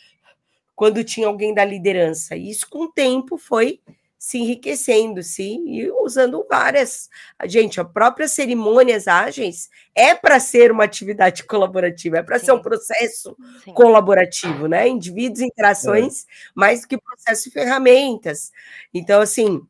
quando 0.76 1.02
tinha 1.02 1.26
alguém 1.26 1.54
da 1.54 1.64
liderança. 1.64 2.36
E 2.36 2.50
isso, 2.50 2.68
com 2.68 2.84
o 2.84 2.92
tempo, 2.92 3.38
foi 3.38 3.80
se 4.24 4.38
enriquecendo, 4.38 5.22
sim, 5.22 5.62
e 5.68 5.90
usando 5.90 6.46
várias. 6.48 7.10
Gente, 7.44 7.78
a 7.78 7.84
própria 7.84 8.26
cerimônias 8.26 9.06
ágeis 9.06 9.68
é 9.94 10.14
para 10.14 10.40
ser 10.40 10.72
uma 10.72 10.84
atividade 10.84 11.44
colaborativa, 11.44 12.16
é 12.16 12.22
para 12.22 12.38
ser 12.38 12.52
um 12.52 12.62
processo 12.62 13.36
sim. 13.62 13.74
colaborativo, 13.74 14.66
né? 14.66 14.88
Indivíduos, 14.88 15.42
interações, 15.42 16.22
é. 16.22 16.26
mais 16.54 16.80
do 16.80 16.88
que 16.88 16.96
processo 16.96 17.50
e 17.50 17.52
ferramentas. 17.52 18.50
Então, 18.94 19.20
assim, 19.20 19.60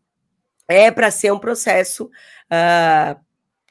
é 0.68 0.88
para 0.88 1.10
ser 1.10 1.32
um 1.32 1.38
processo 1.40 2.04
uh, 2.04 3.20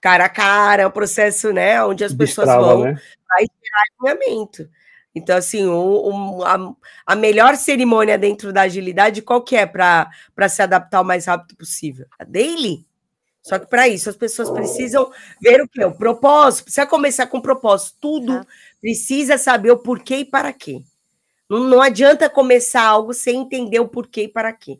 cara 0.02 0.26
a 0.26 0.30
cara, 0.30 0.90
um 0.90 0.92
processo, 0.92 1.54
né, 1.54 1.82
onde 1.82 2.04
as 2.04 2.14
pessoas 2.14 2.50
vão 2.50 2.84
né? 2.84 3.02
vai 3.30 3.46
gerar 3.64 3.84
alinhamento. 4.02 4.70
Então, 5.16 5.38
assim, 5.38 5.66
o, 5.66 6.40
o, 6.40 6.44
a, 6.44 6.76
a, 7.06 7.16
melhor 7.16 7.56
cerimônia 7.56 8.18
dentro 8.18 8.52
da 8.52 8.62
agilidade, 8.62 9.22
qual 9.22 9.44
que 9.44 9.56
é 9.56 9.66
para 9.66 10.10
se 10.50 10.62
adaptar 10.62 11.02
o 11.02 11.06
mais 11.06 11.26
rápido 11.26 11.56
possível? 11.56 12.08
A 12.18 12.24
daily. 12.24 12.86
Só 13.44 13.60
que 13.60 13.68
para 13.68 13.88
isso 13.88 14.10
as 14.10 14.16
pessoas 14.16 14.50
precisam 14.50 15.12
ver 15.42 15.62
o 15.62 15.68
que? 15.68 15.84
O 15.84 15.92
propósito. 15.92 16.64
Precisa 16.64 16.88
começar 16.88 17.28
com 17.28 17.42
propósito. 17.42 17.98
Tudo 18.00 18.34
ah. 18.34 18.46
precisa 18.82 19.38
saber 19.38 19.72
o 19.72 19.78
porquê 19.78 20.18
e 20.18 20.26
para 20.26 20.52
quê. 20.54 20.82
Não, 21.50 21.64
não 21.66 21.82
adianta 21.82 22.30
começar 22.30 22.84
algo 22.84 23.14
sem 23.14 23.42
entender 23.42 23.80
o 23.80 23.88
porquê 23.88 24.24
e 24.24 24.28
para 24.28 24.52
quê. 24.54 24.80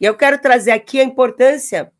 E 0.00 0.04
eu 0.04 0.14
quero 0.16 0.38
trazer 0.38 0.70
aqui 0.70 1.00
a 1.00 1.04
importância 1.04 1.92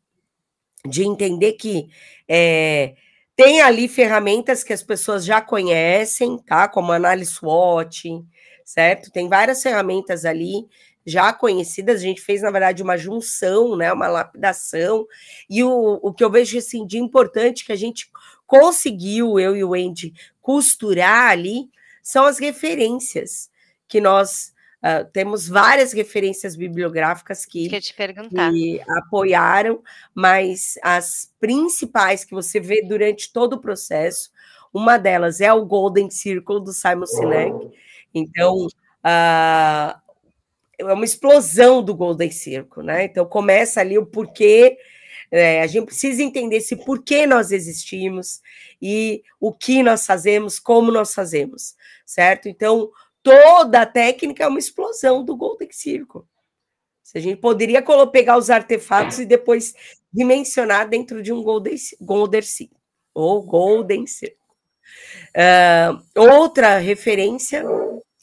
de 0.86 1.02
entender 1.02 1.54
que 1.54 1.88
é, 2.28 2.94
tem 3.36 3.60
ali 3.60 3.86
ferramentas 3.86 4.64
que 4.64 4.72
as 4.72 4.82
pessoas 4.82 5.24
já 5.24 5.42
conhecem, 5.42 6.38
tá? 6.38 6.66
Como 6.66 6.90
análise 6.90 7.32
SWOT, 7.32 8.24
certo? 8.64 9.12
Tem 9.12 9.28
várias 9.28 9.62
ferramentas 9.62 10.24
ali 10.24 10.66
já 11.04 11.32
conhecidas, 11.32 12.00
a 12.00 12.02
gente 12.02 12.20
fez, 12.20 12.42
na 12.42 12.50
verdade, 12.50 12.82
uma 12.82 12.96
junção, 12.96 13.76
né, 13.76 13.92
uma 13.92 14.08
lapidação, 14.08 15.06
e 15.48 15.62
o, 15.62 16.00
o 16.02 16.12
que 16.12 16.24
eu 16.24 16.30
vejo 16.30 16.58
assim, 16.58 16.84
de 16.84 16.98
importante 16.98 17.64
que 17.64 17.70
a 17.70 17.76
gente 17.76 18.10
conseguiu, 18.44 19.38
eu 19.38 19.54
e 19.54 19.62
o 19.62 19.72
Andy, 19.72 20.12
costurar 20.42 21.30
ali, 21.30 21.68
são 22.02 22.24
as 22.24 22.40
referências 22.40 23.48
que 23.86 24.00
nós 24.00 24.52
uh, 24.86 25.04
temos 25.12 25.48
várias 25.48 25.92
referências 25.92 26.54
bibliográficas 26.54 27.44
que, 27.44 27.68
que, 27.68 28.80
apoiaram, 28.88 29.82
mas 30.14 30.78
as 30.82 31.32
principais 31.40 32.24
que 32.24 32.34
você 32.34 32.60
vê 32.60 32.82
durante 32.82 33.32
todo 33.32 33.54
o 33.54 33.60
processo, 33.60 34.30
uma 34.72 34.96
delas 34.96 35.40
é 35.40 35.52
o 35.52 35.64
Golden 35.64 36.10
Circle 36.10 36.62
do 36.62 36.72
Simon 36.72 37.06
Sinek. 37.06 37.70
Então, 38.14 38.66
uh, 38.66 40.06
é 40.78 40.84
uma 40.92 41.04
explosão 41.04 41.82
do 41.82 41.94
Golden 41.94 42.30
Circle, 42.30 42.82
né? 42.82 43.04
Então 43.04 43.24
começa 43.24 43.80
ali 43.80 43.98
o 43.98 44.06
porquê. 44.06 44.76
É, 45.30 45.60
a 45.60 45.66
gente 45.66 45.86
precisa 45.86 46.22
entender 46.22 46.56
esse 46.56 46.76
porquê 46.76 47.26
nós 47.26 47.50
existimos 47.50 48.40
e 48.80 49.24
o 49.40 49.52
que 49.52 49.82
nós 49.82 50.06
fazemos, 50.06 50.58
como 50.60 50.92
nós 50.92 51.12
fazemos, 51.12 51.74
certo? 52.04 52.48
Então, 52.48 52.90
toda 53.26 53.82
a 53.82 53.86
técnica 53.86 54.44
é 54.44 54.46
uma 54.46 54.60
explosão 54.60 55.24
do 55.24 55.36
Golden 55.36 55.68
Circle. 55.72 56.22
Se 57.02 57.18
a 57.18 57.20
gente 57.20 57.40
poderia 57.40 57.82
pegar 58.12 58.38
os 58.38 58.50
artefatos 58.50 59.18
e 59.18 59.26
depois 59.26 59.74
dimensionar 60.12 60.88
dentro 60.88 61.20
de 61.20 61.32
um 61.32 61.42
Golden, 61.42 61.74
Golden 62.00 62.42
Circle, 62.42 62.78
ou 63.12 63.42
Golden 63.42 64.06
Circle. 64.06 64.38
Uh, 65.36 66.20
outra 66.20 66.78
referência 66.78 67.64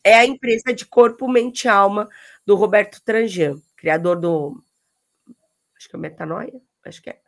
é 0.06 0.16
a 0.16 0.26
empresa 0.26 0.74
de 0.74 0.86
corpo, 0.86 1.28
mente 1.28 1.66
e 1.66 1.68
alma 1.68 2.08
do 2.46 2.56
Roberto 2.56 3.02
Tranjan, 3.04 3.62
criador 3.76 4.18
do. 4.18 4.64
Acho 5.78 5.90
que 5.90 5.96
é 5.98 6.00
Metanoia, 6.00 6.62
acho 6.86 7.02
que 7.02 7.10
é. 7.10 7.20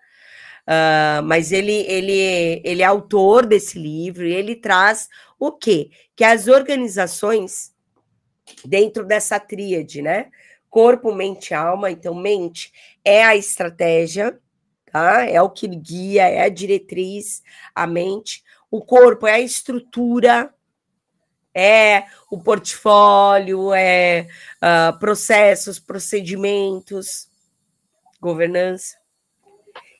Uh, 0.67 1.21
mas 1.23 1.51
ele, 1.51 1.73
ele, 1.87 2.61
ele 2.63 2.81
é 2.81 2.85
autor 2.85 3.45
desse 3.45 3.77
livro 3.77 4.25
e 4.25 4.33
ele 4.33 4.55
traz 4.55 5.07
o 5.39 5.51
quê? 5.51 5.91
Que 6.15 6.23
as 6.23 6.47
organizações, 6.47 7.71
dentro 8.63 9.05
dessa 9.05 9.39
tríade, 9.39 10.01
né? 10.01 10.31
Corpo, 10.69 11.13
mente 11.13 11.53
alma. 11.53 11.91
Então, 11.91 12.15
mente 12.15 12.73
é 13.03 13.23
a 13.23 13.35
estratégia, 13.35 14.39
tá? 14.91 15.25
É 15.25 15.41
o 15.41 15.49
que 15.49 15.67
guia, 15.67 16.27
é 16.27 16.41
a 16.41 16.49
diretriz, 16.49 17.43
a 17.73 17.85
mente. 17.85 18.43
O 18.71 18.81
corpo 18.81 19.27
é 19.27 19.33
a 19.33 19.39
estrutura, 19.39 20.51
é 21.53 22.05
o 22.29 22.41
portfólio, 22.41 23.71
é 23.73 24.27
uh, 24.57 24.97
processos, 24.99 25.79
procedimentos, 25.79 27.29
governança. 28.19 29.04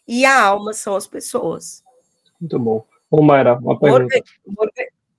E 0.07 0.25
a 0.25 0.43
alma 0.43 0.73
são 0.73 0.95
as 0.95 1.07
pessoas. 1.07 1.83
Muito 2.39 2.59
bom. 2.59 2.85
Ô, 3.09 3.21
Mayra, 3.21 3.57
uma 3.57 3.79
pergunta. 3.79 4.15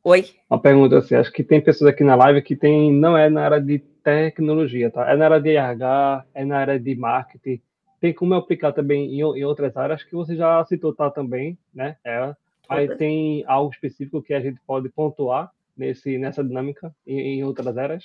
Oi? 0.05 0.25
Uma 0.49 0.61
pergunta 0.61 0.99
assim, 0.99 1.17
acho 1.17 1.33
que 1.33 1.43
tem 1.43 1.61
pessoas 1.61 1.91
aqui 1.91 2.05
na 2.05 2.15
live 2.15 2.41
que 2.41 2.55
tem, 2.55 2.93
não 2.93 3.19
é 3.19 3.29
na 3.29 3.45
área 3.45 3.61
de 3.61 3.81
tecnologia, 3.81 4.89
tá? 4.89 5.11
É 5.11 5.17
na 5.17 5.25
área 5.25 5.41
de 5.41 5.51
RH, 5.51 6.25
é 6.33 6.45
na 6.45 6.59
área 6.59 6.79
de 6.79 6.95
marketing. 6.95 7.61
Tem 8.01 8.15
como 8.15 8.35
aplicar 8.35 8.73
também 8.73 9.07
em, 9.13 9.21
em 9.21 9.45
outras 9.45 9.77
áreas 9.77 10.05
que 10.05 10.15
você 10.15 10.37
já 10.37 10.65
citou, 10.67 10.95
tá, 10.95 11.11
também, 11.11 11.59
né? 11.75 11.97
É, 12.05 12.33
aí 12.69 12.95
tem 12.97 13.45
algo 13.49 13.73
específico 13.73 14.23
que 14.23 14.33
a 14.33 14.41
gente 14.41 14.61
pode 14.65 14.89
pontuar 14.91 15.51
nesse, 15.77 16.17
nessa 16.19 16.45
dinâmica 16.45 16.95
em, 17.05 17.39
em 17.39 17.45
outras 17.45 17.77
eras? 17.77 18.05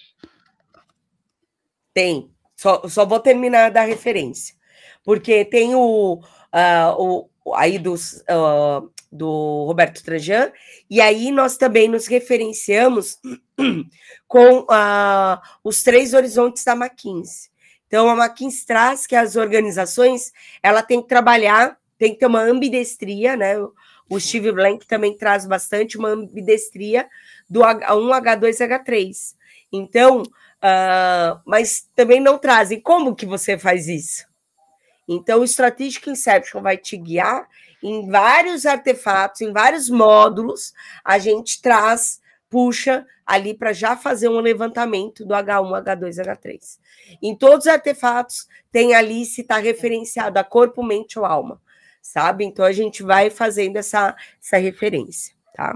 Tem. 1.93 2.31
Só, 2.55 2.87
só 2.87 3.05
vou 3.05 3.19
terminar 3.19 3.69
da 3.69 3.81
referência. 3.81 4.55
Porque 5.03 5.45
tem 5.45 5.75
o, 5.75 6.19
uh, 6.53 6.95
o 6.97 7.31
aí 7.55 7.79
dos, 7.79 8.23
uh, 8.29 8.89
do 9.11 9.65
Roberto 9.65 10.03
Trajan, 10.03 10.51
e 10.89 11.01
aí 11.01 11.31
nós 11.31 11.57
também 11.57 11.87
nos 11.87 12.07
referenciamos 12.07 13.19
com 14.27 14.59
uh, 14.59 15.39
os 15.63 15.83
três 15.83 16.13
horizontes 16.13 16.63
da 16.63 16.73
McKinsey. 16.73 17.49
Então, 17.87 18.09
a 18.09 18.15
McKinsey 18.15 18.65
traz 18.65 19.05
que 19.05 19.15
as 19.15 19.35
organizações 19.35 20.31
ela 20.63 20.81
tem 20.81 21.01
que 21.01 21.09
trabalhar, 21.09 21.77
tem 21.97 22.13
que 22.13 22.19
ter 22.19 22.25
uma 22.25 22.41
ambidestria, 22.41 23.35
né? 23.35 23.55
O 24.09 24.19
Steve 24.19 24.51
Blank 24.51 24.87
também 24.87 25.15
traz 25.17 25.45
bastante 25.45 25.97
uma 25.97 26.09
ambidestria 26.09 27.09
do 27.49 27.61
H1H2H3. 27.61 29.35
Então, 29.73 30.21
uh, 30.21 31.41
mas 31.45 31.87
também 31.95 32.21
não 32.21 32.37
trazem 32.37 32.79
como 32.79 33.15
que 33.15 33.25
você 33.25 33.57
faz 33.57 33.87
isso. 33.87 34.30
Então, 35.07 35.41
o 35.41 35.43
Strategic 35.43 36.09
Inception 36.09 36.61
vai 36.61 36.77
te 36.77 36.97
guiar 36.97 37.47
em 37.81 38.09
vários 38.09 38.65
artefatos, 38.65 39.41
em 39.41 39.51
vários 39.51 39.89
módulos, 39.89 40.73
a 41.03 41.17
gente 41.17 41.61
traz, 41.61 42.21
puxa 42.49 43.05
ali 43.25 43.53
para 43.53 43.73
já 43.73 43.95
fazer 43.97 44.29
um 44.29 44.39
levantamento 44.39 45.25
do 45.25 45.33
H1, 45.33 45.83
H2, 45.83 46.23
H3. 46.23 46.79
Em 47.21 47.35
todos 47.35 47.65
os 47.65 47.71
artefatos, 47.71 48.47
tem 48.71 48.93
ali 48.93 49.25
se 49.25 49.41
está 49.41 49.57
referenciado 49.57 50.37
a 50.37 50.43
corpo, 50.43 50.83
mente 50.83 51.17
ou 51.17 51.25
alma 51.25 51.59
sabe? 52.01 52.43
Então 52.43 52.65
a 52.65 52.71
gente 52.71 53.03
vai 53.03 53.29
fazendo 53.29 53.77
essa, 53.77 54.15
essa 54.41 54.57
referência, 54.57 55.35
tá? 55.53 55.73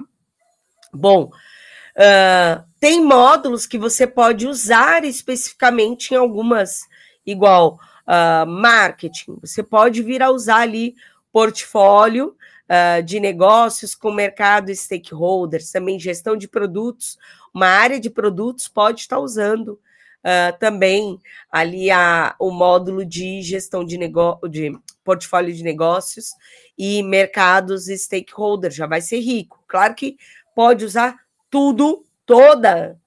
Bom, 0.92 1.26
uh, 1.26 2.64
tem 2.80 3.04
módulos 3.04 3.68
que 3.68 3.78
você 3.78 4.08
pode 4.08 4.48
usar 4.48 5.06
especificamente 5.06 6.14
em 6.14 6.18
algumas, 6.18 6.82
igual 7.26 7.80
uh, 8.08 8.48
marketing, 8.48 9.38
você 9.42 9.62
pode 9.64 10.02
vir 10.02 10.22
a 10.22 10.30
usar 10.30 10.62
ali 10.62 10.96
portfólio 11.32 12.36
uh, 12.70 13.04
de 13.04 13.20
negócios 13.20 13.96
com 13.96 14.12
mercado 14.12 14.72
e 14.72 14.76
stakeholders, 14.76 15.72
também 15.72 16.00
gestão 16.00 16.38
de 16.38 16.48
produtos, 16.48 17.18
uma 17.54 17.68
área 17.68 18.00
de 18.00 18.10
produtos 18.10 18.68
pode 18.68 19.02
estar 19.02 19.20
usando 19.20 19.80
uh, 20.26 20.58
também 20.60 21.20
ali 21.52 21.92
a, 21.92 22.36
o 22.40 22.52
módulo 22.52 23.06
de 23.06 23.42
gestão 23.42 23.86
de, 23.86 23.98
negócio, 23.98 24.48
de 24.50 24.78
portfólio 25.04 25.54
de 25.54 25.64
negócios 25.64 26.32
e 26.78 27.04
mercados 27.04 27.88
e 27.88 27.98
stakeholders, 27.98 28.76
já 28.76 28.88
vai 28.88 29.02
ser 29.02 29.20
rico. 29.20 29.64
Claro 29.68 29.94
que 29.96 30.18
pode 30.56 30.84
usar 30.84 31.16
tudo, 31.50 32.04
toda, 32.26 33.00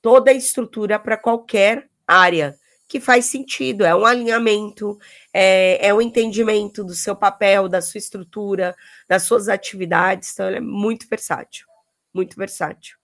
toda 0.00 0.30
a 0.30 0.34
estrutura 0.34 0.98
para 0.98 1.16
qualquer 1.16 1.88
área 2.06 2.59
que 2.90 2.98
faz 2.98 3.26
sentido, 3.26 3.84
é 3.84 3.94
um 3.94 4.04
alinhamento, 4.04 4.98
é, 5.32 5.86
é 5.86 5.94
um 5.94 6.00
entendimento 6.00 6.82
do 6.82 6.92
seu 6.92 7.14
papel, 7.14 7.68
da 7.68 7.80
sua 7.80 7.98
estrutura, 7.98 8.74
das 9.06 9.22
suas 9.22 9.48
atividades, 9.48 10.32
então 10.32 10.48
ele 10.48 10.56
é 10.56 10.60
muito 10.60 11.06
versátil, 11.08 11.68
muito 12.12 12.36
versátil, 12.36 12.96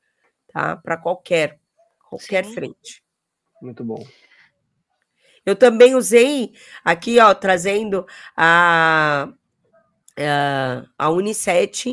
tá? 0.53 0.77
Para 0.77 0.97
qualquer, 0.97 1.61
qualquer 2.11 2.45
Sim. 2.47 2.55
frente. 2.55 3.05
Muito 3.63 3.85
bom. 3.85 4.05
Eu 5.47 5.55
também 5.55 5.95
usei 5.95 6.53
aqui, 6.85 7.21
ó, 7.21 7.33
trazendo 7.33 8.05
a, 8.37 9.29
a, 10.19 10.85
a 10.99 11.11
Uniset 11.11 11.91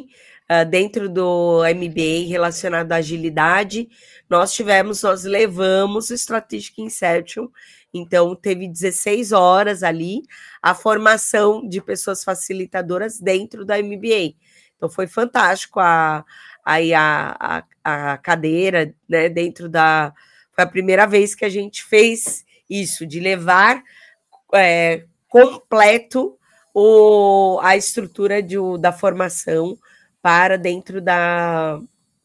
uh, 0.49 0.67
dentro 0.67 1.07
do 1.07 1.61
MBA 1.63 2.27
relacionado 2.27 2.91
à 2.91 2.95
agilidade. 2.95 3.87
Nós 4.27 4.51
tivemos, 4.51 5.03
nós 5.03 5.25
levamos 5.25 6.09
o 6.09 6.15
Strategic 6.15 6.81
Inception, 6.81 7.49
então 7.93 8.35
teve 8.35 8.67
16 8.67 9.31
horas 9.31 9.83
ali 9.83 10.23
a 10.61 10.73
formação 10.73 11.67
de 11.67 11.81
pessoas 11.81 12.23
facilitadoras 12.23 13.19
dentro 13.19 13.63
da 13.63 13.77
MBA. 13.77 14.35
Então 14.75 14.89
foi 14.89 15.07
fantástico 15.07 15.79
a, 15.79 16.25
a, 16.65 16.77
a, 17.39 17.63
a 17.83 18.17
cadeira 18.17 18.93
né, 19.07 19.29
dentro 19.29 19.69
da, 19.69 20.13
foi 20.53 20.63
a 20.63 20.67
primeira 20.67 21.05
vez 21.07 21.33
que 21.33 21.45
a 21.45 21.49
gente 21.49 21.83
fez 21.83 22.45
isso, 22.69 23.05
de 23.05 23.19
levar 23.19 23.83
é, 24.53 25.05
completo 25.27 26.37
o, 26.73 27.59
a 27.61 27.75
estrutura 27.75 28.41
de, 28.41 28.55
da 28.79 28.91
formação 28.91 29.77
para 30.21 30.57
dentro 30.57 31.01
da, 31.01 31.77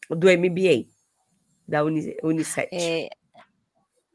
do 0.09 0.27
MBA, 0.27 0.85
da 1.67 1.83
Uni, 1.83 2.15
Unicef. 2.23 2.67
É, 2.71 3.09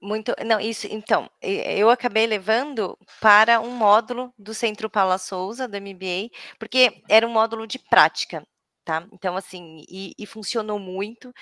muito, 0.04 0.34
não, 0.44 0.60
isso, 0.60 0.86
então, 0.90 1.30
eu 1.42 1.90
acabei 1.90 2.26
levando 2.26 2.98
para 3.20 3.60
um 3.60 3.70
módulo 3.70 4.32
do 4.38 4.54
Centro 4.54 4.90
Paula 4.90 5.18
Souza, 5.18 5.66
do 5.66 5.76
MBA, 5.80 6.30
porque 6.58 7.02
era 7.08 7.26
um 7.26 7.30
módulo 7.32 7.66
de 7.66 7.78
prática 7.78 8.46
tá? 8.84 9.06
Então, 9.12 9.36
assim, 9.36 9.82
e, 9.88 10.12
e, 10.18 10.26
funcionou 10.26 10.78
muito. 10.78 11.32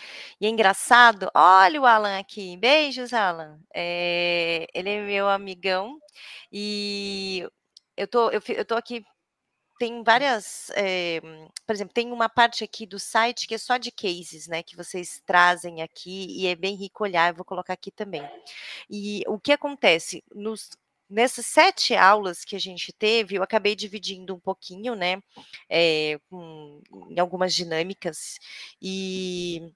E 0.41 0.47
é 0.47 0.49
engraçado, 0.49 1.31
olha 1.35 1.81
o 1.81 1.87
Alan 1.87 2.19
aqui. 2.19 2.57
Beijos, 2.57 3.13
Alan. 3.13 3.59
É, 3.75 4.67
ele 4.75 4.91
é 4.91 5.03
meu 5.03 5.29
amigão. 5.29 5.99
E 6.53 7.47
eu 7.97 8.07
tô, 8.09 8.31
eu, 8.31 8.41
eu 8.49 8.65
tô 8.65 8.75
aqui 8.77 9.05
tem 9.83 10.01
várias, 10.05 10.71
é, 10.77 11.21
por 11.67 11.75
exemplo, 11.75 11.93
tem 11.93 12.13
uma 12.13 12.29
parte 12.29 12.63
aqui 12.63 12.87
do 12.87 13.01
site 13.01 13.49
que 13.49 13.55
é 13.57 13.59
só 13.59 13.79
de 13.79 13.91
cases, 13.91 14.47
né, 14.47 14.63
que 14.63 14.77
vocês 14.77 15.21
trazem 15.27 15.83
aqui 15.83 16.25
e 16.39 16.47
é 16.47 16.55
bem 16.55 16.77
rico 16.77 17.03
olhar, 17.03 17.33
eu 17.33 17.35
vou 17.35 17.45
colocar 17.45 17.73
aqui 17.73 17.91
também. 17.91 18.23
E 18.89 19.25
o 19.27 19.41
que 19.41 19.51
acontece 19.51 20.23
nos 20.33 20.71
nessas 21.11 21.47
sete 21.47 21.97
aulas 21.97 22.45
que 22.45 22.55
a 22.55 22.61
gente 22.61 22.93
teve, 22.93 23.35
eu 23.35 23.43
acabei 23.43 23.75
dividindo 23.75 24.33
um 24.37 24.39
pouquinho, 24.39 24.95
né, 24.95 25.21
é, 25.69 26.17
com, 26.31 26.81
em 27.11 27.19
algumas 27.19 27.53
dinâmicas, 27.53 28.39
e 28.81 29.75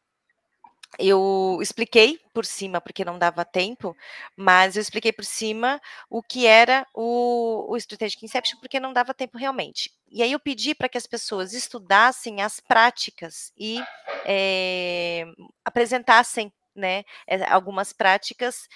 eu 0.98 1.58
expliquei 1.60 2.18
por 2.32 2.44
cima, 2.44 2.80
porque 2.80 3.04
não 3.04 3.18
dava 3.18 3.44
tempo, 3.44 3.96
mas 4.36 4.76
eu 4.76 4.82
expliquei 4.82 5.12
por 5.12 5.24
cima 5.24 5.80
o 6.08 6.22
que 6.22 6.46
era 6.46 6.86
o, 6.94 7.66
o 7.70 7.76
Strategic 7.76 8.24
Inception, 8.24 8.58
porque 8.60 8.80
não 8.80 8.92
dava 8.92 9.14
tempo 9.14 9.38
realmente. 9.38 9.92
E 10.10 10.22
aí 10.22 10.32
eu 10.32 10.40
pedi 10.40 10.74
para 10.74 10.88
que 10.88 10.98
as 10.98 11.06
pessoas 11.06 11.52
estudassem 11.52 12.42
as 12.42 12.60
práticas 12.60 13.52
e 13.58 13.80
é, 14.24 15.26
apresentassem 15.64 16.52
né, 16.74 17.04
eh, 17.26 17.44
algumas 17.50 17.92
práticas 17.92 18.68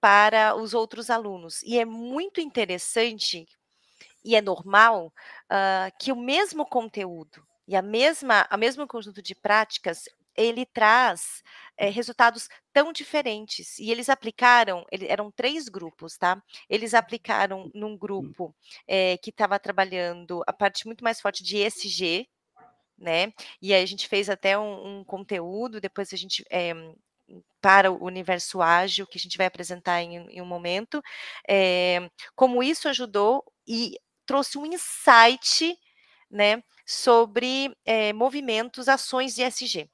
para 0.00 0.54
os 0.54 0.74
outros 0.74 1.10
alunos. 1.10 1.62
E 1.62 1.78
é 1.78 1.84
muito 1.84 2.40
interessante 2.40 3.46
e 4.24 4.34
é 4.34 4.42
normal 4.42 5.12
uh, 5.44 5.96
que 5.98 6.10
o 6.10 6.16
mesmo 6.16 6.66
conteúdo 6.66 7.46
e 7.68 7.74
a 7.76 7.82
mesma, 7.82 8.46
a 8.50 8.56
mesmo 8.56 8.86
conjunto 8.86 9.22
de 9.22 9.34
práticas 9.34 10.08
ele 10.36 10.66
traz 10.66 11.42
é, 11.76 11.88
resultados 11.88 12.48
tão 12.72 12.92
diferentes. 12.92 13.78
E 13.78 13.90
eles 13.90 14.08
aplicaram, 14.08 14.84
ele, 14.90 15.06
eram 15.06 15.30
três 15.30 15.68
grupos, 15.68 16.16
tá? 16.16 16.42
Eles 16.68 16.94
aplicaram 16.94 17.70
num 17.74 17.92
hum. 17.92 17.98
grupo 17.98 18.54
é, 18.86 19.16
que 19.18 19.30
estava 19.30 19.58
trabalhando 19.58 20.42
a 20.46 20.52
parte 20.52 20.86
muito 20.86 21.04
mais 21.04 21.20
forte 21.20 21.42
de 21.42 21.58
ESG, 21.58 22.28
né? 22.98 23.32
E 23.60 23.74
aí 23.74 23.82
a 23.82 23.86
gente 23.86 24.08
fez 24.08 24.30
até 24.30 24.58
um, 24.58 25.00
um 25.00 25.04
conteúdo, 25.04 25.80
depois 25.80 26.12
a 26.12 26.16
gente. 26.16 26.44
É, 26.50 26.72
para 27.60 27.90
o 27.90 28.04
universo 28.04 28.62
ágil, 28.62 29.04
que 29.04 29.18
a 29.18 29.20
gente 29.20 29.36
vai 29.36 29.48
apresentar 29.48 30.00
em, 30.00 30.16
em 30.30 30.40
um 30.40 30.46
momento, 30.46 31.02
como 32.36 32.62
isso 32.62 32.88
ajudou 32.88 33.42
e 33.66 33.98
trouxe 34.24 34.56
um 34.56 34.64
insight 34.64 35.76
né, 36.30 36.62
sobre 36.86 37.76
movimentos, 38.14 38.88
ações 38.88 39.34
de 39.34 39.42
ESG. 39.42 39.90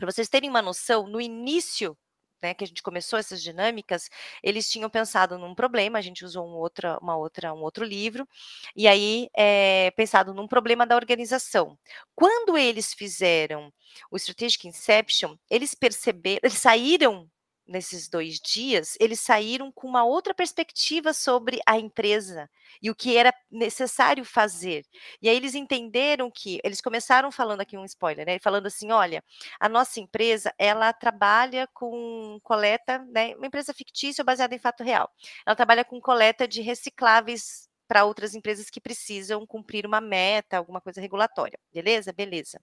Para 0.00 0.10
vocês 0.10 0.30
terem 0.30 0.48
uma 0.48 0.62
noção, 0.62 1.06
no 1.06 1.20
início 1.20 1.94
né, 2.42 2.54
que 2.54 2.64
a 2.64 2.66
gente 2.66 2.82
começou 2.82 3.18
essas 3.18 3.42
dinâmicas, 3.42 4.08
eles 4.42 4.66
tinham 4.70 4.88
pensado 4.88 5.36
num 5.36 5.54
problema, 5.54 5.98
a 5.98 6.00
gente 6.00 6.24
usou 6.24 6.46
um 6.46 6.54
outra, 6.54 6.98
uma 7.02 7.14
outra, 7.14 7.52
um 7.52 7.60
outro 7.60 7.84
livro, 7.84 8.26
e 8.74 8.88
aí 8.88 9.28
é, 9.36 9.90
pensado 9.90 10.32
num 10.32 10.48
problema 10.48 10.86
da 10.86 10.96
organização. 10.96 11.78
Quando 12.14 12.56
eles 12.56 12.94
fizeram 12.94 13.70
o 14.10 14.16
Strategic 14.16 14.66
Inception, 14.66 15.36
eles 15.50 15.74
perceberam, 15.74 16.40
eles 16.42 16.58
saíram 16.58 17.28
nesses 17.70 18.08
dois 18.08 18.40
dias, 18.40 18.96
eles 19.00 19.20
saíram 19.20 19.70
com 19.70 19.86
uma 19.86 20.04
outra 20.04 20.34
perspectiva 20.34 21.12
sobre 21.12 21.60
a 21.64 21.78
empresa 21.78 22.50
e 22.82 22.90
o 22.90 22.94
que 22.94 23.16
era 23.16 23.32
necessário 23.50 24.24
fazer. 24.24 24.84
E 25.22 25.28
aí 25.28 25.36
eles 25.36 25.54
entenderam 25.54 26.30
que 26.30 26.60
eles 26.64 26.80
começaram 26.80 27.30
falando 27.30 27.60
aqui 27.60 27.78
um 27.78 27.84
spoiler, 27.84 28.26
né? 28.26 28.38
Falando 28.40 28.66
assim, 28.66 28.90
olha, 28.90 29.22
a 29.58 29.68
nossa 29.68 30.00
empresa 30.00 30.52
ela 30.58 30.92
trabalha 30.92 31.68
com 31.72 32.38
coleta, 32.42 32.98
né? 33.10 33.34
Uma 33.36 33.46
empresa 33.46 33.72
fictícia 33.72 34.24
baseada 34.24 34.54
em 34.54 34.58
fato 34.58 34.82
real. 34.82 35.08
Ela 35.46 35.54
trabalha 35.54 35.84
com 35.84 36.00
coleta 36.00 36.48
de 36.48 36.60
recicláveis 36.62 37.68
para 37.86 38.04
outras 38.04 38.34
empresas 38.34 38.70
que 38.70 38.80
precisam 38.80 39.46
cumprir 39.46 39.86
uma 39.86 40.00
meta, 40.00 40.56
alguma 40.56 40.80
coisa 40.80 41.00
regulatória. 41.00 41.58
Beleza? 41.72 42.12
Beleza. 42.12 42.60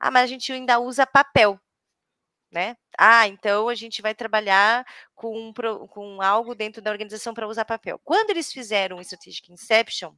Ah, 0.00 0.10
mas 0.10 0.24
a 0.24 0.26
gente 0.26 0.52
ainda 0.52 0.78
usa 0.78 1.06
papel 1.06 1.60
né? 2.50 2.76
Ah, 2.98 3.26
então 3.28 3.68
a 3.68 3.74
gente 3.74 4.02
vai 4.02 4.14
trabalhar 4.14 4.84
com, 5.14 5.52
com 5.90 6.22
algo 6.22 6.54
dentro 6.54 6.80
da 6.82 6.90
organização 6.90 7.34
para 7.34 7.46
usar 7.46 7.64
papel. 7.64 8.00
Quando 8.04 8.30
eles 8.30 8.52
fizeram 8.52 8.98
o 8.98 9.00
Strategic 9.00 9.52
Inception, 9.52 10.14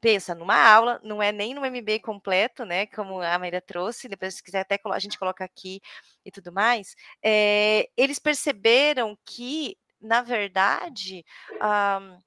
pensa 0.00 0.34
numa 0.34 0.56
aula, 0.56 1.00
não 1.04 1.22
é 1.22 1.30
nem 1.30 1.54
no 1.54 1.60
MBA 1.60 2.00
completo, 2.02 2.64
né? 2.64 2.86
Como 2.86 3.20
a 3.20 3.38
Maria 3.38 3.60
trouxe, 3.60 4.08
depois 4.08 4.34
se 4.34 4.42
quiser 4.42 4.60
até 4.60 4.80
a 4.84 4.98
gente 4.98 5.18
coloca 5.18 5.44
aqui 5.44 5.80
e 6.24 6.30
tudo 6.30 6.52
mais. 6.52 6.94
É, 7.22 7.88
eles 7.96 8.18
perceberam 8.18 9.18
que, 9.24 9.76
na 10.00 10.22
verdade, 10.22 11.24
um, 11.52 12.18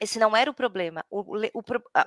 esse 0.00 0.18
não 0.18 0.36
era 0.36 0.50
o 0.50 0.54
problema. 0.54 1.04
O, 1.10 1.20
o, 1.20 1.62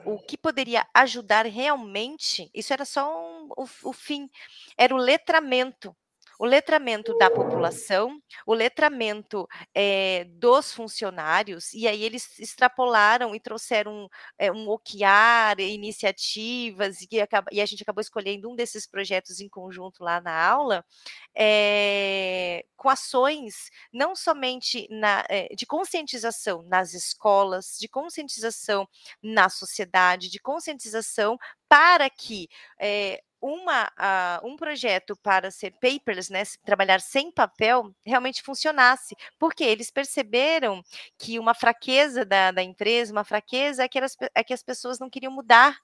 o, 0.06 0.20
que 0.20 0.38
poderia 0.38 0.88
ajudar 0.94 1.46
realmente, 1.46 2.50
isso 2.54 2.72
era 2.72 2.86
só 2.86 3.20
um, 3.20 3.50
o, 3.58 3.68
o 3.84 3.94
fim, 3.94 4.30
era 4.78 4.94
o 4.94 4.98
letramento 4.98 5.96
o 6.40 6.46
letramento 6.46 7.14
da 7.18 7.30
população, 7.30 8.18
o 8.46 8.54
letramento 8.54 9.46
é, 9.76 10.24
dos 10.24 10.72
funcionários, 10.72 11.74
e 11.74 11.86
aí 11.86 12.02
eles 12.02 12.40
extrapolaram 12.40 13.36
e 13.36 13.42
trouxeram 13.42 14.10
é, 14.38 14.50
um 14.50 14.70
OKR, 14.70 15.60
iniciativas, 15.60 17.02
e, 17.02 17.10
e, 17.52 17.62
a 17.62 17.66
gente 17.66 17.84
acabou 17.84 18.00
escolhendo 18.00 18.50
um 18.50 18.56
desses 18.56 18.88
projetos 18.88 19.42
em 19.42 19.50
conjunto 19.50 20.02
lá 20.02 20.22
na 20.22 20.34
aula, 20.34 20.86
é, 21.36 22.64
com 22.78 22.88
ações 22.88 23.70
não 23.92 24.16
somente 24.16 24.88
na, 24.90 25.26
de 25.54 25.66
conscientização 25.66 26.64
nas 26.64 26.94
escolas, 26.94 27.76
de 27.78 27.90
conscientização 27.90 28.88
na 29.22 29.50
sociedade, 29.50 30.30
de 30.30 30.40
conscientização 30.40 31.38
para 31.68 32.10
que 32.10 32.48
uma, 33.42 33.86
uh, 33.86 34.48
um 34.48 34.56
projeto 34.56 35.16
para 35.18 35.50
ser 35.52 35.72
paperless, 35.80 36.32
né, 36.32 36.44
trabalhar 36.64 37.00
sem 37.00 37.32
papel, 37.32 37.94
realmente 38.06 38.42
funcionasse, 38.42 39.16
porque 39.38 39.64
eles 39.64 39.90
perceberam 39.90 40.84
que 41.18 41.40
uma 41.40 41.54
fraqueza 41.54 42.26
da, 42.26 42.52
da 42.52 42.62
empresa, 42.62 43.12
uma 43.12 43.24
fraqueza 43.24 43.84
é 43.84 43.88
que, 43.88 43.98
elas, 43.98 44.16
é 44.36 44.44
que 44.44 44.54
as 44.54 44.64
pessoas 44.64 45.00
não 45.00 45.10
queriam 45.10 45.32
mudar 45.32 45.78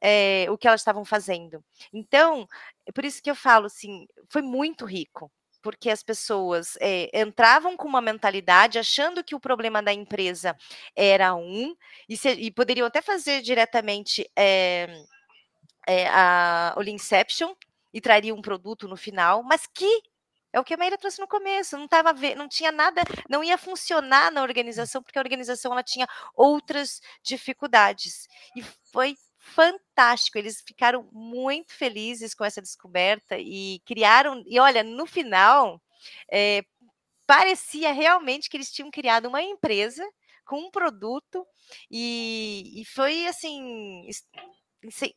é, 0.00 0.46
o 0.50 0.58
que 0.58 0.66
elas 0.66 0.80
estavam 0.80 1.04
fazendo. 1.04 1.64
Então, 1.92 2.48
é 2.86 2.92
por 2.92 3.04
isso 3.04 3.22
que 3.22 3.30
eu 3.30 3.34
falo 3.34 3.66
assim, 3.66 4.06
foi 4.28 4.42
muito 4.42 4.84
rico, 4.84 5.30
porque 5.62 5.90
as 5.90 6.02
pessoas 6.02 6.76
é, 6.80 7.10
entravam 7.20 7.76
com 7.76 7.86
uma 7.86 8.00
mentalidade 8.00 8.78
achando 8.78 9.24
que 9.24 9.34
o 9.34 9.40
problema 9.40 9.82
da 9.82 9.92
empresa 9.92 10.56
era 10.94 11.34
um, 11.34 11.74
e, 12.08 12.16
se, 12.16 12.30
e 12.30 12.50
poderiam 12.50 12.86
até 12.86 13.02
fazer 13.02 13.42
diretamente. 13.42 14.28
É, 14.36 15.04
é, 15.88 16.06
a, 16.08 16.74
o 16.76 16.82
Inception 16.82 17.54
e 17.92 18.00
traria 18.00 18.34
um 18.34 18.42
produto 18.42 18.86
no 18.86 18.96
final, 18.96 19.42
mas 19.42 19.66
que 19.66 20.02
é 20.52 20.60
o 20.60 20.64
que 20.64 20.74
a 20.74 20.76
Maíra 20.76 20.98
trouxe 20.98 21.18
no 21.18 21.26
começo, 21.26 21.78
não 21.78 21.88
tava 21.88 22.12
não 22.36 22.46
tinha 22.46 22.70
nada, 22.70 23.02
não 23.28 23.42
ia 23.42 23.56
funcionar 23.56 24.30
na 24.30 24.42
organização 24.42 25.02
porque 25.02 25.18
a 25.18 25.22
organização 25.22 25.72
ela 25.72 25.82
tinha 25.82 26.06
outras 26.34 27.00
dificuldades. 27.22 28.28
E 28.54 28.62
foi 28.92 29.16
fantástico, 29.38 30.36
eles 30.36 30.62
ficaram 30.66 31.08
muito 31.10 31.72
felizes 31.72 32.34
com 32.34 32.44
essa 32.44 32.60
descoberta 32.60 33.38
e 33.38 33.80
criaram, 33.86 34.42
e 34.46 34.60
olha, 34.60 34.82
no 34.82 35.06
final, 35.06 35.80
é, 36.30 36.62
parecia 37.26 37.92
realmente 37.92 38.50
que 38.50 38.56
eles 38.58 38.70
tinham 38.70 38.90
criado 38.90 39.26
uma 39.26 39.42
empresa 39.42 40.06
com 40.44 40.60
um 40.60 40.70
produto 40.70 41.46
e, 41.90 42.80
e 42.80 42.84
foi 42.86 43.26
assim 43.26 44.06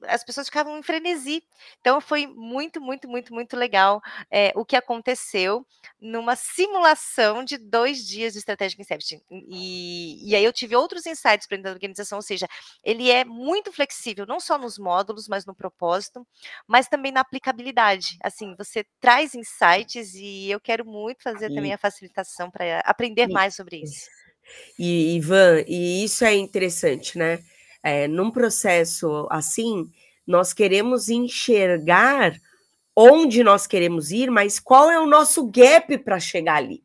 as 0.07 0.23
pessoas 0.23 0.47
ficavam 0.47 0.77
em 0.77 0.83
frenesi. 0.83 1.43
Então 1.79 2.01
foi 2.01 2.25
muito, 2.25 2.81
muito, 2.81 3.07
muito, 3.07 3.33
muito 3.33 3.55
legal 3.55 4.01
é, 4.29 4.51
o 4.55 4.65
que 4.65 4.75
aconteceu 4.75 5.65
numa 5.99 6.35
simulação 6.35 7.43
de 7.43 7.57
dois 7.57 8.05
dias 8.05 8.33
de 8.33 8.39
Strategic 8.39 8.81
Inception. 8.81 9.19
E, 9.29 10.29
e 10.29 10.35
aí 10.35 10.43
eu 10.43 10.51
tive 10.51 10.75
outros 10.75 11.05
insights 11.05 11.47
para 11.47 11.69
a 11.69 11.71
organização, 11.71 12.17
ou 12.17 12.23
seja, 12.23 12.47
ele 12.83 13.11
é 13.11 13.23
muito 13.23 13.71
flexível, 13.71 14.25
não 14.25 14.39
só 14.39 14.57
nos 14.57 14.79
módulos, 14.79 15.27
mas 15.27 15.45
no 15.45 15.53
propósito, 15.53 16.25
mas 16.67 16.87
também 16.87 17.11
na 17.11 17.21
aplicabilidade. 17.21 18.17
Assim, 18.23 18.55
você 18.55 18.85
traz 18.99 19.35
insights 19.35 20.15
e 20.15 20.49
eu 20.49 20.59
quero 20.59 20.85
muito 20.85 21.21
fazer 21.21 21.53
também 21.53 21.73
a 21.73 21.77
facilitação 21.77 22.49
para 22.49 22.79
aprender 22.79 23.27
mais 23.27 23.55
sobre 23.55 23.81
isso. 23.83 24.09
E 24.77 25.15
Ivan, 25.15 25.63
e 25.67 26.03
isso 26.03 26.25
é 26.25 26.33
interessante, 26.33 27.17
né? 27.17 27.39
É, 27.83 28.07
num 28.07 28.31
processo 28.31 29.27
assim, 29.29 29.89
nós 30.25 30.53
queremos 30.53 31.09
enxergar 31.09 32.33
onde 32.95 33.43
nós 33.43 33.65
queremos 33.65 34.11
ir, 34.11 34.29
mas 34.29 34.59
qual 34.59 34.89
é 34.91 34.99
o 34.99 35.07
nosso 35.07 35.45
gap 35.47 35.97
para 35.99 36.19
chegar 36.19 36.55
ali. 36.55 36.83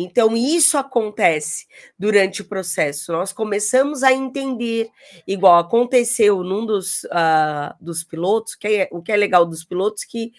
Então, 0.00 0.36
isso 0.36 0.78
acontece 0.78 1.66
durante 1.98 2.42
o 2.42 2.44
processo. 2.44 3.10
Nós 3.10 3.32
começamos 3.32 4.04
a 4.04 4.12
entender, 4.12 4.90
igual 5.26 5.58
aconteceu 5.58 6.44
num 6.44 6.64
dos, 6.64 7.02
uh, 7.04 7.74
dos 7.80 8.04
pilotos, 8.04 8.54
que 8.54 8.68
é, 8.68 8.88
o 8.92 9.02
que 9.02 9.10
é 9.10 9.16
legal 9.16 9.44
dos 9.44 9.64
pilotos, 9.64 10.04
que 10.04 10.32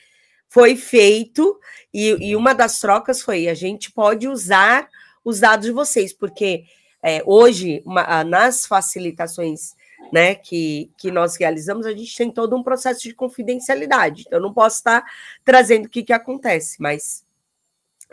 foi 0.48 0.78
feito, 0.78 1.60
e, 1.94 2.30
e 2.30 2.36
uma 2.38 2.56
das 2.56 2.80
trocas 2.80 3.22
foi: 3.22 3.50
a 3.50 3.54
gente 3.54 3.92
pode 3.92 4.30
usar 4.30 4.88
os 5.26 5.42
dados 5.42 5.66
de 5.66 5.74
vocês, 5.74 6.14
porque 6.14 6.64
é, 7.04 7.22
hoje, 7.26 7.84
uma, 7.86 8.24
nas 8.24 8.66
facilitações 8.66 9.76
né, 10.12 10.36
que, 10.36 10.92
que 10.98 11.12
nós 11.12 11.38
realizamos, 11.38 11.86
a 11.86 11.92
gente 11.92 12.16
tem 12.16 12.32
todo 12.32 12.56
um 12.56 12.64
processo 12.64 13.02
de 13.02 13.14
confidencialidade. 13.14 14.24
Então, 14.26 14.40
eu 14.40 14.44
não 14.44 14.54
posso 14.54 14.78
estar 14.78 15.04
trazendo 15.44 15.86
o 15.86 15.90
que, 15.90 16.04
que 16.04 16.14
acontece, 16.14 16.82
mas 16.82 17.26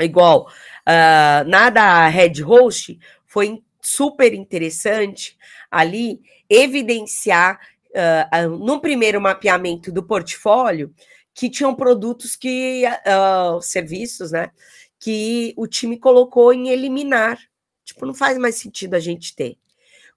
igual 0.01 0.49
uh, 0.87 1.49
na 1.49 1.70
da 1.70 2.07
Red 2.09 2.43
Host 2.43 2.99
foi 3.24 3.62
super 3.80 4.34
interessante 4.34 5.39
ali 5.70 6.20
evidenciar 6.51 7.59
uh, 7.91 8.47
uh, 8.47 8.59
no 8.59 8.80
primeiro 8.80 9.20
mapeamento 9.20 9.91
do 9.91 10.03
portfólio 10.03 10.93
que 11.32 11.51
tinham 11.51 11.74
produtos 11.74 12.34
que 12.34 12.84
uh, 12.87 13.61
serviços, 13.61 14.32
né, 14.32 14.51
que 14.99 15.53
o 15.57 15.66
time 15.66 15.99
colocou 15.99 16.53
em 16.53 16.68
eliminar. 16.68 17.39
Tipo, 17.84 18.07
não 18.07 18.14
faz 18.14 18.39
mais 18.39 18.57
sentido 18.57 18.95
a 18.95 18.99
gente 18.99 19.37
ter. 19.37 19.57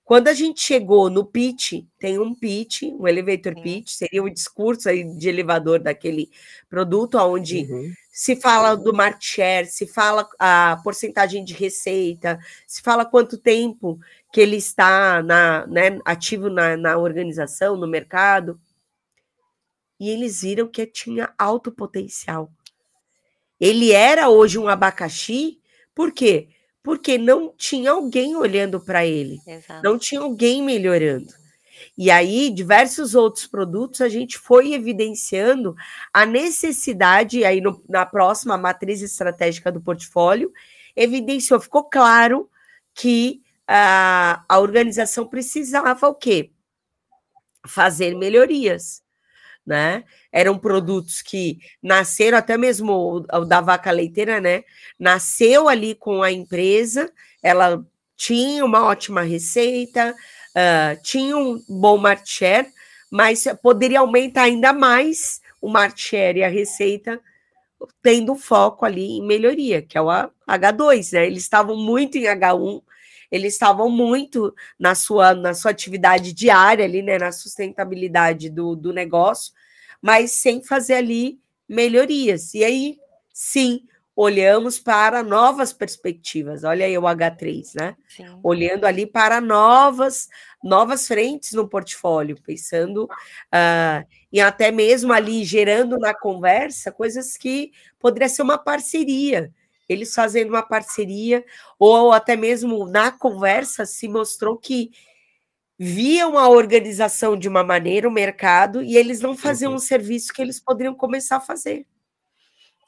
Quando 0.10 0.28
a 0.28 0.34
gente 0.34 0.60
chegou 0.60 1.08
no 1.08 1.24
pitch, 1.24 1.84
tem 2.00 2.18
um 2.18 2.34
pitch, 2.34 2.82
um 2.82 3.08
elevator 3.08 3.54
pitch, 3.54 3.90
seria 3.90 4.24
o 4.24 4.30
discurso 4.30 4.90
aí 4.90 5.04
de 5.04 5.30
elevador 5.30 5.78
daquele 5.78 6.32
produto, 6.68 7.20
onde 7.20 7.68
uhum. 7.70 7.94
se 8.12 8.36
fala 8.36 8.76
do 8.76 8.92
market 8.92 9.24
share, 9.24 9.68
se 9.68 9.86
fala 9.86 10.28
a 10.40 10.82
porcentagem 10.84 11.44
de 11.44 11.54
receita, 11.54 12.40
se 12.66 12.82
fala 12.82 13.06
quanto 13.06 13.38
tempo 13.38 14.00
que 14.34 14.42
ele 14.42 14.56
está 14.56 15.22
na, 15.22 15.68
né, 15.68 16.00
ativo 16.04 16.50
na, 16.50 16.76
na 16.76 16.98
organização, 16.98 17.78
no 17.78 17.88
mercado. 17.88 18.60
E 20.00 20.10
eles 20.10 20.42
viram 20.42 20.68
que 20.68 20.88
tinha 20.88 21.32
alto 21.38 21.72
potencial. 21.72 22.52
Ele 23.60 23.92
era 23.92 24.28
hoje 24.28 24.58
um 24.58 24.68
abacaxi, 24.68 25.62
por 25.94 26.12
quê? 26.12 26.50
Porque 26.82 27.18
não 27.18 27.54
tinha 27.58 27.92
alguém 27.92 28.36
olhando 28.36 28.80
para 28.80 29.06
ele, 29.06 29.40
Exato. 29.46 29.84
não 29.84 29.98
tinha 29.98 30.22
alguém 30.22 30.64
melhorando. 30.64 31.28
E 31.98 32.10
aí, 32.10 32.50
diversos 32.50 33.16
outros 33.16 33.46
produtos, 33.46 34.02
a 34.02 34.10
gente 34.10 34.38
foi 34.38 34.74
evidenciando 34.74 35.76
a 36.14 36.26
necessidade, 36.26 37.44
aí 37.44 37.62
no, 37.62 37.84
na 37.88 38.06
próxima 38.06 38.58
matriz 38.58 39.02
estratégica 39.02 39.72
do 39.72 39.82
portfólio, 39.82 40.52
evidenciou, 40.96 41.60
ficou 41.60 41.84
claro 41.84 42.50
que 42.94 43.42
a, 43.68 44.44
a 44.48 44.60
organização 44.60 45.28
precisava 45.28 46.08
o 46.08 46.16
quê? 46.16 46.52
Fazer 47.68 48.16
melhorias 48.16 49.04
né? 49.66 50.04
Eram 50.32 50.58
produtos 50.58 51.22
que 51.22 51.60
nasceram, 51.82 52.38
até 52.38 52.58
mesmo 52.58 52.94
o, 53.32 53.46
da 53.46 53.62
vaca 53.62 53.92
leiteira, 53.92 54.40
né? 54.42 54.64
Nasceu 55.00 55.70
ali 55.70 55.96
com 55.96 56.24
a 56.24 56.32
empresa, 56.32 57.12
ela 57.42 57.86
tinha 58.16 58.66
uma 58.66 58.86
ótima 58.86 59.22
receita, 59.22 60.14
uh, 60.56 61.02
tinha 61.04 61.38
um 61.38 61.64
bom 61.70 61.98
market 61.98 62.28
share, 62.28 62.68
mas 63.12 63.46
poderia 63.62 64.00
aumentar 64.02 64.44
ainda 64.44 64.74
mais 64.74 65.40
o 65.62 65.70
market 65.70 66.00
share 66.00 66.40
e 66.40 66.44
a 66.44 66.50
receita, 66.50 67.20
tendo 68.02 68.36
foco 68.36 68.86
ali 68.86 69.18
em 69.18 69.26
melhoria, 69.26 69.82
que 69.82 69.98
é 69.98 70.02
o 70.02 70.08
H2, 70.48 71.14
né? 71.14 71.28
Eles 71.28 71.44
estavam 71.44 71.78
muito 71.78 72.18
em 72.18 72.24
H1, 72.24 72.82
eles 73.32 73.54
estavam 73.54 73.90
muito 73.90 74.54
na 74.78 74.96
sua, 74.96 75.34
na 75.34 75.54
sua 75.54 75.72
atividade 75.72 76.34
diária 76.34 76.86
ali, 76.86 77.02
né, 77.02 77.18
na 77.18 77.32
sustentabilidade 77.32 78.50
do, 78.50 78.76
do 78.76 78.92
negócio, 78.92 79.54
mas 80.02 80.32
sem 80.32 80.64
fazer 80.64 80.96
ali 80.96 81.40
melhorias. 81.68 82.54
E 82.54 82.64
aí, 82.64 82.98
sim, 83.34 83.82
olhamos 84.16 84.80
para 84.80 85.24
novas 85.24 85.72
perspectivas. 85.72 86.64
Olha 86.64 86.86
aí 86.86 86.98
o 86.98 87.04
H3, 87.04 87.76
né? 87.76 87.96
Sim. 88.08 88.40
Olhando 88.44 88.86
ali 88.86 89.06
para 89.06 89.40
novas 89.40 90.28
novas 90.62 91.08
frentes 91.08 91.54
no 91.54 91.68
portfólio, 91.68 92.36
pensando 92.42 93.06
uh, 93.06 94.06
e 94.32 94.42
até 94.42 94.72
mesmo 94.72 95.14
ali 95.14 95.44
gerando 95.46 95.98
na 95.98 96.14
conversa 96.14 96.92
coisas 96.92 97.38
que 97.38 97.72
poderia 97.98 98.28
ser 98.28 98.42
uma 98.42 98.58
parceria 98.58 99.54
eles 99.90 100.14
fazendo 100.14 100.52
uma 100.52 100.62
parceria, 100.62 101.44
ou 101.78 102.14
até 102.14 102.36
mesmo 102.36 102.86
na 102.86 103.12
conversa 103.12 103.86
se 103.86 104.08
mostrou 104.08 104.56
que 104.56 104.92
viam 105.78 106.38
a 106.38 106.48
organização 106.48 107.38
de 107.38 107.48
uma 107.48 107.64
maneira, 107.64 108.08
o 108.08 108.12
mercado, 108.12 108.84
e 108.84 108.96
eles 108.96 109.22
não 109.22 109.36
faziam 109.36 109.72
uhum. 109.72 109.78
um 109.78 109.80
serviço 109.80 110.34
que 110.34 110.42
eles 110.42 110.60
poderiam 110.60 110.94
começar 110.94 111.38
a 111.38 111.42
fazer. 111.42 111.88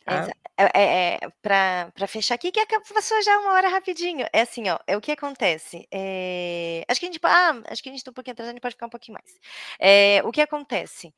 Tá? 0.06 0.30
É, 0.58 0.64
é, 0.74 1.14
é 1.16 1.30
para 1.42 2.08
fechar 2.08 2.36
aqui, 2.36 2.52
que 2.52 2.66
passou 2.94 3.22
já 3.24 3.40
uma 3.40 3.54
hora 3.54 3.70
rapidinho. 3.70 4.28
É 4.34 4.42
assim, 4.42 4.70
ó, 4.70 4.78
é 4.86 4.98
o 4.98 5.02
que 5.02 5.12
acontece. 5.12 5.88
É, 5.90 6.84
acho 6.88 7.00
que 7.00 7.06
a 7.06 7.12
gente 7.12 7.20
ah, 7.24 7.62
acho 7.70 7.82
que 7.82 7.90
a 7.90 7.92
gente 7.92 8.02
está 8.02 8.12
um 8.12 8.14
pouquinho 8.14 8.34
atrás, 8.34 8.50
a 8.50 8.52
gente 8.52 8.62
pode 8.62 8.76
ficar 8.76 8.88
um 8.88 8.90
pouquinho 8.90 9.18
mais. 9.18 9.40
É, 9.80 10.22
o 10.26 10.32
que 10.32 10.42
acontece? 10.42 11.14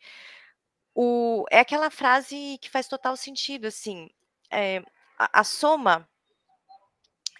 O, 0.95 1.45
é 1.49 1.59
aquela 1.59 1.89
frase 1.89 2.57
que 2.61 2.69
faz 2.69 2.87
total 2.87 3.17
sentido, 3.17 3.65
assim. 3.65 4.09
É, 4.51 4.81
a, 5.23 5.41
a 5.41 5.43
soma 5.43 6.07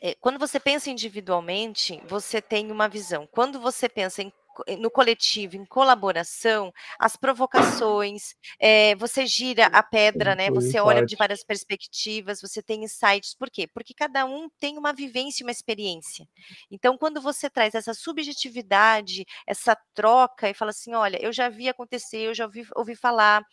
é, 0.02 0.16
quando 0.20 0.38
você 0.38 0.60
pensa 0.60 0.90
individualmente, 0.90 2.02
você 2.06 2.42
tem 2.42 2.70
uma 2.72 2.90
visão. 2.90 3.26
Quando 3.32 3.58
você 3.60 3.88
pensa 3.88 4.22
em 4.22 4.34
no 4.80 4.92
coletivo, 4.92 5.56
em 5.56 5.66
colaboração, 5.66 6.72
as 7.00 7.16
provocações, 7.16 8.36
é, 8.60 8.94
você 8.96 9.26
gira 9.26 9.66
a 9.68 9.82
pedra, 9.82 10.36
né? 10.36 10.52
Você 10.52 10.80
olha 10.80 11.04
de 11.06 11.16
várias 11.16 11.44
perspectivas, 11.44 12.40
você 12.40 12.62
tem 12.62 12.84
insights. 12.84 13.34
Por 13.34 13.50
quê? 13.50 13.66
Porque 13.66 13.94
cada 13.94 14.26
um 14.26 14.48
tem 14.60 14.78
uma 14.78 14.94
vivência, 14.94 15.44
uma 15.44 15.52
experiência. 15.52 16.28
Então, 16.70 16.98
quando 16.98 17.20
você 17.20 17.50
traz 17.50 17.74
essa 17.74 17.94
subjetividade, 17.94 19.26
essa 19.48 19.76
troca 19.94 20.50
e 20.50 20.54
fala 20.54 20.70
assim, 20.70 20.94
olha, 20.94 21.18
eu 21.20 21.34
já 21.34 21.50
vi 21.50 21.68
acontecer, 21.68 22.28
eu 22.28 22.34
já 22.34 22.46
ouvi, 22.46 22.68
ouvi 22.76 22.96
falar, 22.96 23.44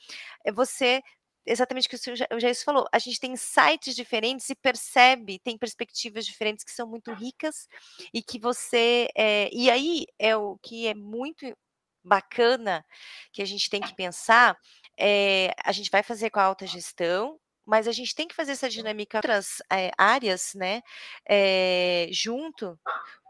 eh, 0.45 0.53
você 0.53 1.01
exatamente 1.47 1.87
o 1.87 1.91
que 1.91 1.97
o 2.35 2.41
Jair 2.41 2.65
falou, 2.65 2.87
a 2.93 2.99
gente 2.99 3.19
tem 3.19 3.35
sites 3.37 3.95
diferentes 3.95 4.49
e 4.51 4.55
percebe, 4.55 5.39
tem 5.39 5.57
perspectivas 5.59 6.25
diferentes 6.25 6.65
que 6.65 6.71
são 6.71 6.87
muito 6.89 7.13
ricas 7.13 7.69
e 8.13 8.23
que 8.23 8.39
você. 8.39 9.09
É, 9.17 9.51
e 9.53 9.71
aí 9.71 10.07
é 10.19 10.37
o 10.37 10.59
que 10.63 10.87
é 10.87 10.95
muito 10.95 11.47
bacana 12.03 12.85
que 13.33 13.43
a 13.43 13.45
gente 13.45 13.69
tem 13.69 13.81
que 13.81 13.95
pensar. 13.95 14.57
É, 14.99 15.53
a 15.65 15.73
gente 15.73 15.91
vai 15.91 16.03
fazer 16.03 16.31
com 16.31 16.41
a 16.41 16.45
alta 16.45 16.67
gestão, 16.67 17.39
mas 17.67 17.87
a 17.89 17.93
gente 17.93 18.15
tem 18.15 18.27
que 18.27 18.35
fazer 18.35 18.53
essa 18.53 18.69
dinâmica 18.69 19.19
outras 19.19 19.63
é, 19.73 19.91
áreas, 19.97 20.53
né? 20.55 20.83
junto. 22.11 22.79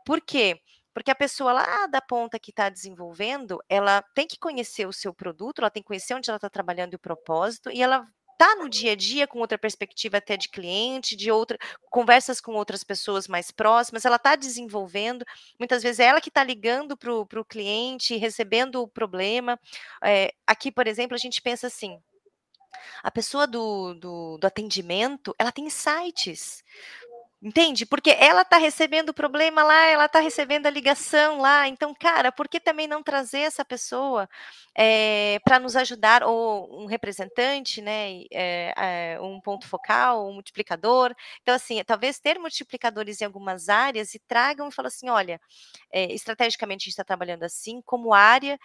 Por 0.05 0.21
quê? 0.21 0.61
A 1.11 1.15
pessoa 1.15 1.53
lá 1.53 1.87
da 1.87 2.01
ponta 2.01 2.39
que 2.39 2.51
está 2.51 2.69
desenvolvendo, 2.69 3.63
ela 3.69 4.03
tem 4.15 4.27
que 4.27 4.39
conhecer 4.39 4.87
o 4.87 4.93
seu 4.93 5.15
produto, 5.15 5.61
ela 5.61 5.71
tem 5.71 5.83
que 5.83 5.89
conhecer 5.89 6.15
onde 6.15 6.29
ela 6.29 6.37
está 6.37 6.51
trabalhando 6.51 6.93
e 6.93 6.97
o 6.97 7.01
propósito, 7.01 7.71
e 7.71 7.83
ela 7.83 8.07
está 8.33 8.57
no 8.57 8.71
dia 8.71 8.93
a 8.93 8.97
dia 8.97 9.27
com 9.27 9.39
outra 9.39 9.59
perspectiva 9.59 10.17
até 10.17 10.35
de 10.35 10.49
cliente, 10.49 11.15
de 11.15 11.31
outra 11.31 11.59
conversas 11.91 12.41
com 12.41 12.53
outras 12.53 12.83
pessoas 12.83 13.29
mais 13.29 13.51
próximas, 13.51 14.05
ela 14.07 14.17
está 14.17 14.35
desenvolvendo, 14.35 15.25
muitas 15.59 15.83
vezes 15.83 16.01
é 16.01 16.05
ela 16.05 16.21
que 16.21 16.31
está 16.31 16.43
ligando 16.43 16.97
para 16.97 17.13
o 17.13 17.45
cliente, 17.45 18.17
recebendo 18.17 18.83
o 18.83 18.89
problema. 18.89 19.61
É, 20.03 20.33
aqui, 20.47 20.73
por 20.73 20.87
exemplo, 20.87 21.15
a 21.15 21.19
gente 21.19 21.43
pensa 21.43 21.67
assim, 21.67 22.01
a 23.03 23.11
pessoa 23.11 23.47
do, 23.47 23.95
do, 23.95 24.39
do 24.39 24.47
atendimento, 24.47 25.35
ela 25.39 25.53
tem 25.53 25.69
sites. 25.69 26.63
Entende? 27.43 27.87
Porque 27.87 28.11
ela 28.11 28.43
está 28.43 28.59
recebendo 28.59 29.09
o 29.11 29.15
problema 29.15 29.63
lá, 29.63 29.87
ela 29.87 30.05
está 30.05 30.21
recebendo 30.21 30.67
a 30.67 30.71
ligação 30.71 31.41
lá. 31.41 31.67
Então, 31.67 31.95
cara, 31.95 32.31
por 32.31 32.47
que 32.47 32.61
também 32.61 32.87
não 32.87 33.03
trazer 33.03 33.41
essa 33.41 33.65
pessoa 33.65 34.29
é, 34.77 35.37
eh, 35.37 35.39
para 35.41 35.59
nos 35.59 35.75
ajudar, 35.75 36.23
ou 36.23 36.83
um 36.83 36.85
representante, 36.85 37.81
né? 37.81 38.25
É, 38.31 38.75
é, 39.15 39.21
um 39.23 39.41
ponto 39.41 39.67
focal, 39.67 40.29
um 40.29 40.35
multiplicador. 40.35 41.15
Então, 41.43 41.55
assim, 41.55 41.83
talvez 41.83 42.19
ter 42.19 42.39
multiplicadores 42.39 43.23
em 43.23 43.25
algumas 43.25 43.71
áreas 43.71 44.15
e 44.15 44.19
tragam 44.19 44.69
e 44.69 44.73
falem 44.73 44.89
assim: 44.89 45.09
olha, 45.09 45.41
estrategicamente 45.93 46.83
a 46.83 46.85
gente 46.85 46.93
está 46.93 47.05
trabalhando 47.05 47.45
assim, 47.45 47.81
como 47.87 48.13
área, 48.13 48.59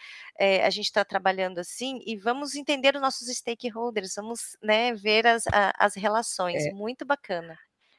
a 0.64 0.70
gente 0.70 0.86
está 0.88 1.06
trabalhando 1.06 1.60
assim, 1.60 2.02
e 2.06 2.18
vamos 2.18 2.56
entender 2.56 2.96
os 2.96 3.02
nossos 3.02 3.28
stakeholders, 3.30 4.16
vamos 4.16 4.58
né, 4.62 4.94
ver 4.94 5.26
as, 5.28 5.46
as 5.80 5.96
relações. 5.96 6.66
Muito 6.74 7.06
bacana. 7.06 7.58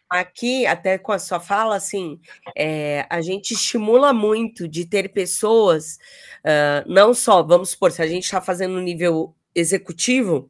Aqui, 0.08 0.66
até 0.66 0.98
com 0.98 1.10
a 1.10 1.18
sua 1.18 1.40
fala, 1.40 1.74
assim, 1.76 2.20
é, 2.56 3.04
a 3.10 3.20
gente 3.20 3.54
estimula 3.54 4.12
muito 4.12 4.68
de 4.68 4.86
ter 4.86 5.08
pessoas, 5.08 5.98
uh, 6.44 6.88
não 6.88 7.12
só, 7.12 7.42
vamos 7.42 7.70
supor, 7.70 7.90
se 7.90 8.00
a 8.00 8.06
gente 8.06 8.24
está 8.24 8.40
fazendo 8.40 8.74
no 8.74 8.80
nível 8.80 9.34
executivo, 9.52 10.48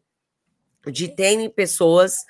de 0.86 1.08
ter 1.08 1.48
pessoas 1.50 2.24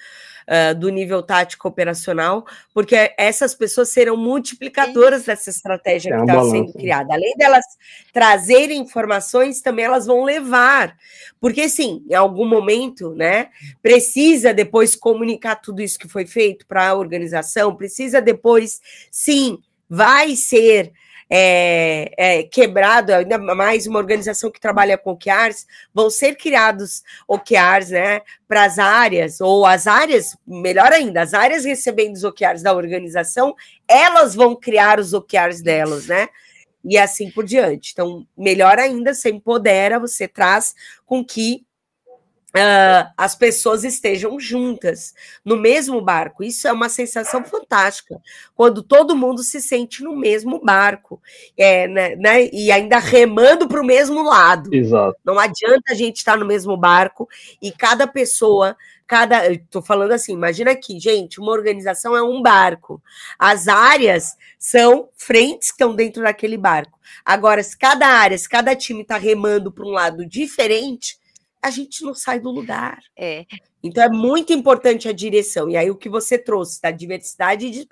uh, 0.47 0.75
do 0.75 0.89
nível 0.89 1.23
tático 1.23 1.69
operacional, 1.69 2.47
porque 2.73 3.13
essas 3.17 3.55
pessoas 3.55 3.89
serão 3.89 4.17
multiplicadoras 4.17 5.25
dessa 5.25 5.51
estratégia 5.51 6.15
é 6.15 6.17
que 6.17 6.23
está 6.23 6.45
sendo 6.45 6.73
criada. 6.73 7.15
Além 7.15 7.35
delas 7.37 7.65
trazerem 8.13 8.81
informações, 8.81 9.61
também 9.61 9.85
elas 9.85 10.07
vão 10.07 10.25
levar. 10.25 10.97
Porque, 11.41 11.69
sim, 11.69 12.05
em 12.09 12.15
algum 12.15 12.47
momento, 12.47 13.15
né, 13.15 13.49
precisa 13.83 14.55
depois 14.55 14.97
comunicar 14.97 15.57
tudo 15.57 15.83
isso 15.83 15.99
que 15.99 16.09
foi 16.09 16.27
feito 16.27 16.67
para 16.67 16.89
a 16.89 16.95
organização, 16.95 17.77
precisa 17.77 18.21
depois, 18.21 18.81
sim, 19.11 19.59
vai 19.89 20.35
ser 20.35 20.93
é, 21.29 22.13
é, 22.17 22.43
quebrado, 22.45 23.13
ainda 23.13 23.37
mais 23.39 23.87
uma 23.87 23.99
organização 23.99 24.51
que 24.51 24.61
trabalha 24.61 24.97
com 24.97 25.13
OKRs, 25.13 25.67
vão 25.93 26.09
ser 26.09 26.37
criados 26.37 27.03
OKRs 27.27 27.91
né, 27.91 28.21
para 28.47 28.65
as 28.65 28.79
áreas, 28.79 29.41
ou 29.41 29.67
as 29.67 29.87
áreas, 29.87 30.37
melhor 30.47 30.93
ainda, 30.93 31.23
as 31.23 31.35
áreas 31.35 31.65
recebendo 31.65 32.15
os 32.15 32.25
OKRs 32.25 32.63
da 32.63 32.75
organização, 32.75 33.55
elas 33.89 34.35
vão 34.35 34.55
criar 34.55 35.01
os 35.01 35.13
OKRs 35.13 35.63
delas, 35.63 36.07
né? 36.07 36.29
E 36.89 36.97
assim 36.97 37.33
por 37.33 37.45
diante. 37.45 37.91
Então, 37.93 38.25
melhor 38.39 38.79
ainda, 38.79 39.13
você 39.13 39.31
empodera, 39.31 39.99
você 39.99 40.29
traz 40.29 40.73
com 41.05 41.25
que 41.25 41.66
uh, 42.57 43.13
as 43.17 43.35
pessoas 43.35 43.85
estejam 43.85 44.41
juntas 44.41 45.15
no 45.45 45.57
mesmo 45.57 46.01
barco. 46.01 46.43
Isso 46.43 46.67
é 46.67 46.73
uma 46.73 46.89
sensação 46.89 47.45
fantástica, 47.45 48.21
quando 48.55 48.83
todo 48.83 49.17
mundo 49.17 49.43
se 49.43 49.61
sente 49.61 50.03
no 50.03 50.17
mesmo 50.17 50.61
barco, 50.65 51.21
é, 51.57 51.87
né, 51.87 52.17
né 52.17 52.49
e 52.53 52.73
ainda 52.73 52.99
remando 52.99 53.69
para 53.69 53.81
o 53.81 53.87
mesmo 53.87 54.23
lado. 54.23 54.75
Exato. 54.75 55.17
Não 55.25 55.39
adianta 55.39 55.93
a 55.93 55.95
gente 55.95 56.17
estar 56.17 56.37
no 56.37 56.47
mesmo 56.47 56.77
barco 56.77 57.29
e 57.61 57.71
cada 57.71 58.07
pessoa 58.07 58.77
cada. 59.07 59.53
Estou 59.53 59.83
falando 59.83 60.13
assim, 60.13 60.33
imagina 60.33 60.73
aqui, 60.73 60.99
gente, 60.99 61.41
uma 61.41 61.53
organização 61.53 62.17
é 62.17 62.23
um 62.23 62.43
barco. 62.43 63.01
As 63.39 63.69
áreas 63.69 64.37
são 64.59 65.09
frentes 65.15 65.69
que 65.69 65.75
estão 65.75 65.95
dentro 65.95 66.23
daquele 66.23 66.57
barco. 66.57 66.99
Agora, 67.25 67.63
se 67.63 67.77
cada 67.77 68.07
área, 68.07 68.37
se 68.37 68.49
cada 68.49 68.75
time 68.75 69.03
está 69.03 69.17
remando 69.17 69.71
para 69.71 69.85
um 69.85 69.91
lado 69.91 70.27
diferente, 70.27 71.19
a 71.63 71.71
gente 71.71 72.05
não 72.05 72.15
sai 72.15 72.39
do 72.39 72.51
lugar. 72.51 73.01
É. 73.17 73.45
Então 73.83 74.03
é 74.03 74.09
muito 74.09 74.53
importante 74.53 75.09
a 75.09 75.13
direção. 75.13 75.69
E 75.69 75.77
aí 75.77 75.91
o 75.91 75.97
que 75.97 76.09
você 76.09 76.39
trouxe 76.39 76.81
da 76.81 76.91
diversidade 76.91 77.71
de, 77.71 77.87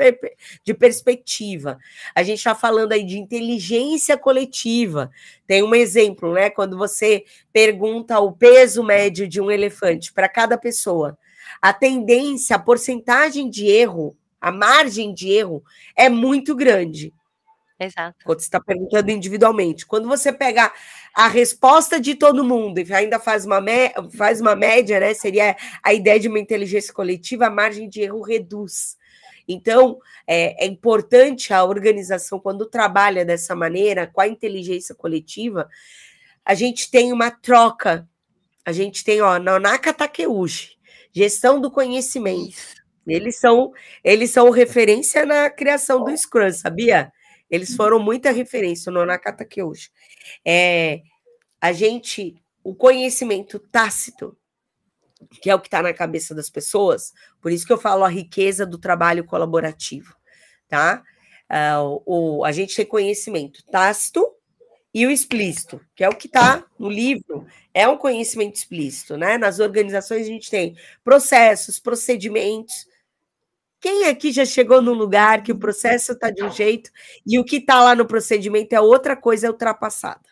de 0.65 0.75
perspectiva. 0.75 1.79
A 2.15 2.23
gente 2.23 2.39
está 2.39 2.55
falando 2.55 2.93
aí 2.93 3.05
de 3.05 3.19
inteligência 3.19 4.17
coletiva. 4.17 5.11
Tem 5.47 5.63
um 5.63 5.75
exemplo, 5.75 6.33
né? 6.33 6.51
Quando 6.51 6.77
você 6.77 7.25
pergunta 7.53 8.19
o 8.21 8.33
peso 8.33 8.83
médio 8.83 9.29
de 9.29 9.41
um 9.41 9.51
elefante 9.51 10.13
para 10.13 10.29
cada 10.29 10.59
pessoa, 10.59 11.19
a 11.61 11.73
tendência, 11.73 12.57
a 12.57 12.59
porcentagem 12.59 13.49
de 13.49 13.67
erro, 13.67 14.17
a 14.41 14.53
margem 14.53 15.15
de 15.15 15.31
erro 15.31 15.63
é 15.97 16.09
muito 16.09 16.55
grande. 16.55 17.13
Exato. 17.79 18.17
Quando 18.25 18.39
você 18.39 18.47
está 18.47 18.61
perguntando 18.61 19.11
individualmente. 19.11 19.85
Quando 19.85 20.07
você 20.07 20.33
pega 20.33 20.73
a 21.15 21.27
resposta 21.27 22.01
de 22.01 22.15
todo 22.15 22.45
mundo 22.45 22.79
e 22.79 22.93
ainda 22.93 23.19
faz 23.19 23.45
uma, 23.45 23.61
faz 24.17 24.41
uma 24.41 24.55
média, 24.55 25.01
né? 25.01 25.13
Seria 25.13 25.57
a 25.83 25.93
ideia 25.93 26.21
de 26.21 26.29
uma 26.29 26.39
inteligência 26.39 26.95
coletiva, 26.95 27.47
a 27.47 27.51
margem 27.51 27.89
de 27.89 28.01
erro 28.01 28.23
reduz. 28.23 28.97
Então, 29.47 29.99
é, 30.27 30.65
é, 30.65 30.67
importante 30.67 31.53
a 31.53 31.65
organização, 31.65 32.39
quando 32.41 32.65
trabalha 32.67 33.25
dessa 33.25 33.55
maneira, 33.55 34.07
com 34.07 34.21
a 34.21 34.29
inteligência 34.29 34.95
coletiva, 34.95 35.69
a 36.45 36.55
gente 36.55 36.91
tem 36.91 37.13
uma 37.13 37.31
troca. 37.31 38.09
A 38.65 38.73
gente 38.73 39.05
tem, 39.05 39.21
ó, 39.21 39.39
Nanaka 39.39 39.93
Takeuchi, 39.93 40.79
gestão 41.13 41.61
do 41.61 41.71
conhecimento. 41.71 42.57
Eles 43.07 43.37
são, 43.39 43.73
eles 44.03 44.31
são 44.31 44.49
referência 44.49 45.27
na 45.27 45.51
criação 45.51 46.03
do 46.03 46.17
Scrum, 46.17 46.51
sabia? 46.53 47.13
Eles 47.55 47.77
foram 47.77 48.01
muita 48.01 48.33
referência 48.33 48.91
no 48.91 49.07
Nakata 49.07 49.45
Kyosho. 49.45 49.91
É, 50.45 51.03
a 51.61 51.73
gente, 51.73 52.35
o 52.65 52.75
conhecimento 52.75 53.59
tácito, 53.59 54.37
que 55.41 55.49
é 55.49 55.55
o 55.55 55.61
que 55.61 55.69
está 55.69 55.81
na 55.81 55.95
cabeça 55.95 56.35
das 56.35 56.51
pessoas, 56.51 57.13
por 57.41 57.53
isso 57.53 57.65
que 57.65 57.73
eu 57.73 57.79
falo 57.79 58.03
a 58.03 58.09
riqueza 58.09 58.67
do 58.67 58.77
trabalho 58.77 59.25
colaborativo, 59.25 60.17
tá? 60.69 61.03
Uh, 61.49 62.03
o, 62.05 62.45
a 62.45 62.51
gente 62.51 62.75
tem 62.75 62.85
conhecimento 62.85 63.65
tácito 63.67 64.35
e 64.93 65.07
o 65.07 65.11
explícito, 65.11 65.81
que 65.95 66.03
é 66.03 66.09
o 66.09 66.17
que 66.17 66.27
está 66.27 66.65
no 66.77 66.89
livro, 66.89 67.47
é 67.73 67.87
um 67.87 67.97
conhecimento 67.97 68.57
explícito, 68.57 69.17
né? 69.17 69.39
Nas 69.39 69.61
organizações 69.61 70.23
a 70.23 70.31
gente 70.31 70.51
tem 70.51 70.77
processos, 71.05 71.79
procedimentos, 71.79 72.87
quem 73.85 74.07
aqui 74.07 74.33
já 74.33 74.47
chegou 74.47 74.81
num 74.81 74.95
lugar 74.95 75.43
que 75.43 75.53
o 75.53 75.59
processo 75.59 76.13
está 76.13 76.31
de 76.31 76.43
um 76.43 76.51
jeito 76.51 76.91
e 77.27 77.39
o 77.39 77.45
que 77.45 77.57
está 77.57 77.83
lá 77.83 77.95
no 77.95 78.07
procedimento 78.07 78.75
é 78.75 78.81
outra 78.81 79.15
coisa 79.15 79.49
ultrapassada? 79.49 80.25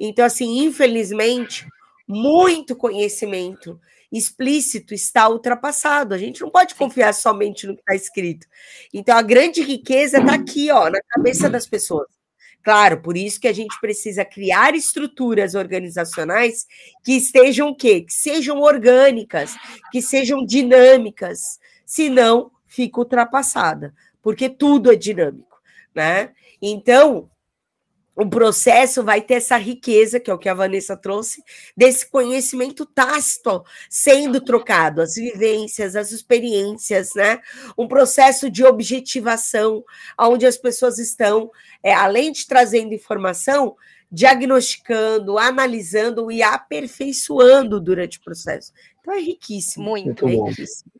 Então, 0.00 0.24
assim, 0.24 0.64
infelizmente, 0.64 1.64
muito 2.08 2.74
conhecimento 2.74 3.80
explícito 4.10 4.92
está 4.92 5.28
ultrapassado. 5.28 6.12
A 6.12 6.18
gente 6.18 6.40
não 6.40 6.50
pode 6.50 6.74
confiar 6.74 7.14
somente 7.14 7.68
no 7.68 7.76
que 7.76 7.82
está 7.82 7.94
escrito. 7.94 8.48
Então, 8.92 9.16
a 9.16 9.22
grande 9.22 9.62
riqueza 9.62 10.18
está 10.18 10.34
aqui, 10.34 10.72
ó, 10.72 10.90
na 10.90 10.98
cabeça 11.08 11.48
das 11.48 11.68
pessoas. 11.68 12.08
Claro, 12.64 13.00
por 13.00 13.16
isso 13.16 13.40
que 13.40 13.46
a 13.46 13.52
gente 13.52 13.78
precisa 13.80 14.24
criar 14.24 14.74
estruturas 14.74 15.54
organizacionais 15.54 16.66
que 17.04 17.12
estejam 17.12 17.68
o 17.68 17.76
quê? 17.76 18.00
Que 18.00 18.12
sejam 18.12 18.58
orgânicas, 18.58 19.54
que 19.92 20.02
sejam 20.02 20.44
dinâmicas, 20.44 21.60
senão 21.90 22.52
fica 22.68 23.00
ultrapassada, 23.00 23.92
porque 24.22 24.48
tudo 24.48 24.92
é 24.92 24.94
dinâmico, 24.94 25.60
né? 25.92 26.30
Então, 26.62 27.28
o 28.14 28.24
processo 28.30 29.02
vai 29.02 29.20
ter 29.20 29.34
essa 29.34 29.56
riqueza, 29.56 30.20
que 30.20 30.30
é 30.30 30.34
o 30.34 30.38
que 30.38 30.48
a 30.48 30.54
Vanessa 30.54 30.96
trouxe, 30.96 31.42
desse 31.76 32.08
conhecimento 32.08 32.86
tácito 32.86 33.64
sendo 33.88 34.40
trocado, 34.40 35.02
as 35.02 35.16
vivências, 35.16 35.96
as 35.96 36.12
experiências, 36.12 37.12
né? 37.16 37.40
Um 37.76 37.88
processo 37.88 38.48
de 38.48 38.64
objetivação, 38.64 39.84
onde 40.16 40.46
as 40.46 40.56
pessoas 40.56 40.96
estão, 40.96 41.50
é, 41.82 41.92
além 41.92 42.30
de 42.30 42.46
trazendo 42.46 42.94
informação, 42.94 43.74
diagnosticando, 44.12 45.38
analisando 45.38 46.30
e 46.30 46.40
aperfeiçoando 46.40 47.80
durante 47.80 48.18
o 48.18 48.22
processo. 48.22 48.72
Então 49.00 49.12
é 49.12 49.18
riquíssimo. 49.18 49.86
Muito, 49.86 50.28
é 50.28 50.30
riquíssimo. 50.30 50.99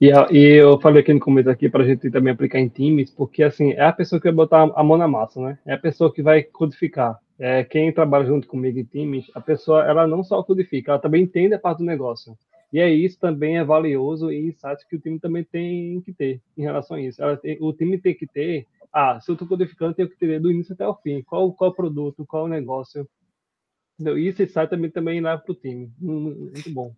E, 0.00 0.08
e, 0.32 0.56
eu 0.56 0.80
falei 0.80 1.02
aqui 1.02 1.12
no 1.12 1.20
começo 1.20 1.50
aqui 1.50 1.68
para 1.68 1.82
a 1.82 1.86
gente 1.86 2.10
também 2.10 2.32
aplicar 2.32 2.58
em 2.58 2.68
times, 2.68 3.10
porque 3.10 3.42
assim 3.42 3.72
é 3.72 3.82
a 3.82 3.92
pessoa 3.92 4.18
que 4.18 4.28
vai 4.28 4.34
botar 4.34 4.62
a 4.74 4.82
mão 4.82 4.96
na 4.96 5.06
massa, 5.06 5.38
né? 5.42 5.58
É 5.66 5.74
a 5.74 5.78
pessoa 5.78 6.10
que 6.10 6.22
vai 6.22 6.42
codificar. 6.42 7.18
É 7.38 7.64
quem 7.64 7.92
trabalha 7.92 8.24
junto 8.24 8.48
comigo 8.48 8.78
em 8.78 8.84
times, 8.84 9.30
a 9.34 9.42
pessoa 9.42 9.84
ela 9.84 10.06
não 10.06 10.24
só 10.24 10.42
codifica, 10.42 10.92
ela 10.92 10.98
também 10.98 11.24
entende 11.24 11.52
a 11.52 11.58
parte 11.58 11.78
do 11.78 11.84
negócio. 11.84 12.34
E 12.72 12.80
é 12.80 12.88
isso 12.88 13.18
também 13.18 13.58
é 13.58 13.64
valioso 13.64 14.32
e 14.32 14.48
insight 14.48 14.86
que 14.88 14.96
o 14.96 15.00
time 15.00 15.18
também 15.18 15.44
tem 15.44 16.00
que 16.00 16.14
ter 16.14 16.40
em 16.56 16.62
relação 16.62 16.96
a 16.96 17.00
isso. 17.00 17.20
Tem, 17.42 17.58
o 17.60 17.70
time 17.72 17.98
tem 17.98 18.14
que 18.14 18.26
ter, 18.26 18.66
ah, 18.90 19.20
se 19.20 19.30
eu 19.30 19.34
estou 19.34 19.46
codificando, 19.46 19.94
tenho 19.94 20.08
que 20.08 20.16
ter 20.16 20.40
do 20.40 20.50
início 20.50 20.72
até 20.72 20.88
o 20.88 20.94
fim. 20.94 21.22
Qual 21.22 21.52
qual 21.52 21.74
produto, 21.74 22.24
qual 22.24 22.48
negócio. 22.48 23.06
Entendeu? 23.98 24.16
Esse 24.16 24.44
insight 24.44 24.70
também 24.70 24.90
também 24.90 25.20
leva 25.20 25.42
para 25.42 25.52
o 25.52 25.54
time. 25.54 25.90
Muito 26.00 26.70
bom. 26.70 26.94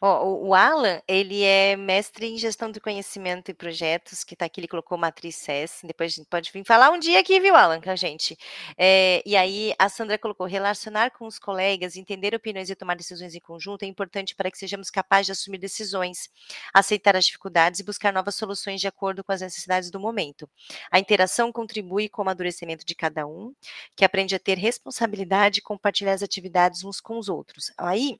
Ó, 0.00 0.24
o 0.24 0.54
Alan, 0.54 1.00
ele 1.08 1.42
é 1.42 1.76
mestre 1.76 2.26
em 2.26 2.38
gestão 2.38 2.70
de 2.70 2.80
conhecimento 2.80 3.50
e 3.50 3.54
projetos, 3.54 4.24
que 4.24 4.34
está 4.34 4.46
aqui, 4.46 4.60
ele 4.60 4.68
colocou 4.68 4.98
matriz 4.98 5.36
CES, 5.36 5.80
depois 5.84 6.12
a 6.12 6.16
gente 6.16 6.28
pode 6.28 6.50
vir 6.52 6.64
falar 6.64 6.90
um 6.90 6.98
dia 6.98 7.20
aqui, 7.20 7.40
viu, 7.40 7.54
Alan, 7.54 7.80
com 7.80 7.90
a 7.90 7.96
gente. 7.96 8.36
É, 8.76 9.22
e 9.24 9.36
aí 9.36 9.74
a 9.78 9.88
Sandra 9.88 10.18
colocou, 10.18 10.46
relacionar 10.46 11.10
com 11.10 11.26
os 11.26 11.38
colegas, 11.38 11.96
entender 11.96 12.34
opiniões 12.34 12.70
e 12.70 12.74
tomar 12.74 12.96
decisões 12.96 13.34
em 13.34 13.40
conjunto 13.40 13.82
é 13.82 13.86
importante 13.86 14.34
para 14.34 14.50
que 14.50 14.58
sejamos 14.58 14.90
capazes 14.90 15.26
de 15.26 15.32
assumir 15.32 15.58
decisões, 15.58 16.30
aceitar 16.72 17.16
as 17.16 17.26
dificuldades 17.26 17.80
e 17.80 17.84
buscar 17.84 18.12
novas 18.12 18.34
soluções 18.34 18.80
de 18.80 18.88
acordo 18.88 19.24
com 19.24 19.32
as 19.32 19.40
necessidades 19.40 19.90
do 19.90 20.00
momento. 20.00 20.48
A 20.90 20.98
interação 20.98 21.52
contribui 21.52 22.08
com 22.08 22.20
o 22.20 22.24
amadurecimento 22.24 22.84
de 22.84 22.94
cada 22.94 23.26
um, 23.26 23.54
que 23.96 24.04
aprende 24.04 24.34
a 24.34 24.38
ter 24.38 24.58
responsabilidade 24.58 25.58
e 25.58 25.62
compartilhar 25.62 26.12
as 26.12 26.22
atividades 26.22 26.84
uns 26.84 27.00
com 27.00 27.18
os 27.18 27.28
outros. 27.28 27.72
Aí, 27.76 28.18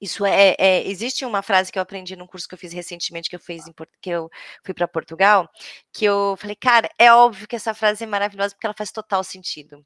isso 0.00 0.24
é, 0.24 0.54
é, 0.58 0.88
existe 0.88 1.24
uma 1.24 1.42
frase 1.42 1.70
que 1.70 1.78
eu 1.78 1.82
aprendi 1.82 2.16
num 2.16 2.26
curso 2.26 2.48
que 2.48 2.54
eu 2.54 2.58
fiz 2.58 2.72
recentemente, 2.72 3.28
que 3.28 3.36
eu 3.36 3.40
fiz 3.40 3.66
em, 3.66 3.74
que 4.00 4.10
eu 4.10 4.30
fui 4.64 4.74
para 4.74 4.88
Portugal, 4.88 5.48
que 5.92 6.04
eu 6.04 6.36
falei, 6.38 6.56
cara, 6.56 6.90
é 6.98 7.12
óbvio 7.12 7.46
que 7.46 7.56
essa 7.56 7.74
frase 7.74 8.04
é 8.04 8.06
maravilhosa 8.06 8.54
porque 8.54 8.66
ela 8.66 8.74
faz 8.76 8.90
total 8.90 9.22
sentido. 9.22 9.84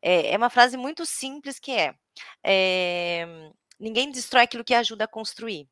É, 0.00 0.32
é 0.32 0.36
uma 0.36 0.50
frase 0.50 0.76
muito 0.76 1.04
simples 1.04 1.58
que 1.58 1.72
é, 1.72 1.94
é 2.44 3.26
ninguém 3.78 4.10
destrói 4.10 4.44
aquilo 4.44 4.64
que 4.64 4.74
ajuda 4.74 5.04
a 5.04 5.08
construir 5.08 5.68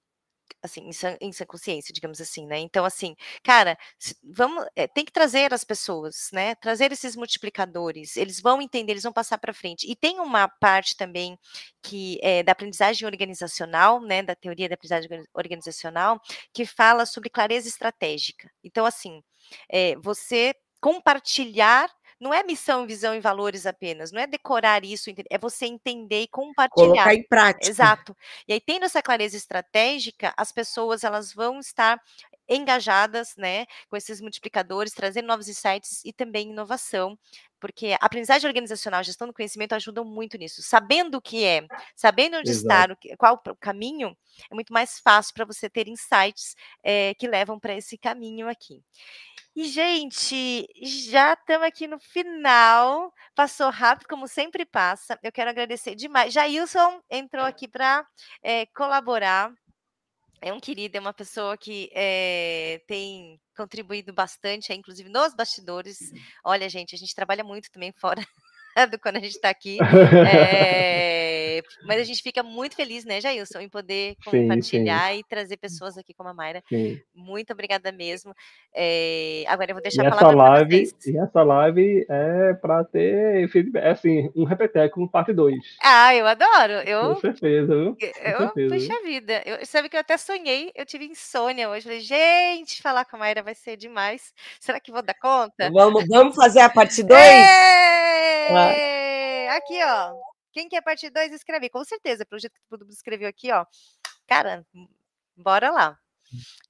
assim, 0.62 0.88
em 0.88 0.92
sã, 1.32 1.44
consciência, 1.46 1.92
digamos 1.92 2.20
assim, 2.20 2.46
né? 2.46 2.58
Então, 2.58 2.84
assim, 2.84 3.14
cara, 3.42 3.76
vamos, 4.22 4.64
é, 4.74 4.86
tem 4.86 5.04
que 5.04 5.12
trazer 5.12 5.52
as 5.52 5.64
pessoas, 5.64 6.28
né? 6.32 6.54
Trazer 6.56 6.92
esses 6.92 7.16
multiplicadores, 7.16 8.16
eles 8.16 8.40
vão 8.40 8.62
entender, 8.62 8.92
eles 8.92 9.02
vão 9.02 9.12
passar 9.12 9.38
para 9.38 9.52
frente. 9.52 9.90
E 9.90 9.94
tem 9.94 10.20
uma 10.20 10.48
parte 10.48 10.96
também 10.96 11.38
que 11.82 12.18
é 12.22 12.42
da 12.42 12.52
aprendizagem 12.52 13.06
organizacional, 13.06 14.00
né? 14.00 14.22
Da 14.22 14.34
teoria 14.34 14.68
da 14.68 14.74
aprendizagem 14.74 15.24
organizacional, 15.34 16.20
que 16.52 16.64
fala 16.66 17.06
sobre 17.06 17.30
clareza 17.30 17.68
estratégica. 17.68 18.50
Então, 18.62 18.86
assim, 18.86 19.22
é, 19.70 19.96
você 19.96 20.54
compartilhar 20.80 21.88
não 22.20 22.32
é 22.32 22.42
missão, 22.42 22.86
visão 22.86 23.14
e 23.14 23.20
valores 23.20 23.66
apenas, 23.66 24.12
não 24.12 24.20
é 24.20 24.26
decorar 24.26 24.84
isso, 24.84 25.10
é 25.30 25.38
você 25.38 25.66
entender 25.66 26.22
e 26.22 26.28
compartilhar. 26.28 26.88
Colocar 26.88 27.14
em 27.14 27.22
prática. 27.26 27.68
Exato. 27.68 28.16
E 28.46 28.52
aí, 28.52 28.60
tendo 28.60 28.84
essa 28.84 29.02
clareza 29.02 29.36
estratégica, 29.36 30.32
as 30.36 30.52
pessoas 30.52 31.04
elas 31.04 31.32
vão 31.32 31.58
estar 31.58 32.00
engajadas, 32.48 33.34
né, 33.36 33.66
com 33.88 33.96
esses 33.96 34.20
multiplicadores, 34.20 34.92
trazendo 34.92 35.26
novos 35.26 35.48
insights 35.48 36.02
e 36.04 36.12
também 36.12 36.50
inovação, 36.50 37.18
porque 37.58 37.96
a 37.98 38.04
aprendizagem 38.04 38.46
organizacional, 38.46 39.00
a 39.00 39.02
gestão 39.02 39.26
do 39.26 39.32
conhecimento 39.32 39.74
ajudam 39.74 40.04
muito 40.04 40.36
nisso. 40.36 40.62
Sabendo 40.62 41.16
o 41.16 41.22
que 41.22 41.44
é, 41.44 41.66
sabendo 41.96 42.36
onde 42.36 42.50
Exato. 42.50 42.92
está, 42.92 43.16
qual 43.16 43.40
o 43.48 43.56
caminho, 43.56 44.14
é 44.50 44.54
muito 44.54 44.72
mais 44.72 44.98
fácil 45.00 45.32
para 45.32 45.46
você 45.46 45.70
ter 45.70 45.88
insights 45.88 46.54
é, 46.82 47.14
que 47.14 47.26
levam 47.26 47.58
para 47.58 47.74
esse 47.74 47.96
caminho 47.96 48.48
aqui. 48.48 48.82
E, 49.56 49.64
gente, 49.66 50.68
já 50.82 51.34
estamos 51.34 51.66
aqui 51.66 51.86
no 51.86 51.98
final. 51.98 53.12
Passou 53.36 53.70
rápido, 53.70 54.08
como 54.08 54.26
sempre 54.26 54.64
passa. 54.64 55.16
Eu 55.22 55.30
quero 55.30 55.48
agradecer 55.48 55.94
demais. 55.94 56.34
Jailson 56.34 57.00
entrou 57.08 57.44
aqui 57.44 57.68
para 57.68 58.04
é, 58.42 58.62
eh, 58.62 58.66
colaborar. 58.74 59.52
É 60.40 60.52
um 60.52 60.58
querido, 60.58 60.96
é 60.96 61.00
uma 61.00 61.14
pessoa 61.14 61.56
que 61.56 61.88
é, 61.94 62.82
tem 62.86 63.40
contribuído 63.56 64.12
bastante, 64.12 64.72
é, 64.72 64.74
inclusive 64.74 65.08
nos 65.08 65.34
bastidores. 65.34 66.00
Uhum. 66.00 66.18
Olha, 66.44 66.68
gente, 66.68 66.94
a 66.94 66.98
gente 66.98 67.14
trabalha 67.14 67.44
muito 67.44 67.70
também 67.70 67.92
fora 67.92 68.22
do 68.90 68.98
quando 68.98 69.16
a 69.16 69.20
gente 69.20 69.36
está 69.36 69.50
aqui. 69.50 69.78
É, 69.80 71.22
mas 71.86 72.00
a 72.00 72.04
gente 72.04 72.22
fica 72.22 72.42
muito 72.42 72.76
feliz, 72.76 73.04
né, 73.04 73.20
Jailson, 73.20 73.60
em 73.60 73.68
poder 73.68 74.16
compartilhar 74.24 75.08
sim, 75.08 75.14
sim. 75.14 75.20
e 75.20 75.24
trazer 75.24 75.56
pessoas 75.56 75.96
aqui 75.98 76.14
como 76.14 76.28
a 76.28 76.34
Mayra. 76.34 76.62
Sim. 76.68 77.00
Muito 77.14 77.52
obrigada 77.52 77.92
mesmo. 77.92 78.34
É, 78.74 79.44
agora 79.46 79.70
eu 79.70 79.74
vou 79.74 79.82
deixar 79.82 80.04
e 80.04 80.06
a 80.06 80.10
palavra 80.10 80.66
para 80.66 80.66
vocês. 80.68 80.94
E 81.06 81.18
essa 81.18 81.42
live 81.42 82.06
é 82.08 82.54
para 82.54 82.84
ter 82.84 83.48
feedback, 83.48 83.84
assim, 83.86 84.30
um 84.34 84.44
repeteco 84.44 85.08
parte 85.08 85.32
2. 85.32 85.54
Ah, 85.82 86.14
eu 86.14 86.26
adoro. 86.26 86.72
Eu, 86.84 87.14
Com 87.14 87.20
certeza, 87.20 87.74
viu? 87.74 87.96
Com 87.96 88.06
eu, 88.06 88.38
certeza, 88.38 88.74
puxa 88.74 89.02
vida. 89.02 89.42
Eu, 89.44 89.64
sabe 89.66 89.88
que 89.88 89.96
eu 89.96 90.00
até 90.00 90.16
sonhei, 90.16 90.72
eu 90.74 90.84
tive 90.84 91.06
insônia 91.06 91.68
hoje. 91.68 91.84
Falei, 91.84 92.00
gente, 92.00 92.82
falar 92.82 93.04
com 93.04 93.16
a 93.16 93.18
Mayra 93.20 93.42
vai 93.42 93.54
ser 93.54 93.76
demais. 93.76 94.32
Será 94.60 94.80
que 94.80 94.92
vou 94.92 95.02
dar 95.02 95.14
conta? 95.14 95.70
Vamos, 95.70 96.04
vamos 96.08 96.34
fazer 96.34 96.60
a 96.60 96.68
parte 96.68 97.02
2? 97.04 97.20
É! 97.20 98.94
Aqui, 99.50 99.78
ó. 99.84 100.33
Quem 100.54 100.68
quer 100.68 100.80
parte 100.82 101.10
2, 101.10 101.32
escreve. 101.32 101.68
Com 101.68 101.84
certeza, 101.84 102.24
pelo 102.24 102.40
jeito 102.40 102.54
que 102.54 102.68
todo 102.70 102.84
mundo 102.84 102.94
escreveu 102.94 103.28
aqui, 103.28 103.50
ó. 103.50 103.66
Cara, 104.26 104.64
bora 105.36 105.70
lá. 105.72 105.98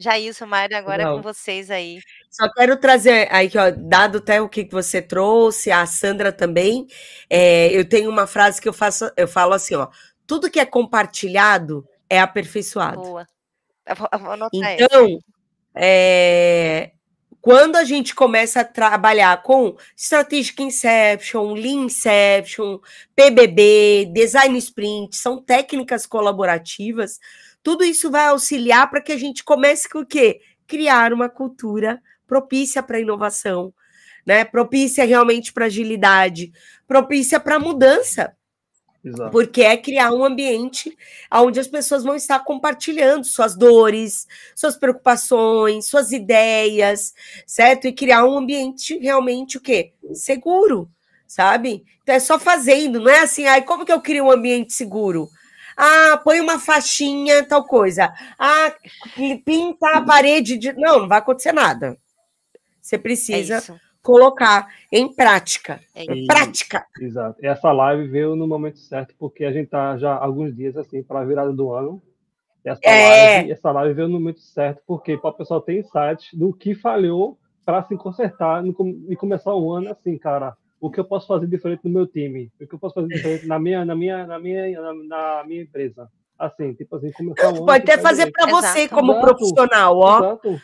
Jailson, 0.00 0.46
Mário, 0.46 0.76
agora 0.76 1.04
Não. 1.04 1.12
é 1.12 1.16
com 1.16 1.22
vocês 1.22 1.70
aí. 1.70 1.98
Só 2.30 2.50
quero 2.52 2.78
trazer 2.78 3.28
aí, 3.30 3.50
ó, 3.56 3.70
dado 3.70 4.18
até 4.18 4.40
o 4.40 4.48
que 4.48 4.66
você 4.70 5.00
trouxe, 5.00 5.70
a 5.70 5.86
Sandra 5.86 6.32
também, 6.32 6.86
é, 7.30 7.68
eu 7.68 7.88
tenho 7.88 8.10
uma 8.10 8.26
frase 8.26 8.60
que 8.60 8.68
eu 8.68 8.72
faço, 8.72 9.10
eu 9.16 9.28
falo 9.28 9.52
assim, 9.52 9.74
ó, 9.74 9.88
tudo 10.26 10.50
que 10.50 10.58
é 10.58 10.66
compartilhado 10.66 11.86
é 12.08 12.18
aperfeiçoado. 12.18 13.02
Boa. 13.02 13.26
Eu 13.86 13.96
vou, 13.96 14.08
eu 14.12 14.18
vou 14.18 14.48
então, 14.52 15.18
é, 15.74 16.93
quando 17.44 17.76
a 17.76 17.84
gente 17.84 18.14
começa 18.14 18.60
a 18.60 18.64
trabalhar 18.64 19.42
com 19.42 19.76
Strategic 19.94 20.62
Inception, 20.62 21.52
Lean 21.52 21.84
Inception, 21.84 22.78
PBB, 23.14 24.10
Design 24.14 24.56
Sprint, 24.56 25.14
são 25.14 25.42
técnicas 25.42 26.06
colaborativas, 26.06 27.20
tudo 27.62 27.84
isso 27.84 28.10
vai 28.10 28.28
auxiliar 28.28 28.88
para 28.88 29.02
que 29.02 29.12
a 29.12 29.18
gente 29.18 29.44
comece 29.44 29.86
com 29.86 29.98
o 29.98 30.06
quê? 30.06 30.40
Criar 30.66 31.12
uma 31.12 31.28
cultura 31.28 32.00
propícia 32.26 32.82
para 32.82 32.98
inovação, 32.98 33.74
né? 34.24 34.42
Propícia 34.46 35.04
realmente 35.04 35.52
para 35.52 35.66
agilidade, 35.66 36.50
propícia 36.88 37.38
para 37.38 37.58
mudança. 37.58 38.34
Exato. 39.04 39.30
Porque 39.30 39.62
é 39.62 39.76
criar 39.76 40.12
um 40.12 40.24
ambiente 40.24 40.96
onde 41.30 41.60
as 41.60 41.68
pessoas 41.68 42.02
vão 42.02 42.14
estar 42.14 42.38
compartilhando 42.40 43.24
suas 43.24 43.54
dores, 43.54 44.26
suas 44.56 44.76
preocupações, 44.76 45.86
suas 45.86 46.10
ideias, 46.10 47.12
certo? 47.46 47.86
E 47.86 47.92
criar 47.92 48.24
um 48.24 48.38
ambiente 48.38 48.96
realmente 48.98 49.58
o 49.58 49.60
quê? 49.60 49.92
Seguro, 50.14 50.90
sabe? 51.26 51.84
Então 52.02 52.14
é 52.14 52.20
só 52.20 52.38
fazendo, 52.38 52.98
não 52.98 53.10
é 53.10 53.20
assim, 53.20 53.44
ai, 53.44 53.62
como 53.62 53.84
que 53.84 53.92
eu 53.92 54.00
crio 54.00 54.24
um 54.24 54.30
ambiente 54.30 54.72
seguro? 54.72 55.28
Ah, 55.76 56.20
põe 56.22 56.40
uma 56.40 56.58
faixinha, 56.58 57.44
tal 57.44 57.64
coisa. 57.64 58.12
Ah, 58.38 58.72
pinta 59.44 59.88
a 59.90 60.02
parede 60.02 60.56
de. 60.56 60.72
Não, 60.72 61.00
não 61.00 61.08
vai 61.08 61.18
acontecer 61.18 61.52
nada. 61.52 61.98
Você 62.80 62.96
precisa 62.96 63.56
é 63.56 63.93
colocar 64.04 64.68
em 64.92 65.12
prática. 65.12 65.80
É 65.94 66.04
em 66.04 66.26
prática. 66.26 66.86
Exato. 67.00 67.38
Essa 67.42 67.72
live 67.72 68.06
veio 68.06 68.36
no 68.36 68.46
momento 68.46 68.78
certo, 68.78 69.14
porque 69.18 69.44
a 69.44 69.50
gente 69.50 69.70
tá 69.70 69.96
já 69.96 70.14
alguns 70.14 70.54
dias 70.54 70.76
assim 70.76 71.02
para 71.02 71.20
a 71.20 71.24
virada 71.24 71.52
do 71.52 71.72
ano. 71.72 72.00
Essa, 72.62 72.80
é... 72.84 73.36
live, 73.36 73.52
essa 73.52 73.72
live 73.72 73.94
veio 73.94 74.08
no 74.08 74.20
momento 74.20 74.40
certo, 74.40 74.82
porque 74.86 75.16
para 75.16 75.30
o 75.30 75.34
pessoal 75.34 75.60
ter 75.60 75.80
insight 75.80 76.36
do 76.36 76.52
que 76.52 76.74
falhou 76.74 77.38
para 77.64 77.82
se 77.84 77.96
consertar 77.96 78.62
no, 78.62 78.74
e 79.08 79.16
começar 79.16 79.54
o 79.54 79.72
ano 79.72 79.90
assim, 79.90 80.16
cara. 80.18 80.54
O 80.78 80.90
que 80.90 81.00
eu 81.00 81.04
posso 81.04 81.26
fazer 81.26 81.46
diferente 81.46 81.80
no 81.84 81.90
meu 81.90 82.06
time? 82.06 82.52
O 82.60 82.66
que 82.66 82.74
eu 82.74 82.78
posso 82.78 82.94
fazer 82.94 83.08
diferente 83.08 83.46
na 83.46 83.58
minha, 83.58 83.86
na 83.86 83.94
minha, 83.94 84.26
na 84.26 84.38
minha, 84.38 84.80
na, 84.82 84.92
na 84.92 85.44
minha 85.46 85.62
empresa? 85.62 86.10
Assim, 86.38 86.74
tipo 86.74 86.96
assim, 86.96 87.10
começar 87.12 87.46
o 87.46 87.56
ano. 87.56 87.64
Pode 87.64 87.84
até 87.84 87.96
fazer 87.96 88.30
para 88.30 88.50
você 88.50 88.86
como 88.86 89.12
Exato. 89.12 89.26
profissional, 89.26 89.96
ó. 89.96 90.18
Exato. 90.18 90.60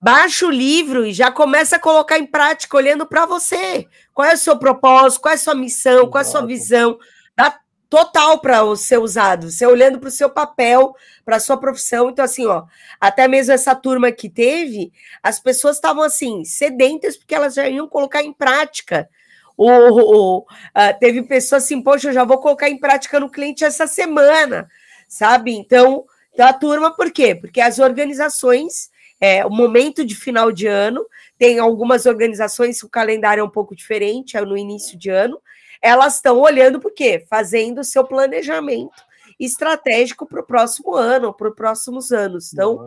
Baixa 0.00 0.46
o 0.46 0.50
livro 0.50 1.04
e 1.04 1.12
já 1.12 1.30
começa 1.30 1.76
a 1.76 1.80
colocar 1.80 2.18
em 2.18 2.26
prática, 2.26 2.76
olhando 2.76 3.04
para 3.04 3.26
você. 3.26 3.86
Qual 4.14 4.28
é 4.28 4.34
o 4.34 4.38
seu 4.38 4.56
propósito, 4.56 5.22
qual 5.22 5.32
é 5.32 5.34
a 5.34 5.38
sua 5.38 5.54
missão, 5.54 6.08
qual 6.08 6.22
é 6.22 6.26
a 6.26 6.30
sua 6.30 6.46
visão. 6.46 6.98
Dá 7.36 7.58
total 7.90 8.38
para 8.38 8.76
ser 8.76 8.98
usado. 8.98 9.50
Você 9.50 9.66
olhando 9.66 9.98
para 9.98 10.08
o 10.08 10.12
seu 10.12 10.30
papel, 10.30 10.94
para 11.24 11.36
a 11.36 11.40
sua 11.40 11.56
profissão. 11.56 12.10
Então, 12.10 12.24
assim, 12.24 12.46
ó, 12.46 12.64
até 13.00 13.26
mesmo 13.26 13.52
essa 13.52 13.74
turma 13.74 14.12
que 14.12 14.28
teve, 14.28 14.92
as 15.22 15.40
pessoas 15.40 15.76
estavam 15.76 16.02
assim, 16.02 16.44
sedentas, 16.44 17.16
porque 17.16 17.34
elas 17.34 17.54
já 17.54 17.68
iam 17.68 17.88
colocar 17.88 18.22
em 18.22 18.32
prática. 18.32 19.08
O, 19.56 19.68
o, 19.68 20.38
uh, 20.40 20.98
teve 21.00 21.22
pessoas 21.24 21.64
assim, 21.64 21.82
poxa, 21.82 22.10
eu 22.10 22.12
já 22.12 22.22
vou 22.22 22.38
colocar 22.38 22.68
em 22.68 22.78
prática 22.78 23.18
no 23.18 23.28
cliente 23.28 23.64
essa 23.64 23.88
semana, 23.88 24.68
sabe? 25.08 25.52
Então, 25.52 26.04
então 26.32 26.46
a 26.46 26.52
turma, 26.52 26.94
por 26.94 27.10
quê? 27.10 27.34
Porque 27.34 27.60
as 27.60 27.80
organizações 27.80 28.90
é, 29.20 29.44
o 29.44 29.50
momento 29.50 30.04
de 30.04 30.14
final 30.14 30.52
de 30.52 30.66
ano, 30.66 31.04
tem 31.38 31.58
algumas 31.58 32.06
organizações, 32.06 32.82
o 32.82 32.88
calendário 32.88 33.40
é 33.40 33.44
um 33.44 33.50
pouco 33.50 33.74
diferente, 33.74 34.36
é 34.36 34.40
no 34.40 34.56
início 34.56 34.98
de 34.98 35.10
ano, 35.10 35.40
elas 35.80 36.16
estão 36.16 36.40
olhando 36.40 36.80
por 36.80 36.92
quê? 36.92 37.24
Fazendo 37.28 37.80
o 37.80 37.84
seu 37.84 38.04
planejamento 38.04 39.08
estratégico 39.38 40.26
para 40.26 40.40
o 40.40 40.46
próximo 40.46 40.94
ano, 40.94 41.32
para 41.32 41.48
os 41.48 41.54
próximos 41.54 42.10
anos. 42.10 42.52
Então, 42.52 42.86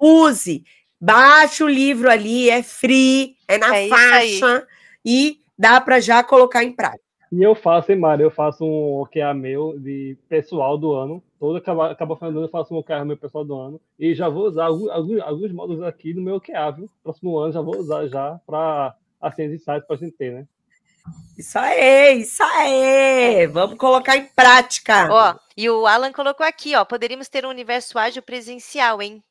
use, 0.00 0.64
baixe 1.00 1.62
o 1.62 1.68
livro 1.68 2.10
ali, 2.10 2.48
é 2.48 2.62
free, 2.62 3.36
é 3.46 3.58
na 3.58 3.76
é 3.76 3.88
faixa 3.88 4.66
e 5.04 5.38
dá 5.58 5.80
para 5.80 6.00
já 6.00 6.22
colocar 6.22 6.64
em 6.64 6.72
prática. 6.72 7.04
E 7.30 7.42
eu 7.42 7.54
faço, 7.54 7.90
hein, 7.90 7.98
Mário? 7.98 8.24
Eu 8.24 8.30
faço 8.30 8.64
um 8.64 9.00
OKR 9.00 9.34
meu 9.34 9.78
de 9.78 10.16
pessoal 10.28 10.78
do 10.78 10.92
ano. 10.92 11.22
Todo 11.44 11.58
acaba, 11.58 11.90
acaba 11.90 12.16
falando, 12.16 12.40
eu 12.40 12.48
faço 12.48 12.72
um 12.72 12.78
OKR 12.78 13.04
meu 13.04 13.18
pessoal 13.18 13.44
do 13.44 13.54
ano. 13.54 13.78
E 13.98 14.14
já 14.14 14.30
vou 14.30 14.46
usar 14.46 14.64
alguns, 14.64 14.88
alguns, 14.88 15.20
alguns 15.20 15.52
módulos 15.52 15.82
aqui 15.82 16.14
no 16.14 16.22
meu 16.22 16.36
OKR, 16.36 16.74
viu? 16.74 16.90
Próximo 17.02 17.36
ano 17.36 17.52
já 17.52 17.60
vou 17.60 17.76
usar 17.76 18.06
já 18.06 18.40
para 18.46 18.96
assim, 19.20 19.44
insights 19.44 19.86
para 19.86 19.94
a 19.94 19.98
gente 19.98 20.16
ter, 20.16 20.32
né? 20.32 20.46
Isso 21.36 21.58
aí, 21.58 22.22
isso 22.22 22.42
aí! 22.42 23.46
Vamos 23.48 23.76
colocar 23.76 24.16
em 24.16 24.24
prática. 24.24 25.06
Ó, 25.12 25.34
e 25.54 25.68
o 25.68 25.86
Alan 25.86 26.12
colocou 26.12 26.46
aqui, 26.46 26.74
ó, 26.74 26.82
poderíamos 26.82 27.28
ter 27.28 27.44
um 27.44 27.50
universo 27.50 27.98
ágil 27.98 28.22
presencial, 28.22 29.02
hein? 29.02 29.22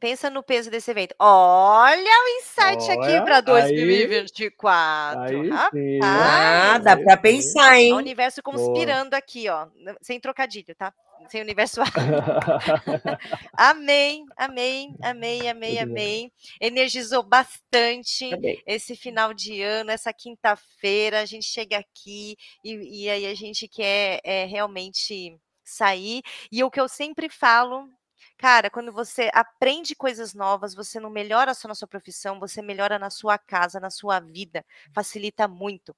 Pensa 0.00 0.28
no 0.30 0.42
peso 0.42 0.68
desse 0.68 0.90
evento. 0.90 1.14
Olha 1.16 2.24
o 2.24 2.28
insight 2.40 2.90
Olha, 2.90 2.94
aqui 2.94 3.24
para 3.24 3.40
2024. 3.40 5.20
Aí, 5.20 5.48
aí 5.72 6.00
ah, 6.02 6.76
dá 6.78 6.96
para 6.96 7.16
pensar, 7.16 7.78
hein? 7.78 7.92
O 7.92 7.98
universo 7.98 8.42
conspirando 8.42 9.10
Boa. 9.10 9.18
aqui, 9.18 9.48
ó. 9.48 9.68
Sem 10.00 10.18
trocadilho, 10.18 10.74
tá? 10.74 10.92
Sem 11.28 11.40
universo. 11.40 11.80
amém, 13.56 14.26
amém, 14.36 14.96
amém, 15.02 15.48
amém, 15.48 15.78
amém. 15.78 16.32
Energizou 16.60 17.22
bastante 17.22 18.30
esse 18.66 18.96
final 18.96 19.32
de 19.32 19.62
ano, 19.62 19.90
essa 19.90 20.12
quinta-feira. 20.12 21.20
A 21.20 21.24
gente 21.24 21.46
chega 21.46 21.78
aqui 21.78 22.36
e, 22.64 23.04
e 23.04 23.10
aí 23.10 23.26
a 23.26 23.34
gente 23.34 23.68
quer 23.68 24.20
é, 24.24 24.44
realmente 24.44 25.38
sair. 25.64 26.22
E 26.50 26.64
o 26.64 26.70
que 26.70 26.80
eu 26.80 26.88
sempre 26.88 27.28
falo 27.28 27.88
Cara, 28.36 28.70
quando 28.70 28.90
você 28.90 29.30
aprende 29.34 29.94
coisas 29.94 30.32
novas, 30.32 30.74
você 30.74 30.98
não 30.98 31.10
melhora 31.10 31.52
só 31.52 31.68
na 31.68 31.74
sua 31.74 31.86
profissão, 31.86 32.40
você 32.40 32.62
melhora 32.62 32.98
na 32.98 33.10
sua 33.10 33.36
casa, 33.36 33.78
na 33.78 33.90
sua 33.90 34.18
vida, 34.18 34.64
facilita 34.94 35.46
muito. 35.46 35.94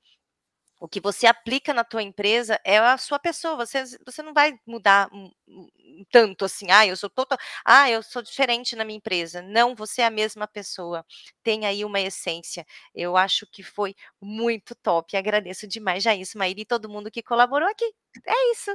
O 0.82 0.88
que 0.88 0.98
você 1.00 1.28
aplica 1.28 1.72
na 1.72 1.84
tua 1.84 2.02
empresa 2.02 2.60
é 2.64 2.76
a 2.76 2.98
sua 2.98 3.16
pessoa. 3.16 3.54
Você, 3.54 3.84
você 4.04 4.20
não 4.20 4.34
vai 4.34 4.58
mudar 4.66 5.08
tanto 6.10 6.44
assim. 6.44 6.72
Ah, 6.72 6.84
eu 6.84 6.96
sou 6.96 7.08
total. 7.08 7.38
Ah, 7.64 7.88
eu 7.88 8.02
sou 8.02 8.20
diferente 8.20 8.74
na 8.74 8.84
minha 8.84 8.96
empresa. 8.96 9.40
Não, 9.42 9.76
você 9.76 10.02
é 10.02 10.06
a 10.06 10.10
mesma 10.10 10.48
pessoa. 10.48 11.06
Tem 11.40 11.66
aí 11.66 11.84
uma 11.84 12.00
essência. 12.00 12.66
Eu 12.92 13.16
acho 13.16 13.46
que 13.46 13.62
foi 13.62 13.94
muito 14.20 14.74
top. 14.74 15.16
Agradeço 15.16 15.68
demais 15.68 16.02
já 16.02 16.16
isso, 16.16 16.36
Maíra, 16.36 16.60
e 16.60 16.64
todo 16.64 16.88
mundo 16.88 17.12
que 17.12 17.22
colaborou 17.22 17.68
aqui. 17.68 17.84
É 18.26 18.50
isso. 18.52 18.70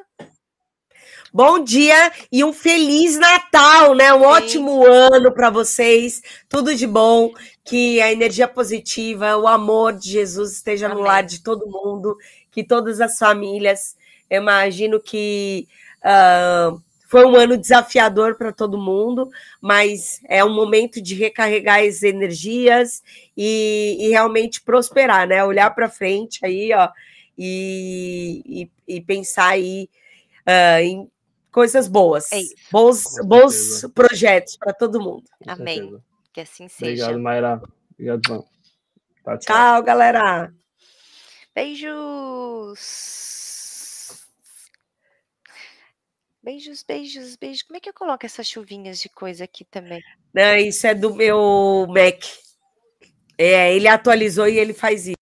Bom 1.34 1.64
dia 1.64 2.12
e 2.32 2.44
um 2.44 2.54
feliz 2.54 3.18
Natal, 3.18 3.94
né? 3.94 4.14
Um 4.14 4.20
Sim. 4.20 4.26
ótimo 4.26 4.86
ano 4.86 5.32
para 5.32 5.50
vocês. 5.50 6.22
Tudo 6.48 6.74
de 6.74 6.88
bom. 6.88 7.32
Que 7.64 8.02
a 8.02 8.12
energia 8.12 8.48
positiva, 8.48 9.36
o 9.36 9.48
amor 9.48 9.94
de 9.94 10.10
Jesus 10.10 10.54
esteja 10.54 10.86
Amém. 10.86 10.98
no 10.98 11.04
lar 11.04 11.24
de 11.24 11.44
todo 11.44 11.68
mundo, 11.68 12.18
que 12.50 12.64
todas 12.64 13.02
as 13.02 13.18
famílias. 13.18 13.98
Eu 14.30 14.42
imagino 14.42 15.02
que 15.02 15.68
uh, 16.00 16.82
foi 17.08 17.26
um 17.26 17.36
ano 17.36 17.58
desafiador 17.58 18.36
para 18.36 18.52
todo 18.52 18.78
mundo, 18.78 19.30
mas 19.62 20.20
é 20.28 20.44
um 20.44 20.54
momento 20.54 21.02
de 21.02 21.16
recarregar 21.16 21.82
as 21.82 22.04
energias 22.04 23.02
e, 23.36 23.98
e 24.00 24.10
realmente 24.10 24.62
prosperar, 24.62 25.28
né? 25.28 25.44
Olhar 25.44 25.74
para 25.74 25.90
frente 25.90 26.46
aí, 26.46 26.74
ó, 26.74 26.90
e, 27.38 28.70
e, 28.88 28.96
e 28.96 29.02
pensar 29.02 29.50
aí 29.50 29.90
uh, 30.48 30.80
em 30.82 31.12
coisas 31.52 31.88
boas, 31.88 32.32
é 32.32 32.40
bons, 32.72 33.04
bons 33.26 33.86
projetos 33.94 34.58
para 34.58 34.74
todo 34.74 35.02
mundo. 35.02 35.24
Amém. 35.48 36.00
Que 36.32 36.42
assim 36.42 36.68
seja. 36.68 37.06
Obrigado, 37.06 37.22
Mayra. 37.24 37.62
Obrigado, 37.94 38.22
João. 38.26 38.46
Tá, 39.24 39.38
tchau. 39.38 39.56
tchau, 39.56 39.84
galera. 39.84 40.54
Beijos. 41.54 43.08
Beijos, 46.44 46.84
beijos, 46.84 47.36
beijos. 47.36 47.64
Como 47.64 47.76
é 47.76 47.80
que 47.80 47.90
eu 47.90 47.94
coloco 47.94 48.26
essas 48.26 48.48
chuvinhas 48.48 49.00
de 49.00 49.10
coisa 49.10 49.44
aqui 49.44 49.66
também? 49.66 50.02
Não, 50.34 50.56
isso 50.56 50.88
é 50.88 50.94
do 50.94 51.14
meu 51.14 51.86
Mac. 51.90 52.24
É, 53.38 53.76
ele 53.76 53.88
atualizou 53.88 54.48
e 54.48 54.58
ele 54.58 54.74
faz 54.74 55.08
isso. 55.08 55.17